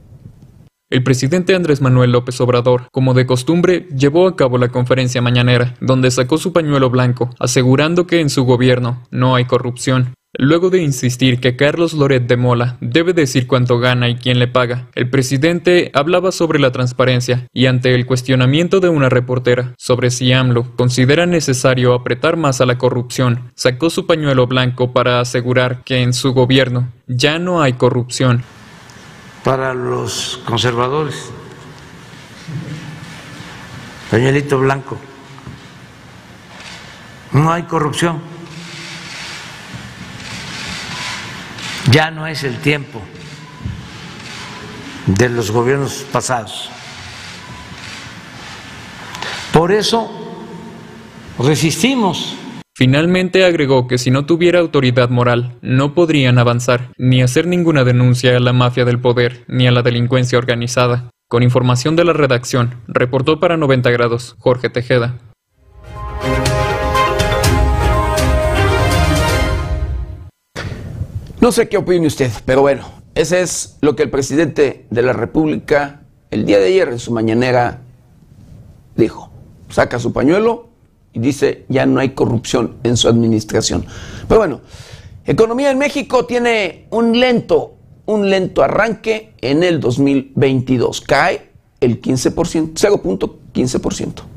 El 0.90 1.04
presidente 1.04 1.54
Andrés 1.54 1.82
Manuel 1.82 2.12
López 2.14 2.40
Obrador, 2.40 2.88
como 2.92 3.14
de 3.14 3.26
costumbre, 3.26 3.88
llevó 3.96 4.28
a 4.28 4.36
cabo 4.38 4.58
la 4.58 4.70
conferencia 4.70 5.22
mañanera, 5.22 5.76
donde 5.82 6.12
sacó 6.12 6.38
su 6.38 6.54
pañuelo 6.54 6.90
blanco, 6.90 7.30
asegurando 7.40 8.08
que 8.08 8.22
en 8.22 8.30
su 8.30 8.46
gobierno 8.46 9.04
no 9.12 9.36
hay 9.36 9.46
corrupción. 9.46 10.14
Luego 10.38 10.70
de 10.70 10.82
insistir 10.82 11.42
que 11.42 11.58
Carlos 11.58 11.92
Loret 11.92 12.26
de 12.26 12.38
Mola 12.38 12.78
debe 12.80 13.12
decir 13.12 13.48
cuánto 13.48 13.80
gana 13.80 14.08
y 14.08 14.16
quién 14.16 14.40
le 14.40 14.48
paga, 14.48 14.88
el 14.96 15.10
presidente 15.10 15.92
hablaba 15.94 16.32
sobre 16.32 16.58
la 16.58 16.72
transparencia 16.72 17.50
y 17.52 17.66
ante 17.66 17.94
el 17.94 18.06
cuestionamiento 18.06 18.80
de 18.80 18.88
una 18.88 19.10
reportera 19.10 19.74
sobre 19.78 20.10
si 20.10 20.32
AMLO 20.32 20.74
considera 20.78 21.26
necesario 21.26 21.94
apretar 21.94 22.38
más 22.38 22.62
a 22.62 22.66
la 22.66 22.78
corrupción, 22.78 23.52
sacó 23.56 23.90
su 23.90 24.08
pañuelo 24.08 24.48
blanco 24.48 24.94
para 24.94 25.20
asegurar 25.20 25.84
que 25.84 26.02
en 26.02 26.14
su 26.14 26.34
gobierno 26.34 26.88
ya 27.08 27.38
no 27.38 27.62
hay 27.62 27.74
corrupción. 27.74 28.42
Para 29.44 29.74
los 29.74 30.40
conservadores, 30.46 31.30
pañuelito 34.10 34.60
blanco, 34.60 34.98
no 37.34 37.52
hay 37.52 37.64
corrupción. 37.64 38.31
Ya 41.92 42.10
no 42.10 42.26
es 42.26 42.44
el 42.46 42.58
tiempo 42.60 43.02
de 45.06 45.30
los 45.30 45.52
gobiernos 45.52 46.06
pasados. 46.12 46.70
Por 49.52 49.74
eso 49.74 50.10
resistimos. 51.38 52.38
Finalmente 52.74 53.44
agregó 53.44 53.88
que 53.88 53.98
si 53.98 54.10
no 54.10 54.26
tuviera 54.26 54.60
autoridad 54.60 55.10
moral, 55.10 55.58
no 55.62 55.94
podrían 55.94 56.40
avanzar, 56.40 56.92
ni 56.98 57.22
hacer 57.22 57.46
ninguna 57.46 57.84
denuncia 57.84 58.38
a 58.38 58.40
la 58.40 58.54
mafia 58.54 58.86
del 58.86 59.00
poder, 59.00 59.44
ni 59.48 59.68
a 59.68 59.72
la 59.72 59.82
delincuencia 59.82 60.38
organizada. 60.38 61.10
Con 61.28 61.44
información 61.44 61.98
de 61.98 62.06
la 62.06 62.14
redacción, 62.14 62.76
reportó 62.88 63.40
para 63.42 63.58
90 63.58 63.92
grados 63.92 64.36
Jorge 64.40 64.70
Tejeda. 64.70 65.20
No 71.42 71.52
sé 71.52 71.68
qué 71.68 71.78
opine 71.78 72.06
usted, 72.06 72.32
pero 72.46 72.62
bueno, 72.62 72.88
ese 73.16 73.42
es 73.42 73.80
lo 73.82 73.96
que 73.96 74.04
el 74.04 74.12
presidente 74.12 74.86
de 74.92 75.02
la 75.02 75.12
República 75.12 76.04
el 76.30 76.46
día 76.46 76.60
de 76.60 76.68
ayer 76.68 76.90
en 76.90 77.00
su 77.00 77.12
mañanera 77.12 77.82
dijo. 78.96 79.32
Saca 79.68 79.98
su 79.98 80.14
pañuelo 80.14 80.70
y 81.14 81.20
dice 81.20 81.66
ya 81.68 81.88
no 81.88 82.00
hay 82.00 82.10
corrupción 82.10 82.76
en 82.84 82.96
su 82.96 83.08
administración. 83.08 83.88
Pero 84.28 84.40
bueno, 84.40 84.62
economía 85.26 85.72
en 85.72 85.80
México 85.80 86.28
tiene 86.28 86.86
un 86.92 87.20
lento, 87.20 87.74
un 88.06 88.30
lento 88.30 88.62
arranque 88.62 89.34
en 89.42 89.64
el 89.64 89.80
2022. 89.80 91.02
Cae 91.02 91.50
el 91.80 92.00
15%, 92.00 92.74
0.15%. 92.74 94.31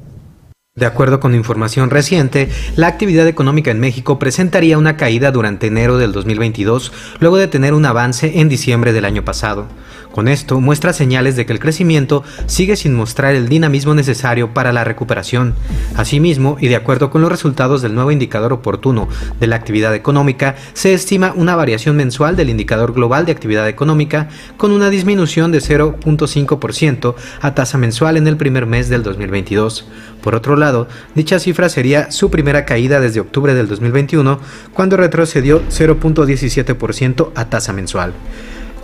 De 0.76 0.86
acuerdo 0.86 1.20
con 1.20 1.36
información 1.36 1.88
reciente, 1.88 2.48
la 2.74 2.88
actividad 2.88 3.28
económica 3.28 3.70
en 3.70 3.78
México 3.78 4.18
presentaría 4.18 4.76
una 4.76 4.96
caída 4.96 5.30
durante 5.30 5.68
enero 5.68 5.98
del 5.98 6.10
2022, 6.10 6.90
luego 7.20 7.36
de 7.36 7.46
tener 7.46 7.74
un 7.74 7.86
avance 7.86 8.40
en 8.40 8.48
diciembre 8.48 8.92
del 8.92 9.04
año 9.04 9.24
pasado. 9.24 9.68
Con 10.14 10.28
esto 10.28 10.60
muestra 10.60 10.92
señales 10.92 11.34
de 11.34 11.44
que 11.44 11.52
el 11.52 11.58
crecimiento 11.58 12.22
sigue 12.46 12.76
sin 12.76 12.94
mostrar 12.94 13.34
el 13.34 13.48
dinamismo 13.48 13.96
necesario 13.96 14.54
para 14.54 14.72
la 14.72 14.84
recuperación. 14.84 15.54
Asimismo, 15.96 16.56
y 16.60 16.68
de 16.68 16.76
acuerdo 16.76 17.10
con 17.10 17.20
los 17.20 17.32
resultados 17.32 17.82
del 17.82 17.96
nuevo 17.96 18.12
indicador 18.12 18.52
oportuno 18.52 19.08
de 19.40 19.48
la 19.48 19.56
actividad 19.56 19.92
económica, 19.92 20.54
se 20.72 20.94
estima 20.94 21.32
una 21.34 21.56
variación 21.56 21.96
mensual 21.96 22.36
del 22.36 22.48
indicador 22.48 22.92
global 22.92 23.26
de 23.26 23.32
actividad 23.32 23.68
económica 23.68 24.28
con 24.56 24.70
una 24.70 24.88
disminución 24.88 25.50
de 25.50 25.58
0.5% 25.58 27.16
a 27.40 27.54
tasa 27.56 27.76
mensual 27.76 28.16
en 28.16 28.28
el 28.28 28.36
primer 28.36 28.66
mes 28.66 28.88
del 28.88 29.02
2022. 29.02 29.84
Por 30.22 30.36
otro 30.36 30.54
lado, 30.54 30.86
dicha 31.16 31.40
cifra 31.40 31.68
sería 31.68 32.12
su 32.12 32.30
primera 32.30 32.64
caída 32.64 33.00
desde 33.00 33.18
octubre 33.18 33.52
del 33.52 33.66
2021, 33.66 34.38
cuando 34.74 34.96
retrocedió 34.96 35.60
0.17% 35.70 37.32
a 37.34 37.46
tasa 37.46 37.72
mensual. 37.72 38.14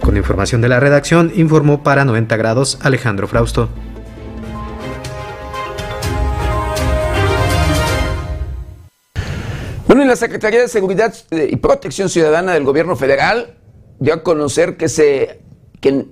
Con 0.02 0.16
información 0.16 0.60
de 0.60 0.68
la 0.68 0.80
redacción, 0.80 1.32
informó 1.34 1.82
para 1.82 2.04
90 2.04 2.36
grados 2.36 2.78
Alejandro 2.82 3.28
Frausto. 3.28 3.68
Bueno, 9.86 10.04
y 10.04 10.06
la 10.06 10.16
Secretaría 10.16 10.60
de 10.60 10.68
Seguridad 10.68 11.14
y 11.30 11.56
Protección 11.56 12.08
Ciudadana 12.08 12.54
del 12.54 12.64
Gobierno 12.64 12.96
Federal 12.96 13.58
dio 13.98 14.14
a 14.14 14.22
conocer 14.22 14.76
que 14.76 14.88
se 14.88 15.40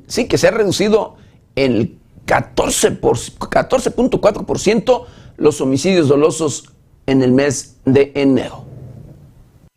sí 0.07 0.29
que 0.29 0.39
se 0.39 0.49
ha 0.49 0.51
reducido 0.51 1.17
el 1.55 1.99
14.4% 2.27 5.05
los 5.37 5.61
homicidios 5.61 6.09
dolosos 6.09 6.73
en 7.07 7.23
el 7.23 7.31
mes 7.33 7.77
de 7.85 8.11
enero. 8.15 8.68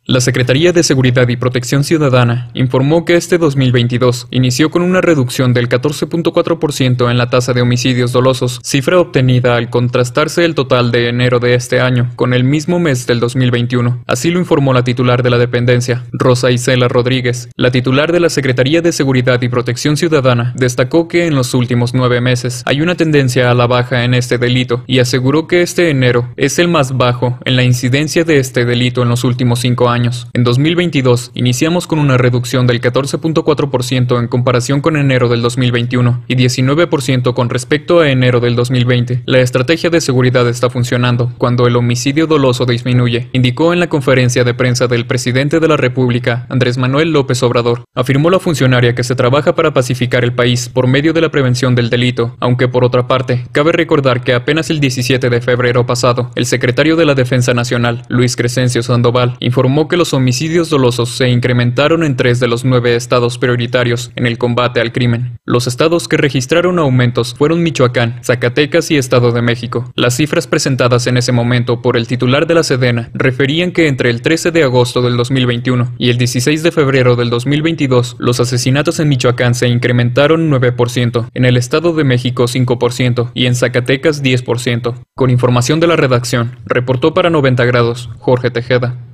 La 0.04 0.20
Secretaría 0.20 0.72
de 0.72 0.82
Seguridad 0.82 1.28
y 1.28 1.36
Protección 1.36 1.84
Ciudadana 1.84 2.50
informó 2.54 3.04
que 3.04 3.14
este 3.14 3.38
2022 3.38 4.26
inició 4.32 4.68
con 4.68 4.82
una 4.82 5.00
reducción 5.00 5.54
del 5.54 5.68
14.4% 5.68 7.08
en 7.08 7.18
la 7.18 7.30
tasa 7.30 7.52
de 7.52 7.62
homicidios 7.62 8.10
dolosos, 8.10 8.58
cifra 8.64 8.98
obtenida 8.98 9.54
al 9.54 9.70
contrastarse 9.70 10.44
el 10.44 10.56
total 10.56 10.90
de 10.90 11.08
enero 11.08 11.38
de 11.38 11.54
este 11.54 11.80
año 11.80 12.10
con 12.16 12.34
el 12.34 12.42
mismo 12.42 12.80
mes 12.80 13.06
del 13.06 13.20
2021. 13.20 14.02
Así 14.08 14.32
lo 14.32 14.40
informó 14.40 14.72
la 14.72 14.82
titular 14.82 15.22
de 15.22 15.30
la 15.30 15.38
dependencia, 15.38 16.02
Rosa 16.10 16.50
Isela 16.50 16.88
Rodríguez. 16.88 17.48
La 17.54 17.70
titular 17.70 18.10
de 18.10 18.18
la 18.18 18.28
Secretaría 18.28 18.82
de 18.82 18.90
Seguridad 18.90 19.40
y 19.40 19.48
Protección 19.48 19.96
Ciudadana 19.96 20.52
destacó 20.56 21.06
que 21.06 21.28
en 21.28 21.36
los 21.36 21.54
últimos 21.54 21.94
nueve 21.94 22.20
meses 22.20 22.64
hay 22.66 22.80
una 22.80 22.96
tendencia 22.96 23.52
a 23.52 23.54
la 23.54 23.68
baja 23.68 24.02
en 24.02 24.14
este 24.14 24.36
delito 24.36 24.82
y 24.88 24.98
aseguró 24.98 25.46
que 25.46 25.62
este 25.62 25.90
enero 25.90 26.28
es 26.36 26.58
el 26.58 26.66
más 26.66 26.96
bajo 26.96 27.38
en 27.44 27.54
la 27.54 27.62
incidencia 27.62 28.24
de 28.24 28.40
este 28.40 28.64
delito 28.64 29.04
en 29.04 29.08
los 29.08 29.22
últimos 29.22 29.60
cinco 29.60 29.88
años 29.88 29.92
En 30.32 30.44
2022, 30.44 31.30
iniciamos 31.34 31.86
con 31.86 31.98
una 31.98 32.16
reducción 32.16 32.66
del 32.66 32.80
14.4% 32.80 34.18
en 34.18 34.28
comparación 34.28 34.80
con 34.80 34.96
enero 34.96 35.28
del 35.28 35.42
2021 35.42 36.24
y 36.26 36.34
19% 36.34 37.34
con 37.34 37.50
respecto 37.50 38.00
a 38.00 38.10
enero 38.10 38.40
del 38.40 38.56
2020. 38.56 39.22
La 39.26 39.40
estrategia 39.40 39.90
de 39.90 40.00
seguridad 40.00 40.48
está 40.48 40.70
funcionando 40.70 41.32
cuando 41.38 41.66
el 41.66 41.76
homicidio 41.76 42.26
doloso 42.26 42.66
disminuye, 42.66 43.28
indicó 43.32 43.72
en 43.72 43.80
la 43.80 43.88
conferencia 43.88 44.44
de 44.44 44.54
prensa 44.54 44.88
del 44.88 45.06
presidente 45.06 45.60
de 45.60 45.68
la 45.68 45.76
República, 45.76 46.46
Andrés 46.48 46.78
Manuel 46.78 47.12
López 47.12 47.42
Obrador. 47.42 47.82
Afirmó 47.94 48.30
la 48.30 48.40
funcionaria 48.40 48.94
que 48.94 49.04
se 49.04 49.14
trabaja 49.14 49.54
para 49.54 49.72
pacificar 49.72 50.24
el 50.24 50.34
país 50.34 50.68
por 50.68 50.86
medio 50.86 51.12
de 51.12 51.20
la 51.20 51.30
prevención 51.30 51.74
del 51.74 51.90
delito, 51.90 52.36
aunque 52.40 52.68
por 52.68 52.84
otra 52.84 53.06
parte, 53.06 53.44
cabe 53.52 53.72
recordar 53.72 54.24
que 54.24 54.34
apenas 54.34 54.70
el 54.70 54.80
17 54.80 55.30
de 55.30 55.40
febrero 55.40 55.86
pasado, 55.86 56.30
el 56.34 56.46
secretario 56.46 56.96
de 56.96 57.06
la 57.06 57.14
Defensa 57.14 57.54
Nacional, 57.54 58.02
Luis 58.08 58.36
Crescencio 58.36 58.82
Sandoval, 58.82 59.36
informó 59.40 59.81
que 59.88 59.96
los 59.96 60.14
homicidios 60.14 60.70
dolosos 60.70 61.10
se 61.10 61.28
incrementaron 61.28 62.04
en 62.04 62.16
tres 62.16 62.40
de 62.40 62.48
los 62.48 62.64
nueve 62.64 62.96
estados 62.96 63.38
prioritarios 63.38 64.10
en 64.16 64.26
el 64.26 64.38
combate 64.38 64.80
al 64.80 64.92
crimen. 64.92 65.38
Los 65.44 65.66
estados 65.66 66.08
que 66.08 66.16
registraron 66.16 66.78
aumentos 66.78 67.34
fueron 67.34 67.62
Michoacán, 67.62 68.20
Zacatecas 68.22 68.90
y 68.90 68.96
Estado 68.96 69.32
de 69.32 69.42
México. 69.42 69.90
Las 69.94 70.16
cifras 70.16 70.46
presentadas 70.46 71.06
en 71.06 71.16
ese 71.16 71.32
momento 71.32 71.82
por 71.82 71.96
el 71.96 72.06
titular 72.06 72.46
de 72.46 72.54
la 72.54 72.62
Sedena 72.62 73.10
referían 73.14 73.72
que 73.72 73.88
entre 73.88 74.10
el 74.10 74.22
13 74.22 74.50
de 74.50 74.62
agosto 74.62 75.02
del 75.02 75.16
2021 75.16 75.94
y 75.98 76.10
el 76.10 76.18
16 76.18 76.62
de 76.62 76.72
febrero 76.72 77.16
del 77.16 77.30
2022, 77.30 78.16
los 78.18 78.40
asesinatos 78.40 79.00
en 79.00 79.08
Michoacán 79.08 79.54
se 79.54 79.68
incrementaron 79.68 80.50
9%, 80.50 81.28
en 81.34 81.44
el 81.44 81.56
Estado 81.56 81.92
de 81.92 82.04
México 82.04 82.44
5% 82.44 83.30
y 83.34 83.46
en 83.46 83.54
Zacatecas 83.54 84.22
10%. 84.22 84.94
Con 85.14 85.30
información 85.30 85.80
de 85.80 85.86
la 85.86 85.96
redacción, 85.96 86.58
reportó 86.64 87.14
para 87.14 87.30
90 87.30 87.64
grados 87.64 88.08
Jorge 88.18 88.50
Tejeda. 88.50 89.11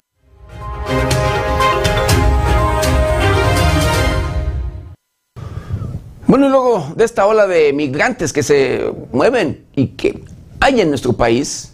Bueno, 6.28 6.46
y 6.46 6.50
luego 6.50 6.92
de 6.94 7.06
esta 7.06 7.26
ola 7.26 7.46
de 7.46 7.72
migrantes 7.72 8.34
que 8.34 8.42
se 8.42 8.92
mueven 9.12 9.64
y 9.74 9.88
que 9.88 10.22
hay 10.60 10.82
en 10.82 10.90
nuestro 10.90 11.14
país, 11.14 11.72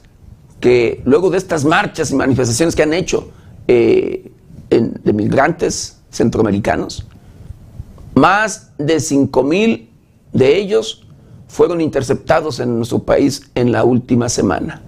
que 0.61 1.03
luego 1.05 1.29
de 1.29 1.39
estas 1.39 1.65
marchas 1.65 2.13
y 2.13 2.15
manifestaciones 2.15 2.77
que 2.77 2.85
han 2.85 2.95
hecho 2.95 3.31
eh, 3.67 4.31
de 4.71 5.13
migrantes 5.13 5.99
centroamericanos, 6.09 7.05
más 8.15 8.71
de 8.79 9.01
5 9.01 9.43
mil 9.43 9.91
de 10.33 10.57
ellos 10.57 11.05
fueron 11.49 11.81
interceptados 11.81 12.61
en 12.61 12.77
nuestro 12.77 13.01
país 13.01 13.51
en 13.57 13.73
la 13.73 13.83
última 13.83 14.29
semana. 14.29 14.83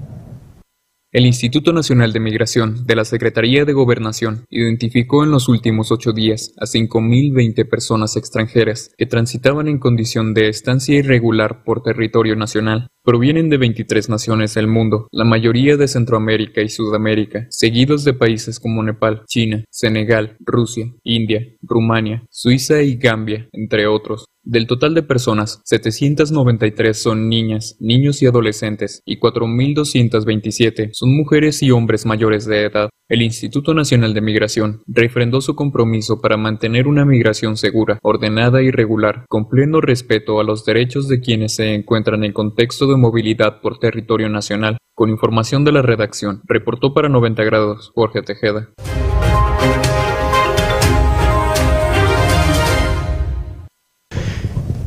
El 1.16 1.24
Instituto 1.24 1.72
Nacional 1.72 2.12
de 2.12 2.20
Migración 2.20 2.84
de 2.86 2.94
la 2.94 3.06
Secretaría 3.06 3.64
de 3.64 3.72
Gobernación 3.72 4.44
identificó 4.50 5.24
en 5.24 5.30
los 5.30 5.48
últimos 5.48 5.90
ocho 5.90 6.12
días 6.12 6.52
a 6.58 6.66
5.020 6.66 7.66
personas 7.70 8.18
extranjeras 8.18 8.90
que 8.98 9.06
transitaban 9.06 9.66
en 9.66 9.78
condición 9.78 10.34
de 10.34 10.50
estancia 10.50 10.94
irregular 10.94 11.64
por 11.64 11.82
territorio 11.82 12.36
nacional. 12.36 12.90
Provienen 13.07 13.48
de 13.50 13.57
23 13.57 14.09
naciones 14.09 14.54
del 14.54 14.66
mundo, 14.66 15.07
la 15.12 15.22
mayoría 15.22 15.76
de 15.76 15.86
Centroamérica 15.86 16.61
y 16.61 16.68
Sudamérica, 16.68 17.46
seguidos 17.50 18.02
de 18.02 18.14
países 18.14 18.59
como 18.59 18.82
Nepal, 18.82 19.22
China, 19.28 19.62
Senegal, 19.70 20.36
Rusia, 20.40 20.92
India, 21.04 21.40
Rumania, 21.62 22.24
Suiza 22.30 22.82
y 22.82 22.96
Gambia, 22.96 23.48
entre 23.52 23.86
otros. 23.86 24.24
Del 24.42 24.68
total 24.68 24.94
de 24.94 25.02
personas, 25.02 25.61
793 25.64 26.96
son 26.96 27.28
niñas, 27.28 27.76
niños 27.80 28.22
y 28.22 28.26
adolescentes 28.26 29.02
y 29.04 29.18
4.227 29.18 30.90
son 30.92 31.16
mujeres 31.16 31.64
y 31.64 31.72
hombres 31.72 32.07
mayores 32.07 32.44
de 32.46 32.62
edad. 32.62 32.88
El 33.09 33.22
Instituto 33.22 33.74
Nacional 33.74 34.14
de 34.14 34.20
Migración 34.20 34.82
refrendó 34.86 35.40
su 35.40 35.57
compromiso 35.57 36.20
para 36.20 36.36
mantener 36.36 36.86
una 36.86 37.04
migración 37.04 37.57
segura, 37.57 37.98
ordenada 38.02 38.62
y 38.62 38.70
regular, 38.70 39.24
con 39.28 39.48
pleno 39.48 39.80
respeto 39.80 40.38
a 40.38 40.44
los 40.44 40.64
derechos 40.64 41.09
de 41.09 41.20
quienes 41.20 41.57
se 41.57 41.74
encuentran 41.74 42.22
en 42.22 42.32
contexto 42.32 42.86
de 42.86 42.95
movilidad 42.97 43.61
por 43.61 43.78
territorio 43.78 44.28
nacional. 44.28 44.78
Con 44.94 45.11
información 45.11 45.64
de 45.64 45.72
la 45.72 45.82
redacción, 45.82 46.42
reportó 46.44 46.94
para 46.94 47.09
90 47.09 47.44
grados 47.44 47.92
Jorge 47.94 48.22
Tejeda. 48.22 48.68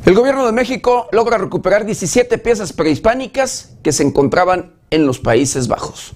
El 0.05 0.15
gobierno 0.15 0.45
de 0.47 0.51
México 0.51 1.07
logra 1.11 1.37
recuperar 1.37 1.85
17 1.85 2.39
piezas 2.39 2.73
prehispánicas 2.73 3.77
que 3.83 3.91
se 3.91 4.01
encontraban 4.01 4.73
en 4.89 5.05
los 5.05 5.19
Países 5.19 5.67
Bajos. 5.67 6.15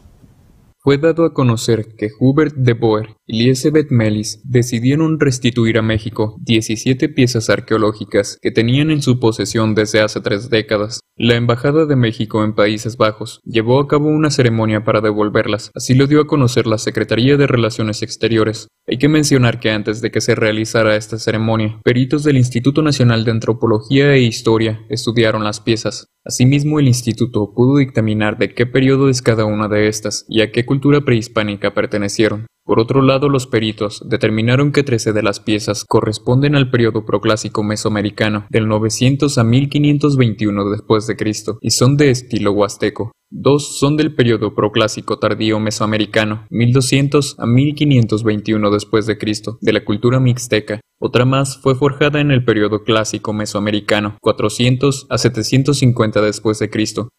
Fue 0.80 0.98
dado 0.98 1.26
a 1.26 1.34
conocer 1.34 1.96
que 1.96 2.10
Hubert 2.20 2.56
de 2.56 2.74
Boer 2.74 3.16
Elizabeth 3.26 3.90
Melis 3.90 4.42
decidieron 4.44 5.18
restituir 5.18 5.78
a 5.78 5.82
México 5.82 6.36
17 6.42 7.08
piezas 7.08 7.50
arqueológicas 7.50 8.38
que 8.42 8.52
tenían 8.52 8.92
en 8.92 9.02
su 9.02 9.18
posesión 9.22 9.76
desde 9.76 10.02
hace 10.02 10.20
tres 10.20 10.50
décadas. 10.50 11.00
La 11.16 11.36
Embajada 11.36 11.86
de 11.86 11.96
México 11.96 12.44
en 12.44 12.54
Países 12.54 12.98
Bajos 12.98 13.40
llevó 13.46 13.80
a 13.80 13.88
cabo 13.88 14.08
una 14.08 14.30
ceremonia 14.30 14.84
para 14.84 15.00
devolverlas, 15.00 15.72
así 15.74 15.94
lo 15.94 16.08
dio 16.08 16.20
a 16.20 16.28
conocer 16.28 16.68
la 16.68 16.78
Secretaría 16.78 17.38
de 17.38 17.48
Relaciones 17.48 18.02
Exteriores. 18.02 18.68
Hay 18.88 18.98
que 18.98 19.08
mencionar 19.08 19.62
que 19.62 19.72
antes 19.72 20.02
de 20.02 20.12
que 20.12 20.20
se 20.20 20.36
realizara 20.36 20.98
esta 20.98 21.18
ceremonia, 21.18 21.80
peritos 21.86 22.26
del 22.26 22.36
Instituto 22.36 22.82
Nacional 22.82 23.24
de 23.24 23.32
Antropología 23.32 24.12
e 24.14 24.24
Historia 24.24 24.82
estudiaron 24.90 25.46
las 25.46 25.62
piezas. 25.62 26.08
Asimismo, 26.26 26.80
el 26.80 26.88
instituto 26.88 27.54
pudo 27.54 27.78
dictaminar 27.78 28.38
de 28.38 28.54
qué 28.54 28.66
periodo 28.66 29.08
es 29.08 29.22
cada 29.22 29.46
una 29.46 29.70
de 29.70 29.88
estas 29.88 30.26
y 30.28 30.42
a 30.42 30.52
qué 30.52 30.66
cultura 30.66 31.02
prehispánica 31.02 31.74
pertenecieron. 31.74 32.48
Por 32.66 32.80
otro 32.80 33.02
lado, 33.02 33.28
los 33.28 33.46
peritos 33.46 34.02
determinaron 34.08 34.72
que 34.72 34.84
13 34.84 35.12
de 35.12 35.22
las 35.22 35.42
piezas 35.42 35.84
corresponden 35.84 36.56
al 36.56 36.70
periodo 36.70 37.06
proclásico 37.06 37.62
mesoamericano, 37.62 38.46
del 38.50 38.70
900 38.70 39.38
a 39.38 39.44
1521 39.44 40.70
después 40.70 41.06
de 41.06 41.18
Cristo, 41.18 41.58
y 41.60 41.72
son 41.72 41.98
de 41.98 42.10
estilo 42.10 42.54
huasteco. 42.54 43.12
Dos 43.36 43.80
son 43.80 43.98
del 43.98 44.14
periodo 44.14 44.54
proclásico 44.54 45.18
tardío 45.18 45.60
mesoamericano, 45.60 46.46
1200 46.52 47.40
a 47.40 47.48
1521 47.48 48.70
después 48.70 49.08
de 49.08 49.74
la 49.74 49.84
cultura 49.84 50.20
mixteca. 50.20 50.82
Otra 51.00 51.26
más 51.26 51.58
fue 51.58 51.74
forjada 51.74 52.22
en 52.22 52.30
el 52.30 52.46
periodo 52.46 52.84
clásico 52.84 53.34
mesoamericano, 53.34 54.18
400 54.22 55.08
a 55.10 55.18
750 55.18 56.22
después 56.22 56.60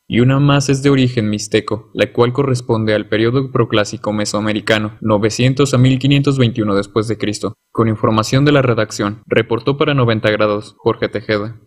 y 0.06 0.20
una 0.20 0.38
más 0.38 0.68
es 0.68 0.84
de 0.84 0.90
origen 0.90 1.28
mixteco, 1.28 1.90
la 1.94 2.12
cual 2.12 2.32
corresponde 2.32 2.94
al 2.94 3.08
periodo 3.08 3.50
proclásico 3.50 4.12
mesoamericano, 4.12 4.96
900 5.00 5.74
a 5.74 5.78
1521 5.78 6.76
después 6.76 7.08
de 7.08 7.18
Cristo. 7.18 7.54
Con 7.72 7.88
información 7.88 8.44
de 8.44 8.52
la 8.52 8.62
redacción, 8.62 9.22
reportó 9.26 9.76
para 9.76 9.94
90 9.94 10.30
grados 10.30 10.76
Jorge 10.78 11.08
Tejeda. 11.08 11.58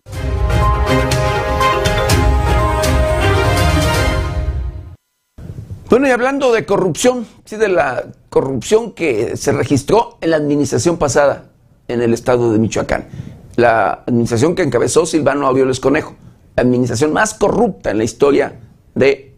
Bueno, 5.90 6.06
y 6.08 6.12
hablando 6.12 6.52
de 6.52 6.66
corrupción, 6.66 7.26
sí, 7.46 7.56
de 7.56 7.70
la 7.70 8.08
corrupción 8.30 8.92
que 8.92 9.38
se 9.38 9.54
registró 9.54 10.18
en 10.20 10.32
la 10.32 10.38
administración 10.38 10.98
pasada 10.98 11.46
en 11.88 12.02
el 12.02 12.14
estado 12.14 12.52
de 12.52 12.60
Michoacán, 12.60 13.08
la 13.56 14.04
administración 14.06 14.54
que 14.54 14.64
encabezó 14.64 15.06
Silvano 15.06 15.48
Aureoles 15.48 15.80
Conejo, 15.80 16.16
la 16.58 16.64
administración 16.64 17.14
más 17.14 17.34
corrupta 17.36 17.92
en 17.92 18.00
la 18.00 18.04
historia 18.04 18.60
de 18.96 19.34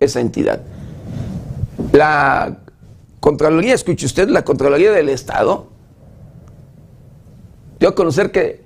esa 0.00 0.20
entidad. 0.20 0.62
La 1.92 2.58
Contraloría, 3.20 3.74
escuche 3.74 4.06
usted, 4.06 4.28
la 4.28 4.44
Contraloría 4.44 4.90
del 4.90 5.08
Estado 5.10 5.68
dio 7.78 7.90
a 7.90 7.94
conocer 7.94 8.32
que 8.32 8.64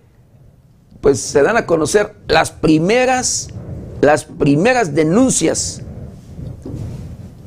pues 1.02 1.20
se 1.20 1.42
dan 1.42 1.58
a 1.58 1.66
conocer 1.66 2.14
las 2.26 2.52
primeras 2.52 3.50
las 4.00 4.24
primeras 4.24 4.94
denuncias 4.94 5.82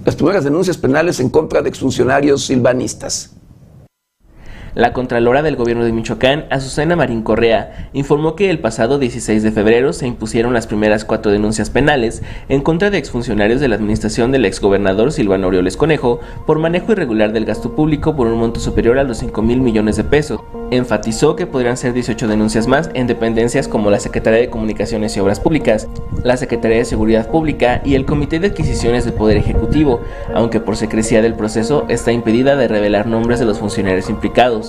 las 0.09 0.15
primeras 0.15 0.43
denuncias 0.43 0.75
penales 0.75 1.19
en 1.19 1.29
contra 1.29 1.61
de 1.61 1.69
exfuncionarios 1.69 2.43
silvanistas. 2.43 3.29
La 4.75 4.93
Contralora 4.93 5.41
del 5.41 5.55
Gobierno 5.55 5.83
de 5.83 5.91
Michoacán, 5.91 6.45
Azucena 6.51 6.95
Marín 6.95 7.23
Correa, 7.23 7.89
informó 7.93 8.35
que 8.35 8.49
el 8.49 8.59
pasado 8.59 8.99
16 8.99 9.41
de 9.41 9.51
febrero 9.51 9.93
se 9.93 10.05
impusieron 10.05 10.53
las 10.53 10.67
primeras 10.67 11.05
cuatro 11.05 11.31
denuncias 11.31 11.69
penales 11.69 12.21
en 12.49 12.61
contra 12.61 12.91
de 12.91 12.99
exfuncionarios 12.99 13.61
de 13.61 13.67
la 13.67 13.75
administración 13.75 14.31
del 14.31 14.45
exgobernador 14.45 15.11
Silvano 15.11 15.45
Aureoles 15.45 15.75
Conejo 15.75 16.19
por 16.45 16.59
manejo 16.59 16.91
irregular 16.91 17.33
del 17.33 17.45
gasto 17.45 17.75
público 17.75 18.15
por 18.15 18.27
un 18.27 18.39
monto 18.39 18.59
superior 18.59 18.99
a 18.99 19.03
los 19.03 19.17
5 19.17 19.41
mil 19.41 19.59
millones 19.61 19.97
de 19.97 20.03
pesos. 20.03 20.39
Enfatizó 20.71 21.35
que 21.35 21.47
podrían 21.47 21.77
ser 21.77 21.93
18 21.93 22.27
denuncias 22.27 22.67
más 22.67 22.91
en 22.93 23.07
dependencias 23.07 23.67
como 23.67 23.89
la 23.89 23.99
Secretaría 23.99 24.39
de 24.39 24.49
Comunicaciones 24.51 25.17
y 25.17 25.19
Obras 25.19 25.39
Públicas, 25.39 25.87
la 26.23 26.37
Secretaría 26.37 26.77
de 26.77 26.85
Seguridad 26.85 27.31
Pública 27.31 27.81
y 27.83 27.95
el 27.95 28.05
Comité 28.05 28.39
de 28.39 28.47
Adquisiciones 28.47 29.05
del 29.05 29.15
Poder 29.15 29.37
Ejecutivo, 29.37 30.01
aunque 30.35 30.59
por 30.59 30.77
secrecía 30.77 31.23
del 31.23 31.33
proceso 31.33 31.85
está 31.89 32.11
impedida 32.11 32.55
de 32.55 32.67
revelar 32.67 33.07
nombres 33.07 33.39
de 33.39 33.45
los 33.45 33.57
funcionarios 33.57 34.09
implicados. 34.11 34.68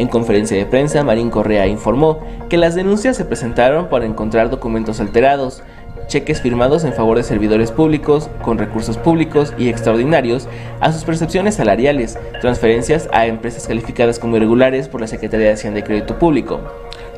En 0.00 0.08
conferencia 0.08 0.56
de 0.56 0.64
prensa, 0.64 1.04
Marín 1.04 1.28
Correa 1.28 1.66
informó 1.66 2.20
que 2.48 2.56
las 2.56 2.74
denuncias 2.74 3.18
se 3.18 3.26
presentaron 3.26 3.90
para 3.90 4.06
encontrar 4.06 4.48
documentos 4.48 4.98
alterados, 4.98 5.62
cheques 6.06 6.40
firmados 6.40 6.84
en 6.84 6.94
favor 6.94 7.18
de 7.18 7.22
servidores 7.22 7.70
públicos 7.70 8.30
con 8.40 8.56
recursos 8.56 8.96
públicos 8.96 9.52
y 9.58 9.68
extraordinarios 9.68 10.48
a 10.80 10.90
sus 10.90 11.04
percepciones 11.04 11.56
salariales, 11.56 12.18
transferencias 12.40 13.10
a 13.12 13.26
empresas 13.26 13.66
calificadas 13.66 14.18
como 14.18 14.38
irregulares 14.38 14.88
por 14.88 15.02
la 15.02 15.06
Secretaría 15.06 15.48
de 15.48 15.52
Hacienda 15.52 15.80
y 15.80 15.82
Crédito 15.82 16.18
Público. 16.18 16.62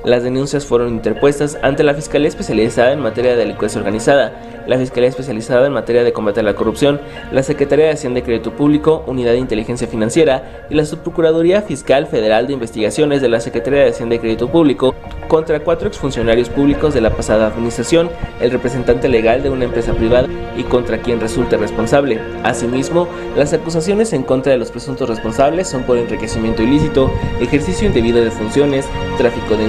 Las 0.05 0.24
denuncias 0.24 0.66
fueron 0.66 0.88
interpuestas 0.88 1.57
ante 1.62 1.84
la 1.84 1.94
Fiscalía 1.94 2.26
Especializada 2.26 2.92
en 2.92 2.98
materia 2.98 3.32
de 3.32 3.36
delincuencia 3.36 3.78
organizada, 3.78 4.32
la 4.66 4.76
Fiscalía 4.76 5.09
Especializada 5.09 5.66
en 5.66 5.72
materia 5.72 6.03
de 6.03 6.12
combate 6.12 6.40
a 6.40 6.42
la 6.42 6.55
corrupción, 6.55 7.00
la 7.30 7.44
Secretaría 7.44 7.86
de 7.86 7.92
Hacienda 7.92 8.18
y 8.18 8.22
Crédito 8.22 8.50
Público, 8.53 9.05
Unidad 9.07 9.32
de 9.32 9.38
Inteligencia 9.38 9.86
Financiera 9.86 10.66
y 10.68 10.74
la 10.74 10.84
Subprocuraduría 10.86 11.62
Fiscal 11.62 12.09
Federal 12.09 12.48
de 12.48 12.55
Investigaciones 12.55 13.22
de 13.22 13.28
la 13.28 13.38
Secretaría 13.38 13.84
de 13.84 13.90
Hacienda 13.90 14.16
y 14.16 14.18
Crédito 14.18 14.50
Público 14.50 14.92
contra 15.28 15.61
cuatro 15.61 15.86
exfuncionarios 15.86 16.48
públicos 16.48 16.94
de 16.94 17.00
la 17.00 17.11
pasada 17.11 17.46
administración, 17.46 18.11
el 18.40 18.50
representante 18.50 19.09
legal 19.09 19.42
de 19.42 19.50
una 19.50 19.64
empresa 19.64 19.94
privada 19.94 20.28
y 20.57 20.64
contra 20.64 20.98
quien 20.98 21.20
resulte 21.20 21.57
responsable. 21.57 22.20
Asimismo, 22.42 23.09
las 23.36 23.53
acusaciones 23.53 24.12
en 24.12 24.24
contra 24.24 24.53
de 24.53 24.59
los 24.59 24.70
presuntos 24.70 25.09
responsables 25.09 25.68
son 25.68 25.84
por 25.84 25.96
enriquecimiento 25.96 26.62
ilícito, 26.62 27.11
ejercicio 27.40 27.86
indebido 27.86 28.22
de 28.22 28.30
funciones, 28.30 28.86
tráfico 29.16 29.57
de 29.57 29.64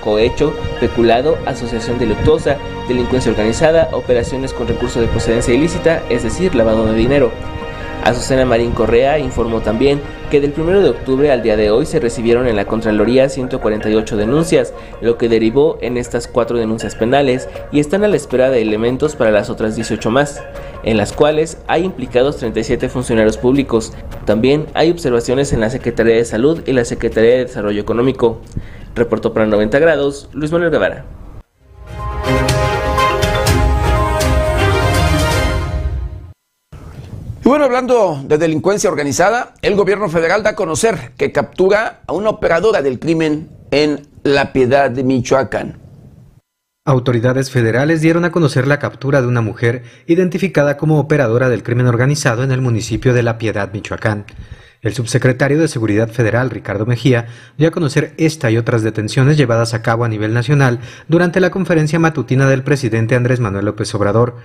cohecho, 0.00 0.54
peculado, 0.80 1.38
asociación 1.46 1.98
delictuosa, 1.98 2.56
delincuencia 2.88 3.30
organizada, 3.30 3.88
operaciones 3.92 4.52
con 4.52 4.68
recursos 4.68 5.02
de 5.02 5.08
procedencia 5.08 5.54
ilícita, 5.54 6.02
es 6.08 6.22
decir, 6.22 6.54
lavado 6.54 6.86
de 6.86 6.94
dinero. 6.94 7.30
Azucena 8.04 8.44
Marín 8.44 8.72
Correa 8.72 9.18
informó 9.18 9.60
también 9.60 10.00
que 10.30 10.40
del 10.40 10.54
1 10.56 10.80
de 10.80 10.88
octubre 10.88 11.30
al 11.30 11.42
día 11.42 11.56
de 11.56 11.70
hoy 11.70 11.86
se 11.86 12.00
recibieron 12.00 12.48
en 12.48 12.56
la 12.56 12.64
Contraloría 12.64 13.28
148 13.28 14.16
denuncias, 14.16 14.74
lo 15.00 15.18
que 15.18 15.28
derivó 15.28 15.78
en 15.82 15.96
estas 15.96 16.26
cuatro 16.26 16.58
denuncias 16.58 16.96
penales 16.96 17.48
y 17.70 17.78
están 17.78 18.02
a 18.02 18.08
la 18.08 18.16
espera 18.16 18.50
de 18.50 18.60
elementos 18.60 19.14
para 19.14 19.30
las 19.30 19.50
otras 19.50 19.76
18 19.76 20.10
más, 20.10 20.42
en 20.82 20.96
las 20.96 21.12
cuales 21.12 21.58
hay 21.68 21.84
implicados 21.84 22.38
37 22.38 22.88
funcionarios 22.88 23.36
públicos. 23.36 23.92
También 24.24 24.66
hay 24.74 24.90
observaciones 24.90 25.52
en 25.52 25.60
la 25.60 25.70
Secretaría 25.70 26.16
de 26.16 26.24
Salud 26.24 26.62
y 26.66 26.72
la 26.72 26.84
Secretaría 26.84 27.32
de 27.32 27.44
Desarrollo 27.44 27.80
Económico. 27.80 28.40
Reportó 28.94 29.32
para 29.32 29.46
90 29.46 29.78
grados 29.78 30.28
Luis 30.32 30.52
Manuel 30.52 30.70
Guevara. 30.70 31.04
Y 37.44 37.48
bueno, 37.48 37.64
hablando 37.64 38.22
de 38.24 38.38
delincuencia 38.38 38.88
organizada, 38.88 39.54
el 39.62 39.74
gobierno 39.74 40.08
federal 40.08 40.44
da 40.44 40.50
a 40.50 40.54
conocer 40.54 41.10
que 41.16 41.32
captura 41.32 42.02
a 42.06 42.12
una 42.12 42.30
operadora 42.30 42.82
del 42.82 43.00
crimen 43.00 43.50
en 43.72 44.06
La 44.22 44.52
Piedad 44.52 44.90
de 44.90 45.02
Michoacán. 45.02 45.82
Autoridades 46.84 47.50
federales 47.50 48.00
dieron 48.00 48.24
a 48.24 48.30
conocer 48.30 48.68
la 48.68 48.78
captura 48.78 49.20
de 49.20 49.26
una 49.26 49.40
mujer 49.40 49.82
identificada 50.06 50.76
como 50.76 51.00
operadora 51.00 51.48
del 51.48 51.64
crimen 51.64 51.86
organizado 51.86 52.44
en 52.44 52.52
el 52.52 52.60
municipio 52.60 53.12
de 53.12 53.24
La 53.24 53.38
Piedad, 53.38 53.72
Michoacán. 53.72 54.24
El 54.82 54.94
subsecretario 54.94 55.60
de 55.60 55.68
Seguridad 55.68 56.08
Federal, 56.08 56.50
Ricardo 56.50 56.86
Mejía, 56.86 57.26
dio 57.56 57.68
a 57.68 57.70
conocer 57.70 58.14
esta 58.16 58.50
y 58.50 58.56
otras 58.56 58.82
detenciones 58.82 59.36
llevadas 59.36 59.74
a 59.74 59.82
cabo 59.82 60.04
a 60.04 60.08
nivel 60.08 60.34
nacional 60.34 60.80
durante 61.06 61.38
la 61.38 61.50
conferencia 61.50 62.00
matutina 62.00 62.48
del 62.48 62.64
presidente 62.64 63.14
Andrés 63.14 63.38
Manuel 63.38 63.66
López 63.66 63.94
Obrador. 63.94 64.38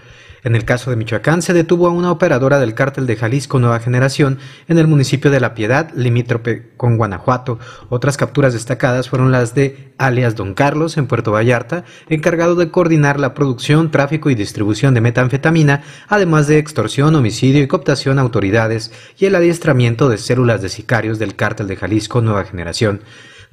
En 0.44 0.56
el 0.56 0.66
caso 0.66 0.90
de 0.90 0.96
Michoacán, 0.96 1.42
se 1.42 1.54
detuvo 1.54 1.88
a 1.88 1.92
una 1.92 2.12
operadora 2.12 2.60
del 2.60 2.74
cártel 2.74 3.08
de 3.08 3.16
Jalisco 3.16 3.60
Nueva 3.60 3.80
Generación 3.80 4.40
en 4.68 4.78
el 4.78 4.88
municipio 4.88 5.32
de 5.32 5.40
La 5.40 5.54
Piedad, 5.54 5.92
limítrope 5.96 6.72
con 6.78 6.98
Guanajuato. 6.98 7.60
Otras 7.90 8.18
capturas 8.18 8.54
destacadas 8.54 9.10
fueron 9.10 9.32
las 9.32 9.56
de 9.56 9.94
alias 9.98 10.36
Don 10.36 10.54
Carlos 10.54 10.98
en 10.98 11.08
Puerto 11.08 11.32
Vallarta, 11.32 11.84
encargado 12.10 12.56
de 12.56 12.70
coordinar 12.70 13.20
la 13.20 13.34
producción, 13.34 13.92
tráfico 13.92 14.30
y 14.30 14.36
distribución 14.36 14.94
de 14.94 15.02
metanfetamina, 15.02 15.84
además 16.08 16.48
de 16.48 16.60
extorsión, 16.60 17.16
homicidio 17.16 17.64
y 17.64 17.68
cooptación 17.68 18.20
a 18.20 18.22
autoridades 18.22 18.92
y 19.18 19.26
el 19.26 19.36
adiestramiento 19.36 20.10
de 20.10 20.18
células 20.18 20.62
de 20.62 20.70
sicarios 20.70 21.20
del 21.20 21.36
cártel 21.36 21.68
de 21.68 21.76
Jalisco 21.76 22.22
Nueva 22.22 22.46
Generación. 22.46 23.02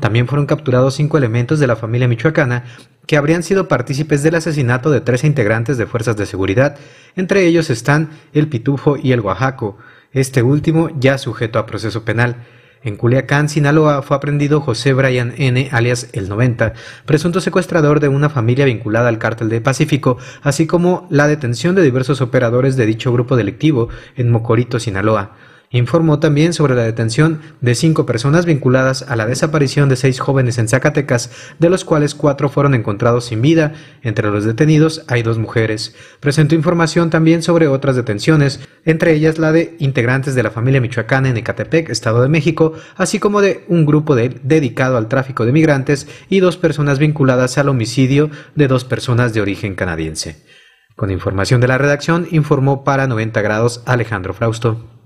También 0.00 0.26
fueron 0.26 0.46
capturados 0.46 0.94
cinco 0.94 1.18
elementos 1.18 1.60
de 1.60 1.66
la 1.66 1.76
familia 1.76 2.08
michoacana 2.08 2.64
que 3.06 3.16
habrían 3.16 3.42
sido 3.42 3.68
partícipes 3.68 4.22
del 4.22 4.34
asesinato 4.34 4.90
de 4.90 5.00
13 5.00 5.26
integrantes 5.26 5.76
de 5.76 5.86
fuerzas 5.86 6.16
de 6.16 6.26
seguridad, 6.26 6.76
entre 7.16 7.46
ellos 7.46 7.70
están 7.70 8.10
el 8.32 8.48
Pitufo 8.48 8.96
y 8.96 9.12
el 9.12 9.20
Oaxaco, 9.20 9.76
este 10.12 10.42
último 10.42 10.90
ya 10.98 11.18
sujeto 11.18 11.58
a 11.58 11.66
proceso 11.66 12.04
penal. 12.04 12.36
En 12.82 12.96
Culiacán, 12.96 13.48
Sinaloa, 13.48 14.02
fue 14.02 14.16
aprendido 14.16 14.60
José 14.60 14.92
Brian 14.92 15.32
N., 15.38 15.70
alias 15.72 16.10
El 16.12 16.28
90, 16.28 16.74
presunto 17.06 17.40
secuestrador 17.40 17.98
de 17.98 18.08
una 18.08 18.28
familia 18.28 18.66
vinculada 18.66 19.08
al 19.08 19.18
cártel 19.18 19.48
de 19.48 19.62
Pacífico, 19.62 20.18
así 20.42 20.66
como 20.66 21.06
la 21.10 21.26
detención 21.26 21.74
de 21.74 21.82
diversos 21.82 22.20
operadores 22.20 22.76
de 22.76 22.84
dicho 22.84 23.10
grupo 23.10 23.36
delictivo 23.36 23.88
en 24.16 24.30
Mocorito, 24.30 24.78
Sinaloa. 24.78 25.34
Informó 25.74 26.20
también 26.20 26.52
sobre 26.52 26.76
la 26.76 26.84
detención 26.84 27.40
de 27.60 27.74
cinco 27.74 28.06
personas 28.06 28.46
vinculadas 28.46 29.02
a 29.08 29.16
la 29.16 29.26
desaparición 29.26 29.88
de 29.88 29.96
seis 29.96 30.20
jóvenes 30.20 30.56
en 30.58 30.68
Zacatecas, 30.68 31.32
de 31.58 31.68
los 31.68 31.84
cuales 31.84 32.14
cuatro 32.14 32.48
fueron 32.48 32.76
encontrados 32.76 33.24
sin 33.24 33.42
vida. 33.42 33.72
Entre 34.00 34.30
los 34.30 34.44
detenidos 34.44 35.02
hay 35.08 35.24
dos 35.24 35.36
mujeres. 35.36 35.96
Presentó 36.20 36.54
información 36.54 37.10
también 37.10 37.42
sobre 37.42 37.66
otras 37.66 37.96
detenciones, 37.96 38.60
entre 38.84 39.14
ellas 39.14 39.38
la 39.38 39.50
de 39.50 39.74
integrantes 39.80 40.36
de 40.36 40.44
la 40.44 40.52
familia 40.52 40.80
michoacana 40.80 41.28
en 41.28 41.38
Ecatepec, 41.38 41.90
Estado 41.90 42.22
de 42.22 42.28
México, 42.28 42.74
así 42.94 43.18
como 43.18 43.40
de 43.40 43.64
un 43.66 43.84
grupo 43.84 44.14
dedicado 44.14 44.96
al 44.96 45.08
tráfico 45.08 45.44
de 45.44 45.50
migrantes 45.50 46.06
y 46.30 46.38
dos 46.38 46.56
personas 46.56 47.00
vinculadas 47.00 47.58
al 47.58 47.68
homicidio 47.68 48.30
de 48.54 48.68
dos 48.68 48.84
personas 48.84 49.34
de 49.34 49.40
origen 49.40 49.74
canadiense. 49.74 50.40
Con 50.94 51.10
información 51.10 51.60
de 51.60 51.66
la 51.66 51.78
redacción, 51.78 52.28
informó 52.30 52.84
para 52.84 53.08
90 53.08 53.42
grados 53.42 53.82
Alejandro 53.86 54.34
Frausto. 54.34 55.03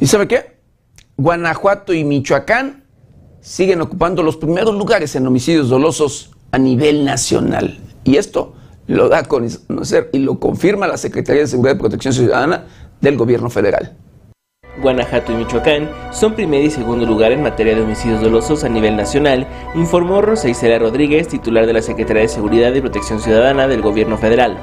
¿Y 0.00 0.06
sabe 0.06 0.28
qué? 0.28 0.58
Guanajuato 1.16 1.92
y 1.92 2.04
Michoacán 2.04 2.84
siguen 3.40 3.80
ocupando 3.80 4.22
los 4.22 4.36
primeros 4.36 4.74
lugares 4.74 5.16
en 5.16 5.26
homicidios 5.26 5.68
dolosos 5.68 6.30
a 6.52 6.58
nivel 6.58 7.04
nacional. 7.04 7.78
Y 8.04 8.16
esto 8.16 8.54
lo 8.86 9.08
da 9.08 9.18
a 9.18 9.24
conocer 9.24 10.08
y 10.12 10.18
lo 10.18 10.38
confirma 10.38 10.86
la 10.86 10.96
Secretaría 10.96 11.42
de 11.42 11.48
Seguridad 11.48 11.74
y 11.74 11.78
Protección 11.78 12.14
Ciudadana 12.14 12.66
del 13.00 13.16
Gobierno 13.16 13.50
Federal. 13.50 13.96
Guanajuato 14.80 15.32
y 15.32 15.36
Michoacán 15.36 15.90
son 16.12 16.34
primer 16.34 16.62
y 16.62 16.70
segundo 16.70 17.04
lugar 17.04 17.32
en 17.32 17.42
materia 17.42 17.74
de 17.74 17.82
homicidios 17.82 18.20
dolosos 18.20 18.62
a 18.62 18.68
nivel 18.68 18.96
nacional, 18.96 19.48
informó 19.74 20.22
Rosa 20.22 20.48
Isela 20.48 20.78
Rodríguez, 20.78 21.26
titular 21.26 21.66
de 21.66 21.72
la 21.72 21.82
Secretaría 21.82 22.22
de 22.22 22.28
Seguridad 22.28 22.72
y 22.72 22.80
Protección 22.80 23.18
Ciudadana 23.18 23.66
del 23.66 23.82
Gobierno 23.82 24.16
Federal. 24.16 24.56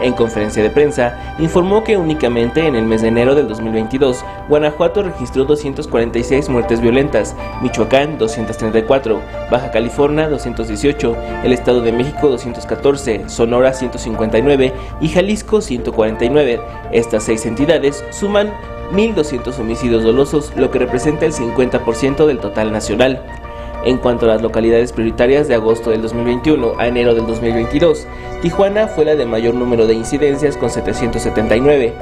En 0.00 0.12
conferencia 0.12 0.62
de 0.62 0.70
prensa, 0.70 1.36
informó 1.38 1.84
que 1.84 1.96
únicamente 1.96 2.66
en 2.66 2.74
el 2.74 2.84
mes 2.84 3.02
de 3.02 3.08
enero 3.08 3.34
del 3.34 3.48
2022, 3.48 4.24
Guanajuato 4.48 5.02
registró 5.02 5.44
246 5.44 6.48
muertes 6.48 6.80
violentas, 6.80 7.36
Michoacán 7.62 8.18
234, 8.18 9.20
Baja 9.50 9.70
California 9.70 10.28
218, 10.28 11.16
el 11.44 11.52
Estado 11.52 11.80
de 11.80 11.92
México 11.92 12.28
214, 12.28 13.28
Sonora 13.28 13.72
159 13.72 14.72
y 15.00 15.08
Jalisco 15.08 15.60
149. 15.60 16.60
Estas 16.92 17.24
seis 17.24 17.46
entidades 17.46 18.04
suman 18.10 18.52
1.200 18.92 19.58
homicidios 19.58 20.02
dolosos, 20.02 20.52
lo 20.56 20.70
que 20.70 20.78
representa 20.78 21.26
el 21.26 21.32
50% 21.32 22.26
del 22.26 22.38
total 22.38 22.72
nacional. 22.72 23.43
En 23.84 23.98
cuanto 23.98 24.24
a 24.24 24.28
las 24.28 24.40
localidades 24.40 24.92
prioritarias 24.92 25.46
de 25.46 25.56
agosto 25.56 25.90
del 25.90 26.00
2021 26.00 26.72
a 26.78 26.86
enero 26.86 27.14
del 27.14 27.26
2022, 27.26 28.06
Tijuana 28.40 28.88
fue 28.88 29.04
la 29.04 29.14
de 29.14 29.26
mayor 29.26 29.54
número 29.54 29.86
de 29.86 29.92
incidencias 29.92 30.56
con 30.56 30.70
779, 30.70 31.92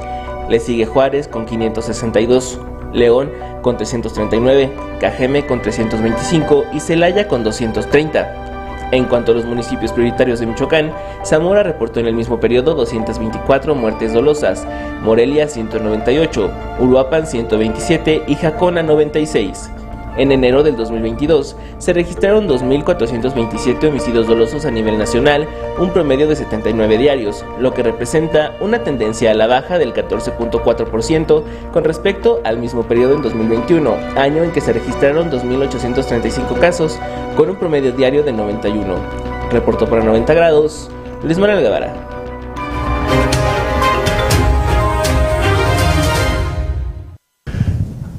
le 0.49 0.61
sigue 0.61 0.87
Juárez 0.87 1.27
con 1.27 1.45
562, 1.45 2.61
León 2.93 3.33
con 3.63 3.77
339, 3.77 4.71
Cajeme 5.01 5.45
con 5.45 5.61
325 5.61 6.67
y 6.73 6.79
Celaya 6.79 7.27
con 7.27 7.43
230. 7.43 8.91
En 8.93 9.07
cuanto 9.07 9.33
a 9.33 9.35
los 9.35 9.45
municipios 9.45 9.91
prioritarios 9.91 10.39
de 10.39 10.47
Michoacán, 10.47 10.93
Zamora 11.25 11.65
reportó 11.65 11.99
en 11.99 12.07
el 12.07 12.15
mismo 12.15 12.39
periodo 12.39 12.75
224 12.75 13.75
muertes 13.75 14.13
dolosas, 14.13 14.65
Morelia 15.03 15.49
198, 15.49 16.51
Uruapan 16.79 17.27
127 17.27 18.23
y 18.29 18.37
Jacona 18.37 18.85
96. 18.85 19.71
En 20.17 20.31
enero 20.31 20.63
del 20.63 20.77
2022 20.77 21.57
se 21.79 21.93
registraron 21.93 22.47
2.427 22.49 23.89
homicidios 23.89 24.27
dolosos 24.27 24.67
a 24.67 24.71
nivel 24.71 24.99
nacional, 24.99 25.49
un 25.79 25.91
promedio 25.91 26.29
de 26.29 26.37
79 26.37 26.99
diarios, 26.99 27.45
lo 27.59 27.73
que 27.73 27.83
representa 27.83 28.55
una 28.61 28.85
tendencia 28.85 29.31
a 29.31 29.35
la 29.35 29.47
baja 29.47 29.79
del 29.79 29.95
14.4% 29.95 31.43
con 31.73 31.85
respecto 31.85 32.41
al 32.45 32.59
mismo 32.59 32.83
periodo 32.83 33.17
en 33.17 33.23
2021, 33.23 33.97
año 34.17 34.45
en 34.45 34.53
que 34.53 34.61
se 34.61 34.75
registraron 34.75 35.31
2.835 35.31 36.59
casos, 36.61 36.99
con 37.37 37.49
un 37.49 37.57
promedio 37.57 37.93
diario 37.93 38.23
de 38.23 38.33
91. 38.33 38.95
Reportó 39.51 39.87
para 39.87 40.05
90 40.05 40.35
grados, 40.35 40.91
Luis 41.23 41.39
Manuel 41.39 41.63
Guevara. 41.63 42.13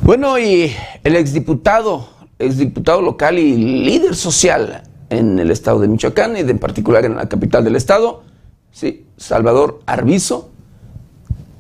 Bueno, 0.02 0.38
y 0.38 0.76
el 1.04 1.16
exdiputado, 1.16 2.08
exdiputado 2.39 3.01
local 3.01 3.38
y 3.38 3.56
líder 3.58 4.16
social 4.16 4.84
en 5.10 5.38
el 5.39 5.51
estado 5.51 5.80
de 5.80 5.88
Michoacán 5.88 6.38
y 6.38 6.39
en 6.39 6.60
particular 6.60 7.06
en 7.06 7.16
la 7.16 7.28
capital 7.28 7.64
del 7.64 7.76
estado, 7.76 8.24
sí, 8.72 9.06
Salvador 9.18 9.82
Arbizo, 9.86 10.49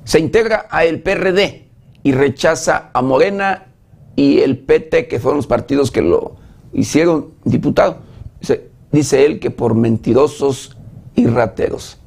se 0.05 0.19
integra 0.19 0.67
a 0.69 0.85
el 0.85 1.01
PRD 1.01 1.67
y 2.03 2.11
rechaza 2.11 2.89
a 2.93 3.01
Morena 3.01 3.67
y 4.15 4.39
el 4.39 4.59
PT, 4.59 5.07
que 5.07 5.19
fueron 5.19 5.37
los 5.37 5.47
partidos 5.47 5.91
que 5.91 6.01
lo 6.01 6.35
hicieron 6.73 7.33
diputado. 7.43 7.97
Dice, 8.39 8.69
dice 8.91 9.25
él 9.25 9.39
que 9.39 9.51
por 9.51 9.75
mentirosos 9.75 10.77
y 11.15 11.27
rateros. 11.27 11.97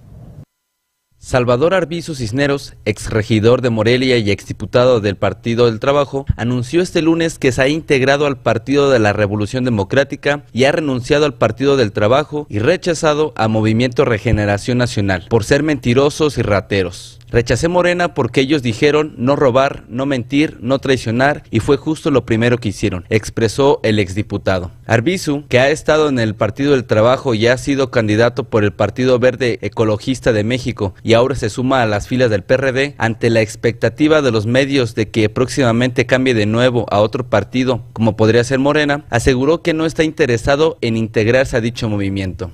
Salvador 1.27 1.75
Arbizu 1.75 2.15
Cisneros, 2.15 2.75
exregidor 2.85 3.61
de 3.61 3.71
Morelia 3.71 4.17
y 4.17 4.31
exdiputado 4.31 5.01
del 5.01 5.17
Partido 5.17 5.67
del 5.67 5.81
Trabajo, 5.81 6.25
anunció 6.37 6.81
este 6.81 7.03
lunes 7.03 7.41
que 7.41 7.51
se 7.51 7.63
ha 7.63 7.67
integrado 7.67 8.27
al 8.27 8.39
Partido 8.39 8.93
de 8.93 9.01
la 9.01 9.13
Revolución 9.13 9.65
Democrática 9.65 10.45
y 10.53 10.67
ha 10.67 10.71
renunciado 10.71 11.27
al 11.27 11.35
Partido 11.35 11.77
del 11.77 11.91
Trabajo 11.91 12.47
y 12.49 12.61
rechazado 12.61 13.33
a 13.35 13.49
Movimiento 13.49 14.05
Regeneración 14.05 14.79
Nacional 14.79 15.27
por 15.29 15.43
ser 15.43 15.65
mentirosos 15.65 16.39
y 16.39 16.43
rateros. 16.43 17.19
Rechacé 17.29 17.67
Morena 17.67 18.15
porque 18.15 18.41
ellos 18.41 18.63
dijeron 18.63 19.15
no 19.19 19.35
robar, 19.35 19.85
no 19.89 20.07
mentir, 20.07 20.59
no 20.61 20.79
traicionar 20.79 21.43
y 21.51 21.59
fue 21.59 21.77
justo 21.77 22.13
lo 22.13 22.25
primero 22.25 22.59
que 22.59 22.69
hicieron, 22.69 23.05
expresó 23.09 23.81
el 23.83 23.99
exdiputado. 23.99 24.71
Arbizu, 24.87 25.45
que 25.49 25.59
ha 25.59 25.71
estado 25.71 26.09
en 26.09 26.21
el 26.21 26.37
Partido 26.37 26.73
del 26.73 26.85
Trabajo 26.85 27.35
y 27.35 27.49
ha 27.49 27.59
sido 27.59 27.91
candidato 27.91 28.45
por 28.45 28.63
el 28.63 28.73
Partido 28.73 29.19
Verde 29.19 29.59
Ecologista 29.63 30.33
de 30.33 30.45
México 30.45 30.95
y 31.03 31.15
ahora 31.17 31.35
se 31.35 31.51
suma 31.51 31.83
a 31.83 31.87
las 31.87 32.07
filas 32.07 32.31
del 32.31 32.45
PRD, 32.45 32.95
ante 32.99 33.31
la 33.31 33.41
expectativa 33.41 34.23
de 34.23 34.31
los 34.31 34.47
medios 34.47 34.95
de 34.95 35.09
que 35.09 35.29
próximamente 35.29 36.07
cambie 36.07 36.35
de 36.35 36.47
nuevo 36.47 36.87
a 36.91 37.01
otro 37.01 37.29
partido, 37.29 37.83
como 37.93 38.17
podría 38.17 38.45
ser 38.45 38.59
Morena, 38.59 39.05
aseguró 39.11 39.63
que 39.63 39.75
no 39.75 39.87
está 39.87 40.05
interesado 40.05 40.79
en 40.81 40.97
integrarse 40.97 41.57
a 41.57 41.61
dicho 41.61 41.89
movimiento. 41.89 42.53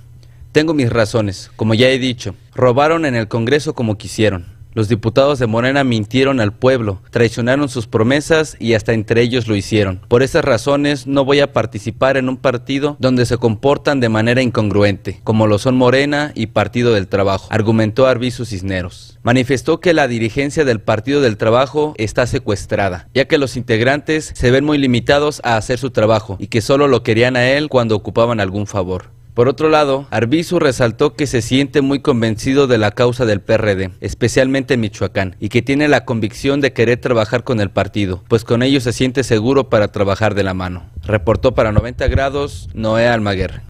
Tengo 0.53 0.75
mis 0.75 0.91
razones, 0.91 1.51
como 1.57 1.75
ya 1.75 1.89
he 1.89 1.99
dicho, 1.99 2.35
robaron 2.55 3.05
en 3.05 3.15
el 3.15 3.29
Congreso 3.29 3.75
como 3.75 3.99
quisieron. 3.99 4.47
Los 4.75 4.89
diputados 4.89 5.39
de 5.39 5.47
Morena 5.47 5.85
mintieron 5.85 6.41
al 6.41 6.55
pueblo, 6.55 7.03
traicionaron 7.11 7.69
sus 7.69 7.87
promesas 7.87 8.57
y 8.59 8.73
hasta 8.73 8.95
entre 8.95 9.21
ellos 9.21 9.47
lo 9.47 9.55
hicieron. 9.55 10.01
Por 10.09 10.23
esas 10.23 10.43
razones 10.45 11.07
no 11.07 11.27
voy 11.27 11.41
a 11.41 11.53
participar 11.53 12.17
en 12.17 12.31
un 12.31 12.39
partido 12.39 12.97
donde 12.99 13.27
se 13.27 13.37
comportan 13.37 14.01
de 14.01 14.09
manera 14.09 14.41
incongruente, 14.41 15.21
como 15.25 15.47
lo 15.47 15.59
son 15.59 15.77
Morena 15.77 16.33
y 16.35 16.47
Partido 16.47 16.95
del 16.95 17.07
Trabajo, 17.07 17.49
argumentó 17.51 18.07
Arbizu 18.07 18.47
Cisneros. 18.47 19.19
Manifestó 19.23 19.79
que 19.79 19.93
la 19.93 20.09
dirigencia 20.09 20.65
del 20.65 20.81
Partido 20.81 21.21
del 21.21 21.37
Trabajo 21.37 21.93
está 21.99 22.27
secuestrada, 22.27 23.09
ya 23.13 23.27
que 23.27 23.37
los 23.37 23.59
integrantes 23.59 24.33
se 24.35 24.51
ven 24.51 24.65
muy 24.65 24.79
limitados 24.79 25.43
a 25.45 25.59
hacer 25.59 25.79
su 25.79 25.91
trabajo 25.91 26.37
y 26.41 26.47
que 26.47 26.63
solo 26.63 26.89
lo 26.89 27.03
querían 27.03 27.37
a 27.37 27.47
él 27.51 27.69
cuando 27.69 27.95
ocupaban 27.95 28.41
algún 28.41 28.67
favor. 28.67 29.11
Por 29.35 29.49
otro 29.49 29.71
lado, 29.71 30.07
Arbizu 30.11 30.59
resaltó 30.59 31.15
que 31.15 31.27
se 31.27 31.41
siente 31.41 31.81
muy 31.81 32.01
convencido 32.01 32.67
de 32.67 32.77
la 32.77 32.91
causa 32.91 33.25
del 33.25 33.41
PRD, 33.41 33.91
especialmente 34.01 34.75
en 34.75 34.81
Michoacán, 34.81 35.37
y 35.41 35.49
que 35.49 35.63
tiene 35.63 35.89
la 35.89 36.05
convicción 36.05 36.61
de 36.61 36.75
querer 36.75 37.01
trabajar 37.01 37.43
con 37.43 37.59
el 37.59 37.71
partido, 37.71 38.23
pues 38.29 38.45
con 38.45 38.63
ello 38.63 38.79
se 38.83 38.93
siente 38.93 39.25
seguro 39.25 39.71
para 39.71 39.89
trabajar 39.89 40.35
de 40.35 40.43
la 40.43 40.53
mano. 40.53 40.91
Reportó 41.03 41.55
para 41.55 41.73
90 41.73 42.09
grados 42.09 42.69
Noé 42.75 43.09
Almaguer. 43.09 43.63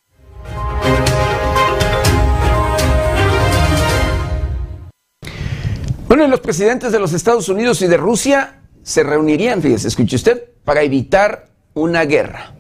Bueno, 6.09 6.27
los 6.27 6.41
presidentes 6.41 6.91
de 6.91 6.99
los 6.99 7.13
Estados 7.13 7.49
Unidos 7.49 7.81
y 7.83 7.87
de 7.87 7.99
Rusia 7.99 8.63
se 8.83 9.05
reunirían, 9.05 9.63
fíjese, 9.63 9.87
escuche 9.87 10.17
usted, 10.17 10.43
para 10.65 10.83
evitar 10.83 11.51
una 11.75 12.05
guerra. 12.05 12.53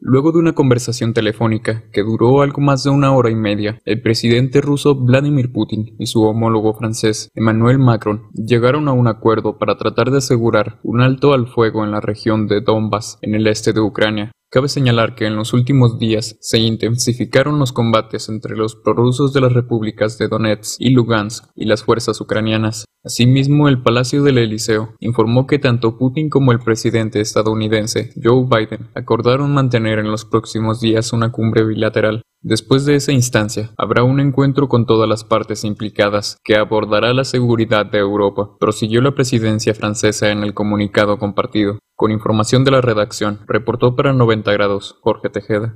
Luego 0.00 0.30
de 0.30 0.38
una 0.38 0.52
conversación 0.52 1.12
telefónica 1.12 1.82
que 1.92 2.04
duró 2.04 2.42
algo 2.42 2.60
más 2.60 2.84
de 2.84 2.90
una 2.90 3.12
hora 3.12 3.30
y 3.30 3.34
media, 3.34 3.80
el 3.84 4.00
presidente 4.00 4.60
ruso 4.60 4.94
Vladimir 4.94 5.52
Putin 5.52 5.96
y 5.98 6.06
su 6.06 6.22
homólogo 6.22 6.72
francés 6.74 7.30
Emmanuel 7.34 7.80
Macron 7.80 8.28
llegaron 8.32 8.86
a 8.86 8.92
un 8.92 9.08
acuerdo 9.08 9.58
para 9.58 9.76
tratar 9.76 10.12
de 10.12 10.18
asegurar 10.18 10.78
un 10.84 11.00
alto 11.00 11.32
al 11.32 11.48
fuego 11.48 11.84
en 11.84 11.90
la 11.90 12.00
región 12.00 12.46
de 12.46 12.60
Donbass, 12.60 13.18
en 13.22 13.34
el 13.34 13.48
este 13.48 13.72
de 13.72 13.80
Ucrania, 13.80 14.30
Cabe 14.50 14.68
señalar 14.68 15.14
que 15.14 15.26
en 15.26 15.36
los 15.36 15.52
últimos 15.52 15.98
días 15.98 16.38
se 16.40 16.58
intensificaron 16.58 17.58
los 17.58 17.72
combates 17.72 18.30
entre 18.30 18.56
los 18.56 18.76
prorrusos 18.76 19.34
de 19.34 19.42
las 19.42 19.52
repúblicas 19.52 20.16
de 20.16 20.28
Donetsk 20.28 20.76
y 20.78 20.88
Lugansk 20.88 21.44
y 21.54 21.66
las 21.66 21.84
fuerzas 21.84 22.18
ucranianas. 22.22 22.86
Asimismo, 23.04 23.68
el 23.68 23.82
Palacio 23.82 24.22
del 24.22 24.38
Eliseo 24.38 24.94
informó 25.00 25.46
que 25.46 25.58
tanto 25.58 25.98
Putin 25.98 26.30
como 26.30 26.52
el 26.52 26.60
presidente 26.60 27.20
estadounidense 27.20 28.14
Joe 28.22 28.46
Biden 28.46 28.88
acordaron 28.94 29.52
mantener 29.52 29.98
en 29.98 30.10
los 30.10 30.24
próximos 30.24 30.80
días 30.80 31.12
una 31.12 31.30
cumbre 31.30 31.66
bilateral. 31.66 32.22
Después 32.42 32.84
de 32.84 32.94
esa 32.94 33.10
instancia, 33.10 33.72
habrá 33.76 34.04
un 34.04 34.20
encuentro 34.20 34.68
con 34.68 34.86
todas 34.86 35.08
las 35.08 35.24
partes 35.24 35.64
implicadas 35.64 36.36
que 36.44 36.54
abordará 36.54 37.12
la 37.12 37.24
seguridad 37.24 37.84
de 37.86 37.98
Europa, 37.98 38.50
prosiguió 38.60 39.00
la 39.00 39.10
presidencia 39.10 39.74
francesa 39.74 40.30
en 40.30 40.44
el 40.44 40.54
comunicado 40.54 41.18
compartido. 41.18 41.80
Con 41.96 42.12
información 42.12 42.62
de 42.62 42.70
la 42.70 42.80
redacción, 42.80 43.40
reportó 43.48 43.96
para 43.96 44.12
90 44.12 44.52
grados 44.52 44.98
Jorge 45.00 45.30
Tejeda. 45.30 45.74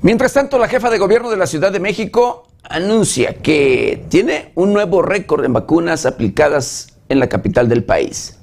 Mientras 0.00 0.32
tanto, 0.32 0.58
la 0.58 0.66
jefa 0.66 0.90
de 0.90 0.98
gobierno 0.98 1.30
de 1.30 1.36
la 1.36 1.46
Ciudad 1.46 1.70
de 1.70 1.78
México 1.78 2.48
anuncia 2.64 3.34
que 3.34 4.06
tiene 4.08 4.50
un 4.56 4.72
nuevo 4.72 5.02
récord 5.02 5.44
en 5.44 5.52
vacunas 5.52 6.04
aplicadas 6.04 6.98
en 7.08 7.20
la 7.20 7.28
capital 7.28 7.68
del 7.68 7.84
país. 7.84 8.41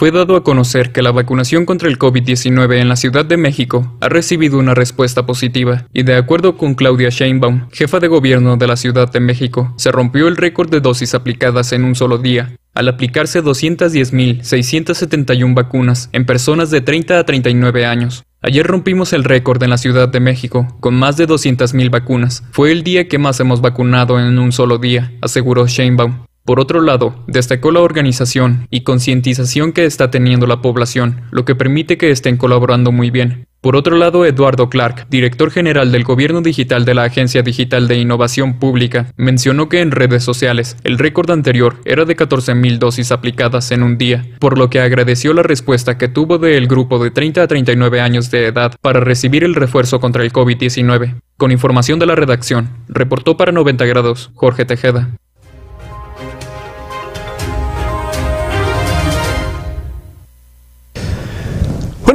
Fue 0.00 0.10
dado 0.10 0.34
a 0.34 0.42
conocer 0.42 0.90
que 0.92 1.02
la 1.02 1.12
vacunación 1.12 1.66
contra 1.66 1.86
el 1.86 1.98
COVID-19 1.98 2.80
en 2.80 2.88
la 2.88 2.96
Ciudad 2.96 3.26
de 3.26 3.36
México 3.36 3.98
ha 4.00 4.08
recibido 4.08 4.58
una 4.58 4.74
respuesta 4.74 5.26
positiva 5.26 5.84
y 5.92 6.04
de 6.04 6.16
acuerdo 6.16 6.56
con 6.56 6.74
Claudia 6.74 7.10
Sheinbaum, 7.10 7.68
jefa 7.70 8.00
de 8.00 8.08
gobierno 8.08 8.56
de 8.56 8.66
la 8.66 8.76
Ciudad 8.76 9.12
de 9.12 9.20
México, 9.20 9.74
se 9.76 9.92
rompió 9.92 10.26
el 10.26 10.38
récord 10.38 10.70
de 10.70 10.80
dosis 10.80 11.14
aplicadas 11.14 11.74
en 11.74 11.84
un 11.84 11.94
solo 11.94 12.16
día, 12.16 12.56
al 12.72 12.88
aplicarse 12.88 13.44
210.671 13.44 15.54
vacunas 15.54 16.08
en 16.14 16.24
personas 16.24 16.70
de 16.70 16.80
30 16.80 17.18
a 17.18 17.24
39 17.24 17.84
años. 17.84 18.24
Ayer 18.40 18.66
rompimos 18.66 19.12
el 19.12 19.24
récord 19.24 19.62
en 19.62 19.68
la 19.68 19.76
Ciudad 19.76 20.08
de 20.08 20.20
México, 20.20 20.66
con 20.80 20.94
más 20.94 21.18
de 21.18 21.28
200.000 21.28 21.90
vacunas. 21.90 22.42
Fue 22.52 22.72
el 22.72 22.84
día 22.84 23.06
que 23.06 23.18
más 23.18 23.38
hemos 23.40 23.60
vacunado 23.60 24.18
en 24.18 24.38
un 24.38 24.50
solo 24.50 24.78
día, 24.78 25.12
aseguró 25.20 25.66
Sheinbaum. 25.66 26.24
Por 26.50 26.58
otro 26.58 26.80
lado, 26.80 27.14
destacó 27.28 27.70
la 27.70 27.78
organización 27.78 28.66
y 28.70 28.80
concientización 28.80 29.72
que 29.72 29.84
está 29.84 30.10
teniendo 30.10 30.48
la 30.48 30.60
población, 30.60 31.20
lo 31.30 31.44
que 31.44 31.54
permite 31.54 31.96
que 31.96 32.10
estén 32.10 32.36
colaborando 32.36 32.90
muy 32.90 33.12
bien. 33.12 33.46
Por 33.60 33.76
otro 33.76 33.96
lado, 33.96 34.26
Eduardo 34.26 34.68
Clark, 34.68 35.06
director 35.10 35.52
general 35.52 35.92
del 35.92 36.02
Gobierno 36.02 36.40
Digital 36.40 36.84
de 36.84 36.94
la 36.94 37.04
Agencia 37.04 37.42
Digital 37.42 37.86
de 37.86 37.98
Innovación 37.98 38.58
Pública, 38.58 39.12
mencionó 39.16 39.68
que 39.68 39.80
en 39.80 39.92
redes 39.92 40.24
sociales 40.24 40.76
el 40.82 40.98
récord 40.98 41.30
anterior 41.30 41.76
era 41.84 42.04
de 42.04 42.16
14.000 42.16 42.78
dosis 42.78 43.12
aplicadas 43.12 43.70
en 43.70 43.84
un 43.84 43.96
día, 43.96 44.26
por 44.40 44.58
lo 44.58 44.70
que 44.70 44.80
agradeció 44.80 45.32
la 45.32 45.44
respuesta 45.44 45.98
que 45.98 46.08
tuvo 46.08 46.38
del 46.38 46.66
grupo 46.66 46.98
de 46.98 47.12
30 47.12 47.44
a 47.44 47.46
39 47.46 48.00
años 48.00 48.28
de 48.32 48.46
edad 48.46 48.74
para 48.80 48.98
recibir 48.98 49.44
el 49.44 49.54
refuerzo 49.54 50.00
contra 50.00 50.24
el 50.24 50.32
COVID-19. 50.32 51.14
Con 51.36 51.52
información 51.52 52.00
de 52.00 52.06
la 52.06 52.16
redacción, 52.16 52.70
reportó 52.88 53.36
para 53.36 53.52
90 53.52 53.86
grados 53.86 54.32
Jorge 54.34 54.64
Tejeda. 54.64 55.10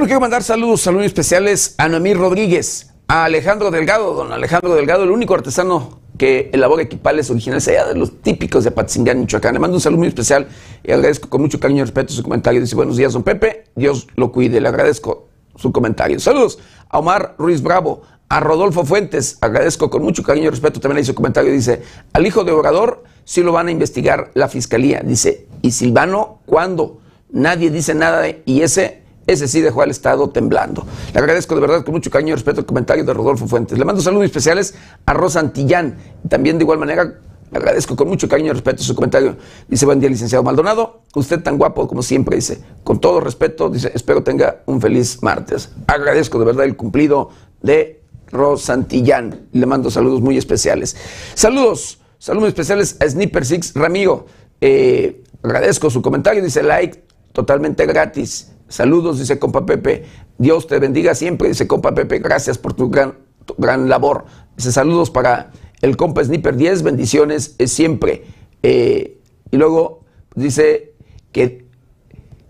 Bueno, 0.05 0.19
quiero 0.19 0.21
mandar 0.21 0.43
saludos, 0.43 0.81
saludos 0.81 1.07
especiales 1.07 1.73
a 1.79 1.89
Noemí 1.89 2.13
Rodríguez, 2.13 2.91
a 3.07 3.25
Alejandro 3.25 3.71
Delgado, 3.71 4.13
don 4.13 4.31
Alejandro 4.31 4.75
Delgado, 4.75 5.03
el 5.03 5.09
único 5.09 5.33
artesano 5.33 5.99
que 6.15 6.51
elabora 6.53 6.83
equipales 6.83 7.31
originales 7.31 7.67
allá 7.69 7.87
de 7.87 7.95
los 7.95 8.21
típicos 8.21 8.63
de 8.63 8.69
Apatzingán, 8.69 9.21
Michoacán. 9.21 9.55
Le 9.55 9.59
mando 9.59 9.77
un 9.77 9.81
saludo 9.81 9.97
muy 9.97 10.07
especial 10.07 10.47
y 10.83 10.91
agradezco 10.91 11.27
con 11.27 11.41
mucho 11.41 11.59
cariño 11.59 11.79
y 11.79 11.85
respeto 11.85 12.13
su 12.13 12.21
comentario. 12.21 12.61
Dice, 12.61 12.75
buenos 12.75 12.97
días, 12.97 13.13
don 13.13 13.23
Pepe, 13.23 13.63
Dios 13.73 14.07
lo 14.15 14.31
cuide. 14.31 14.61
Le 14.61 14.67
agradezco 14.67 15.29
su 15.55 15.71
comentario. 15.71 16.19
Saludos 16.19 16.59
a 16.87 16.99
Omar 16.99 17.33
Ruiz 17.39 17.63
Bravo, 17.63 18.03
a 18.29 18.39
Rodolfo 18.39 18.85
Fuentes, 18.85 19.39
agradezco 19.41 19.89
con 19.89 20.03
mucho 20.03 20.21
cariño 20.21 20.45
y 20.45 20.49
respeto 20.51 20.79
también 20.79 20.97
ahí 20.97 21.03
su 21.03 21.15
comentario. 21.15 21.51
Dice, 21.51 21.81
al 22.13 22.27
hijo 22.27 22.43
de 22.43 22.51
Obrador 22.51 23.05
sí 23.23 23.41
lo 23.41 23.53
van 23.53 23.69
a 23.69 23.71
investigar 23.71 24.29
la 24.35 24.49
fiscalía. 24.49 25.01
Dice, 25.03 25.47
¿y 25.63 25.71
Silvano 25.71 26.41
cuándo? 26.45 27.01
Nadie 27.31 27.71
dice 27.71 27.95
nada 27.95 28.27
y 28.45 28.61
ese 28.61 29.04
ese 29.27 29.47
sí 29.47 29.61
dejó 29.61 29.81
al 29.81 29.91
Estado 29.91 30.29
temblando. 30.29 30.85
Le 31.13 31.19
agradezco 31.19 31.55
de 31.55 31.61
verdad 31.61 31.83
con 31.83 31.93
mucho 31.93 32.11
cariño 32.11 32.31
y 32.31 32.35
respeto 32.35 32.59
el 32.59 32.65
comentario 32.65 33.03
de 33.03 33.13
Rodolfo 33.13 33.47
Fuentes. 33.47 33.77
Le 33.77 33.85
mando 33.85 34.01
saludos 34.01 34.25
especiales 34.25 34.75
a 35.05 35.13
Rosa 35.13 35.39
Antillán. 35.39 35.97
También 36.29 36.57
de 36.57 36.63
igual 36.63 36.77
manera 36.77 37.19
le 37.51 37.57
agradezco 37.57 37.95
con 37.95 38.07
mucho 38.07 38.27
cariño 38.27 38.49
y 38.49 38.53
respeto 38.53 38.83
su 38.83 38.95
comentario. 38.95 39.37
Dice, 39.67 39.85
buen 39.85 39.99
día, 39.99 40.09
licenciado 40.09 40.43
Maldonado. 40.43 41.01
Usted 41.15 41.41
tan 41.41 41.57
guapo 41.57 41.87
como 41.87 42.01
siempre, 42.03 42.35
dice. 42.35 42.61
Con 42.83 42.99
todo 42.99 43.19
respeto, 43.19 43.69
dice, 43.69 43.91
espero 43.93 44.23
tenga 44.23 44.63
un 44.65 44.81
feliz 44.81 45.21
martes. 45.21 45.69
Agradezco 45.87 46.39
de 46.39 46.45
verdad 46.45 46.65
el 46.65 46.75
cumplido 46.75 47.29
de 47.61 48.01
Rosa 48.31 48.73
Antillán. 48.73 49.47
Le 49.51 49.65
mando 49.65 49.89
saludos 49.89 50.21
muy 50.21 50.37
especiales. 50.37 50.95
Saludos, 51.33 51.99
saludos 52.19 52.49
especiales 52.49 52.97
a 52.99 53.09
Sniper 53.09 53.45
Six 53.45 53.73
Ramiro. 53.75 54.25
Eh, 54.59 55.23
agradezco 55.43 55.89
su 55.89 56.01
comentario, 56.01 56.43
dice 56.43 56.63
like 56.63 57.03
totalmente 57.31 57.85
gratis. 57.85 58.51
Saludos, 58.67 59.19
dice 59.19 59.39
compa 59.39 59.65
Pepe. 59.65 60.05
Dios 60.37 60.67
te 60.67 60.79
bendiga 60.79 61.15
siempre, 61.15 61.49
dice 61.49 61.67
compa 61.67 61.93
Pepe. 61.93 62.19
Gracias 62.19 62.57
por 62.57 62.73
tu 62.73 62.89
gran, 62.89 63.15
gran 63.57 63.89
labor. 63.89 64.25
Dice 64.57 64.71
saludos 64.71 65.11
para 65.11 65.51
el 65.81 65.97
compa 65.97 66.23
Sniper 66.23 66.55
10, 66.55 66.83
bendiciones 66.83 67.55
es 67.57 67.71
siempre. 67.71 68.25
Eh, 68.63 69.19
y 69.51 69.57
luego 69.57 70.01
dice 70.35 70.93
que, 71.31 71.65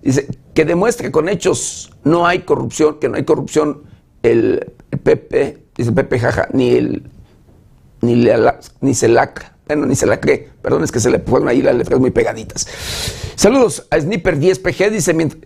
dice 0.02 0.28
que 0.54 0.66
demuestre 0.66 1.12
con 1.12 1.28
hechos 1.28 1.92
no 2.04 2.26
hay 2.26 2.40
corrupción, 2.40 3.00
que 3.00 3.10
no 3.10 3.18
hay 3.18 3.26
corrupción 3.26 3.84
el, 4.24 4.72
Pepe, 5.04 5.66
dice 5.76 5.92
Pepe 5.92 6.20
jaja, 6.20 6.48
ni 6.54 6.72
el 6.72 7.10
ni, 8.02 8.16
ni 8.82 8.94
se 8.94 9.10
ni 9.76 9.96
se 9.96 10.06
la 10.06 10.20
cree. 10.22 10.50
Perdón, 10.62 10.84
es 10.84 10.92
que 10.92 11.00
se 11.00 11.10
le 11.10 11.20
fueron 11.20 11.50
ahí 11.50 11.62
las 11.62 11.76
letras 11.76 12.00
muy 12.00 12.12
pegaditas. 12.12 12.68
Saludos 13.36 13.88
a 13.90 14.00
Sniper 14.00 14.40
10PG, 14.40 14.92
dice 14.92 15.14
Mientras 15.14 15.42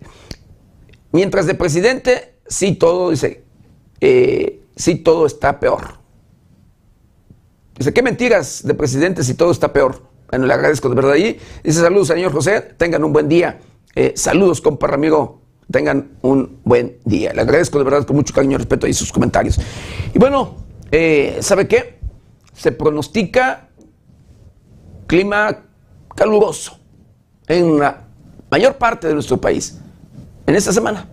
de 1.12 1.54
presidente, 1.54 2.34
sí 2.46 2.74
todo, 2.74 3.10
dice, 3.10 3.44
eh, 4.00 4.62
sí 4.76 4.96
todo 4.96 5.26
está 5.26 5.58
peor. 5.58 5.98
Dice, 7.76 7.92
qué 7.92 8.02
mentiras 8.02 8.62
de 8.64 8.74
presidente 8.74 9.24
si 9.24 9.34
todo 9.34 9.50
está 9.50 9.72
peor. 9.72 10.02
Bueno, 10.30 10.46
le 10.46 10.54
agradezco 10.54 10.88
de 10.88 10.94
verdad 10.94 11.12
ahí. 11.12 11.40
Dice, 11.64 11.80
saludos, 11.80 12.08
señor 12.08 12.32
José, 12.32 12.60
tengan 12.76 13.02
un 13.04 13.12
buen 13.12 13.28
día. 13.28 13.58
Eh, 13.94 14.12
saludos, 14.16 14.60
compa 14.60 14.86
amigo, 14.94 15.40
tengan 15.70 16.12
un 16.22 16.60
buen 16.64 16.98
día. 17.04 17.32
Le 17.32 17.40
agradezco 17.40 17.78
de 17.78 17.84
verdad 17.84 18.06
con 18.06 18.16
mucho 18.16 18.32
cariño 18.32 18.54
y 18.54 18.58
respeto 18.58 18.86
ahí 18.86 18.92
sus 18.92 19.10
comentarios. 19.10 19.58
Y 20.14 20.18
bueno, 20.18 20.56
eh, 20.92 21.38
¿sabe 21.40 21.66
qué? 21.66 21.98
Se 22.52 22.70
pronostica 22.70 23.68
clima 25.06 25.64
caluroso 26.14 26.78
en 27.48 27.78
la 27.80 28.06
mayor 28.50 28.76
parte 28.76 29.08
de 29.08 29.14
nuestro 29.14 29.40
país 29.40 29.80
en 30.50 30.56
esta 30.56 30.72
semana. 30.72 31.06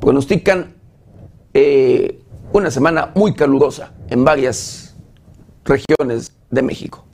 Pronostican 0.00 0.74
eh, 1.54 2.20
una 2.52 2.70
semana 2.70 3.12
muy 3.14 3.32
calurosa 3.32 3.92
en 4.10 4.24
varias 4.24 4.96
regiones 5.64 6.32
de 6.50 6.62
México. 6.62 7.06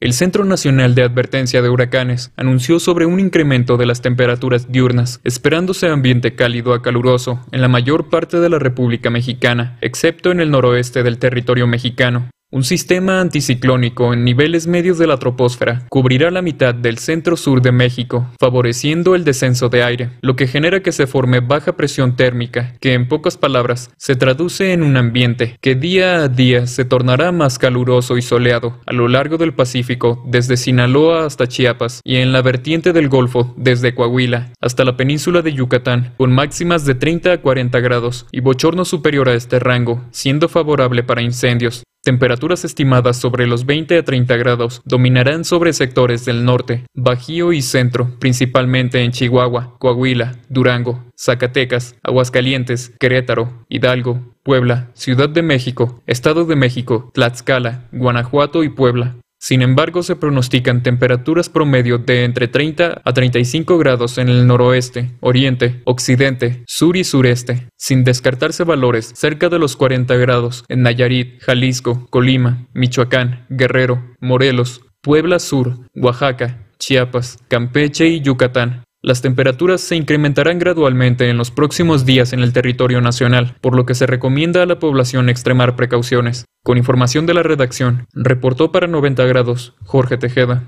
El 0.00 0.12
Centro 0.12 0.44
Nacional 0.44 0.96
de 0.96 1.02
Advertencia 1.02 1.62
de 1.62 1.68
Huracanes 1.68 2.32
anunció 2.36 2.80
sobre 2.80 3.06
un 3.06 3.20
incremento 3.20 3.76
de 3.76 3.86
las 3.86 4.00
temperaturas 4.00 4.70
diurnas, 4.70 5.20
esperándose 5.22 5.88
ambiente 5.88 6.34
cálido 6.34 6.74
a 6.74 6.82
caluroso 6.82 7.40
en 7.52 7.60
la 7.60 7.68
mayor 7.68 8.08
parte 8.08 8.40
de 8.40 8.48
la 8.48 8.58
República 8.58 9.10
Mexicana, 9.10 9.78
excepto 9.80 10.32
en 10.32 10.40
el 10.40 10.50
noroeste 10.50 11.04
del 11.04 11.18
territorio 11.18 11.68
mexicano. 11.68 12.30
Un 12.50 12.64
sistema 12.64 13.20
anticiclónico 13.20 14.14
en 14.14 14.24
niveles 14.24 14.66
medios 14.66 14.96
de 14.96 15.06
la 15.06 15.18
troposfera 15.18 15.84
cubrirá 15.90 16.30
la 16.30 16.40
mitad 16.40 16.74
del 16.74 16.96
centro-sur 16.96 17.60
de 17.60 17.72
México, 17.72 18.26
favoreciendo 18.40 19.14
el 19.14 19.22
descenso 19.22 19.68
de 19.68 19.82
aire, 19.82 20.12
lo 20.22 20.34
que 20.34 20.46
genera 20.46 20.80
que 20.80 20.92
se 20.92 21.06
forme 21.06 21.40
baja 21.40 21.76
presión 21.76 22.16
térmica, 22.16 22.72
que 22.80 22.94
en 22.94 23.06
pocas 23.06 23.36
palabras 23.36 23.90
se 23.98 24.16
traduce 24.16 24.72
en 24.72 24.82
un 24.82 24.96
ambiente 24.96 25.58
que 25.60 25.74
día 25.74 26.22
a 26.22 26.28
día 26.28 26.66
se 26.66 26.86
tornará 26.86 27.32
más 27.32 27.58
caluroso 27.58 28.16
y 28.16 28.22
soleado 28.22 28.80
a 28.86 28.94
lo 28.94 29.08
largo 29.08 29.36
del 29.36 29.52
Pacífico, 29.52 30.24
desde 30.26 30.56
Sinaloa 30.56 31.26
hasta 31.26 31.48
Chiapas 31.48 32.00
y 32.02 32.16
en 32.16 32.32
la 32.32 32.40
vertiente 32.40 32.94
del 32.94 33.10
Golfo, 33.10 33.52
desde 33.58 33.94
Coahuila 33.94 34.54
hasta 34.58 34.86
la 34.86 34.96
península 34.96 35.42
de 35.42 35.52
Yucatán, 35.52 36.14
con 36.16 36.32
máximas 36.32 36.86
de 36.86 36.94
30 36.94 37.30
a 37.30 37.42
40 37.42 37.78
grados 37.80 38.26
y 38.32 38.40
bochorno 38.40 38.86
superior 38.86 39.28
a 39.28 39.34
este 39.34 39.58
rango, 39.58 40.02
siendo 40.12 40.48
favorable 40.48 41.02
para 41.02 41.20
incendios, 41.20 41.84
Temperaturas 42.08 42.64
estimadas 42.64 43.18
sobre 43.18 43.46
los 43.46 43.66
20 43.66 43.98
a 43.98 44.02
30 44.02 44.38
grados 44.38 44.80
dominarán 44.86 45.44
sobre 45.44 45.74
sectores 45.74 46.24
del 46.24 46.42
norte, 46.42 46.86
Bajío 46.94 47.52
y 47.52 47.60
centro, 47.60 48.18
principalmente 48.18 49.02
en 49.04 49.12
Chihuahua, 49.12 49.76
Coahuila, 49.78 50.36
Durango, 50.48 51.04
Zacatecas, 51.18 51.96
Aguascalientes, 52.02 52.94
Querétaro, 52.98 53.66
Hidalgo, 53.68 54.34
Puebla, 54.42 54.90
Ciudad 54.94 55.28
de 55.28 55.42
México, 55.42 56.02
Estado 56.06 56.46
de 56.46 56.56
México, 56.56 57.10
Tlaxcala, 57.12 57.90
Guanajuato 57.92 58.64
y 58.64 58.70
Puebla. 58.70 59.16
Sin 59.40 59.62
embargo, 59.62 60.02
se 60.02 60.16
pronostican 60.16 60.82
temperaturas 60.82 61.48
promedio 61.48 61.98
de 61.98 62.24
entre 62.24 62.48
30 62.48 63.02
a 63.04 63.12
35 63.12 63.78
grados 63.78 64.18
en 64.18 64.28
el 64.28 64.46
noroeste, 64.46 65.12
oriente, 65.20 65.80
occidente, 65.84 66.64
sur 66.66 66.96
y 66.96 67.04
sureste, 67.04 67.68
sin 67.76 68.02
descartarse 68.02 68.64
valores 68.64 69.12
cerca 69.14 69.48
de 69.48 69.60
los 69.60 69.76
40 69.76 70.16
grados 70.16 70.64
en 70.68 70.82
Nayarit, 70.82 71.40
Jalisco, 71.40 72.08
Colima, 72.10 72.66
Michoacán, 72.74 73.46
Guerrero, 73.48 74.02
Morelos, 74.20 74.82
Puebla 75.00 75.38
Sur, 75.38 75.78
Oaxaca, 75.94 76.66
Chiapas, 76.78 77.38
Campeche 77.48 78.08
y 78.08 78.20
Yucatán. 78.20 78.82
Las 79.00 79.22
temperaturas 79.22 79.80
se 79.80 79.94
incrementarán 79.94 80.58
gradualmente 80.58 81.30
en 81.30 81.36
los 81.36 81.52
próximos 81.52 82.04
días 82.04 82.32
en 82.32 82.40
el 82.40 82.52
territorio 82.52 83.00
nacional, 83.00 83.54
por 83.60 83.76
lo 83.76 83.86
que 83.86 83.94
se 83.94 84.08
recomienda 84.08 84.60
a 84.60 84.66
la 84.66 84.80
población 84.80 85.28
extremar 85.28 85.76
precauciones. 85.76 86.46
Con 86.64 86.78
información 86.78 87.24
de 87.24 87.34
la 87.34 87.44
redacción, 87.44 88.08
reportó 88.12 88.72
para 88.72 88.88
90 88.88 89.24
grados 89.26 89.76
Jorge 89.84 90.18
Tejeda. 90.18 90.64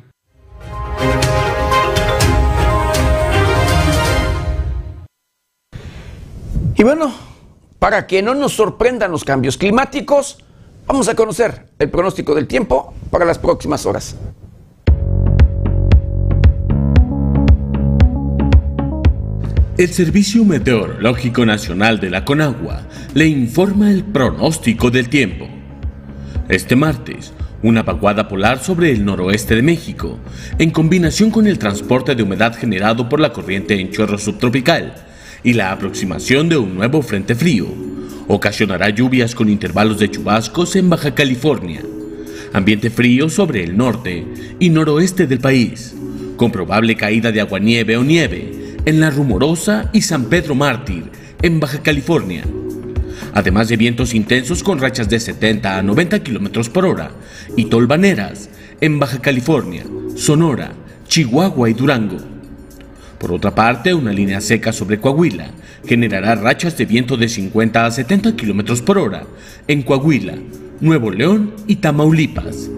Y 6.76 6.84
bueno, 6.84 7.12
para 7.80 8.06
que 8.06 8.22
no 8.22 8.36
nos 8.36 8.52
sorprendan 8.52 9.10
los 9.10 9.24
cambios 9.24 9.56
climáticos, 9.56 10.38
vamos 10.86 11.08
a 11.08 11.16
conocer 11.16 11.66
el 11.80 11.90
pronóstico 11.90 12.36
del 12.36 12.46
tiempo 12.46 12.94
para 13.10 13.24
las 13.24 13.40
próximas 13.40 13.86
horas. 13.86 14.16
El 19.80 19.88
Servicio 19.88 20.44
Meteorológico 20.44 21.46
Nacional 21.46 22.00
de 22.00 22.10
la 22.10 22.22
Conagua 22.22 22.82
le 23.14 23.26
informa 23.26 23.90
el 23.90 24.04
pronóstico 24.04 24.90
del 24.90 25.08
tiempo. 25.08 25.48
Este 26.50 26.76
martes, 26.76 27.32
una 27.62 27.82
vaguada 27.82 28.28
polar 28.28 28.62
sobre 28.62 28.92
el 28.92 29.06
noroeste 29.06 29.56
de 29.56 29.62
México, 29.62 30.18
en 30.58 30.68
combinación 30.70 31.30
con 31.30 31.46
el 31.46 31.58
transporte 31.58 32.14
de 32.14 32.22
humedad 32.22 32.54
generado 32.54 33.08
por 33.08 33.20
la 33.20 33.32
corriente 33.32 33.80
en 33.80 33.90
chorro 33.90 34.18
subtropical 34.18 34.96
y 35.42 35.54
la 35.54 35.72
aproximación 35.72 36.50
de 36.50 36.58
un 36.58 36.74
nuevo 36.74 37.00
frente 37.00 37.34
frío, 37.34 37.66
ocasionará 38.28 38.90
lluvias 38.90 39.34
con 39.34 39.48
intervalos 39.48 39.98
de 39.98 40.10
chubascos 40.10 40.76
en 40.76 40.90
Baja 40.90 41.14
California, 41.14 41.80
ambiente 42.52 42.90
frío 42.90 43.30
sobre 43.30 43.64
el 43.64 43.78
norte 43.78 44.26
y 44.58 44.68
noroeste 44.68 45.26
del 45.26 45.38
país, 45.38 45.94
con 46.36 46.52
probable 46.52 46.96
caída 46.96 47.32
de 47.32 47.40
aguanieve 47.40 47.96
o 47.96 48.04
nieve 48.04 48.59
en 48.84 49.00
La 49.00 49.10
Rumorosa 49.10 49.90
y 49.92 50.02
San 50.02 50.26
Pedro 50.26 50.54
Mártir, 50.54 51.10
en 51.42 51.60
Baja 51.60 51.82
California. 51.82 52.44
Además 53.34 53.68
de 53.68 53.76
vientos 53.76 54.14
intensos 54.14 54.62
con 54.62 54.78
rachas 54.78 55.08
de 55.08 55.20
70 55.20 55.78
a 55.78 55.82
90 55.82 56.22
km 56.22 56.68
por 56.70 56.86
hora 56.86 57.10
y 57.56 57.66
tolvaneras 57.66 58.48
en 58.80 58.98
Baja 58.98 59.20
California, 59.20 59.84
Sonora, 60.16 60.72
Chihuahua 61.06 61.68
y 61.70 61.74
Durango. 61.74 62.18
Por 63.18 63.32
otra 63.32 63.54
parte, 63.54 63.92
una 63.92 64.12
línea 64.12 64.40
seca 64.40 64.72
sobre 64.72 64.98
Coahuila 64.98 65.50
generará 65.86 66.34
rachas 66.34 66.76
de 66.78 66.86
viento 66.86 67.16
de 67.16 67.28
50 67.28 67.84
a 67.84 67.90
70 67.90 68.34
km 68.34 68.80
por 68.82 68.98
hora 68.98 69.24
en 69.68 69.82
Coahuila, 69.82 70.34
Nuevo 70.80 71.10
León 71.10 71.54
y 71.66 71.76
Tamaulipas 71.76 72.70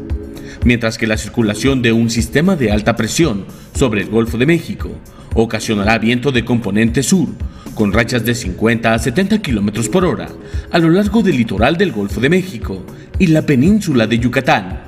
mientras 0.65 0.97
que 0.97 1.07
la 1.07 1.17
circulación 1.17 1.83
de 1.83 1.93
un 1.93 2.09
sistema 2.09 2.55
de 2.55 2.71
alta 2.71 2.95
presión 2.97 3.47
sobre 3.75 4.03
el 4.03 4.11
Golfo 4.11 4.39
de 4.39 4.47
México 4.47 4.91
ocasionará 5.35 5.99
viento 5.99 6.33
de 6.33 6.45
componente 6.45 7.03
sur, 7.03 7.29
con 7.75 7.93
rachas 7.93 8.25
de 8.25 8.35
50 8.35 8.93
a 8.93 8.99
70 8.99 9.41
km 9.41 9.89
por 9.89 10.05
hora 10.05 10.29
a 10.71 10.79
lo 10.79 10.91
largo 10.91 11.23
del 11.23 11.37
litoral 11.37 11.77
del 11.77 11.93
Golfo 11.93 12.21
de 12.21 12.29
México 12.29 12.85
y 13.19 13.29
la 13.29 13.43
península 13.43 14.07
de 14.07 14.19
Yucatán, 14.19 14.81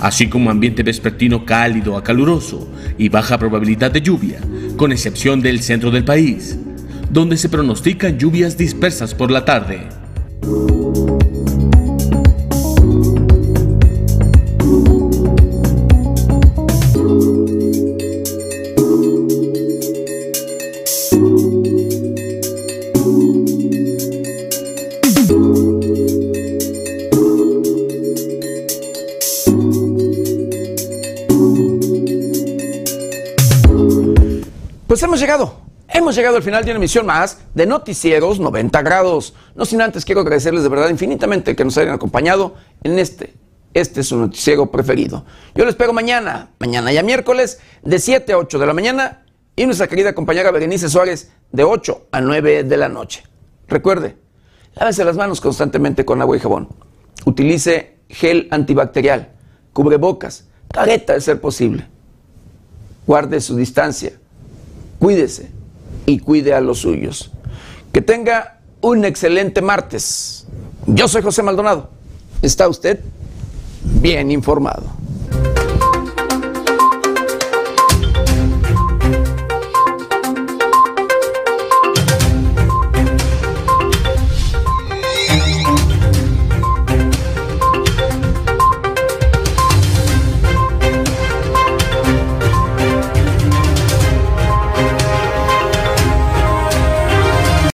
así 0.00 0.28
como 0.28 0.50
ambiente 0.50 0.82
vespertino 0.82 1.44
cálido 1.44 1.96
a 1.96 2.02
caluroso 2.02 2.70
y 2.98 3.08
baja 3.08 3.38
probabilidad 3.38 3.90
de 3.90 4.00
lluvia, 4.00 4.40
con 4.76 4.92
excepción 4.92 5.40
del 5.40 5.60
centro 5.60 5.90
del 5.90 6.04
país, 6.04 6.58
donde 7.10 7.36
se 7.36 7.48
pronostican 7.48 8.18
lluvias 8.18 8.56
dispersas 8.56 9.14
por 9.14 9.30
la 9.30 9.44
tarde. 9.44 9.88
Pues 34.90 35.04
hemos 35.04 35.20
llegado. 35.20 35.54
Hemos 35.86 36.16
llegado 36.16 36.34
al 36.34 36.42
final 36.42 36.64
de 36.64 36.72
una 36.72 36.78
emisión 36.78 37.06
más 37.06 37.38
de 37.54 37.64
Noticieros 37.64 38.40
90 38.40 38.82
grados. 38.82 39.34
No 39.54 39.64
sin 39.64 39.80
antes 39.80 40.04
quiero 40.04 40.22
agradecerles 40.22 40.64
de 40.64 40.68
verdad 40.68 40.90
infinitamente 40.90 41.54
que 41.54 41.64
nos 41.64 41.78
hayan 41.78 41.94
acompañado 41.94 42.56
en 42.82 42.98
este. 42.98 43.34
Este 43.72 44.00
es 44.00 44.08
su 44.08 44.16
noticiero 44.16 44.72
preferido. 44.72 45.24
Yo 45.54 45.62
lo 45.62 45.70
espero 45.70 45.92
mañana, 45.92 46.50
mañana 46.58 46.92
ya 46.92 47.04
miércoles, 47.04 47.60
de 47.84 48.00
7 48.00 48.32
a 48.32 48.38
8 48.38 48.58
de 48.58 48.66
la 48.66 48.74
mañana 48.74 49.24
y 49.54 49.64
nuestra 49.64 49.86
querida 49.86 50.12
compañera 50.12 50.50
Berenice 50.50 50.88
Suárez 50.88 51.30
de 51.52 51.62
8 51.62 52.08
a 52.10 52.20
9 52.20 52.64
de 52.64 52.76
la 52.76 52.88
noche. 52.88 53.22
Recuerde, 53.68 54.16
lávese 54.74 55.04
las 55.04 55.16
manos 55.16 55.40
constantemente 55.40 56.04
con 56.04 56.20
agua 56.20 56.36
y 56.36 56.40
jabón. 56.40 56.68
Utilice 57.26 57.98
gel 58.08 58.48
antibacterial, 58.50 59.34
cubrebocas, 59.72 60.48
careta 60.66 61.12
de 61.12 61.20
ser 61.20 61.40
posible. 61.40 61.86
Guarde 63.06 63.40
su 63.40 63.54
distancia 63.54 64.19
cuídese 65.00 65.50
y 66.06 66.20
cuide 66.20 66.54
a 66.54 66.60
los 66.60 66.78
suyos. 66.78 67.32
Que 67.92 68.02
tenga 68.02 68.60
un 68.80 69.04
excelente 69.04 69.60
martes. 69.62 70.46
Yo 70.86 71.08
soy 71.08 71.22
José 71.22 71.42
Maldonado. 71.42 71.90
¿Está 72.42 72.68
usted 72.68 73.00
bien 73.82 74.30
informado? 74.30 74.99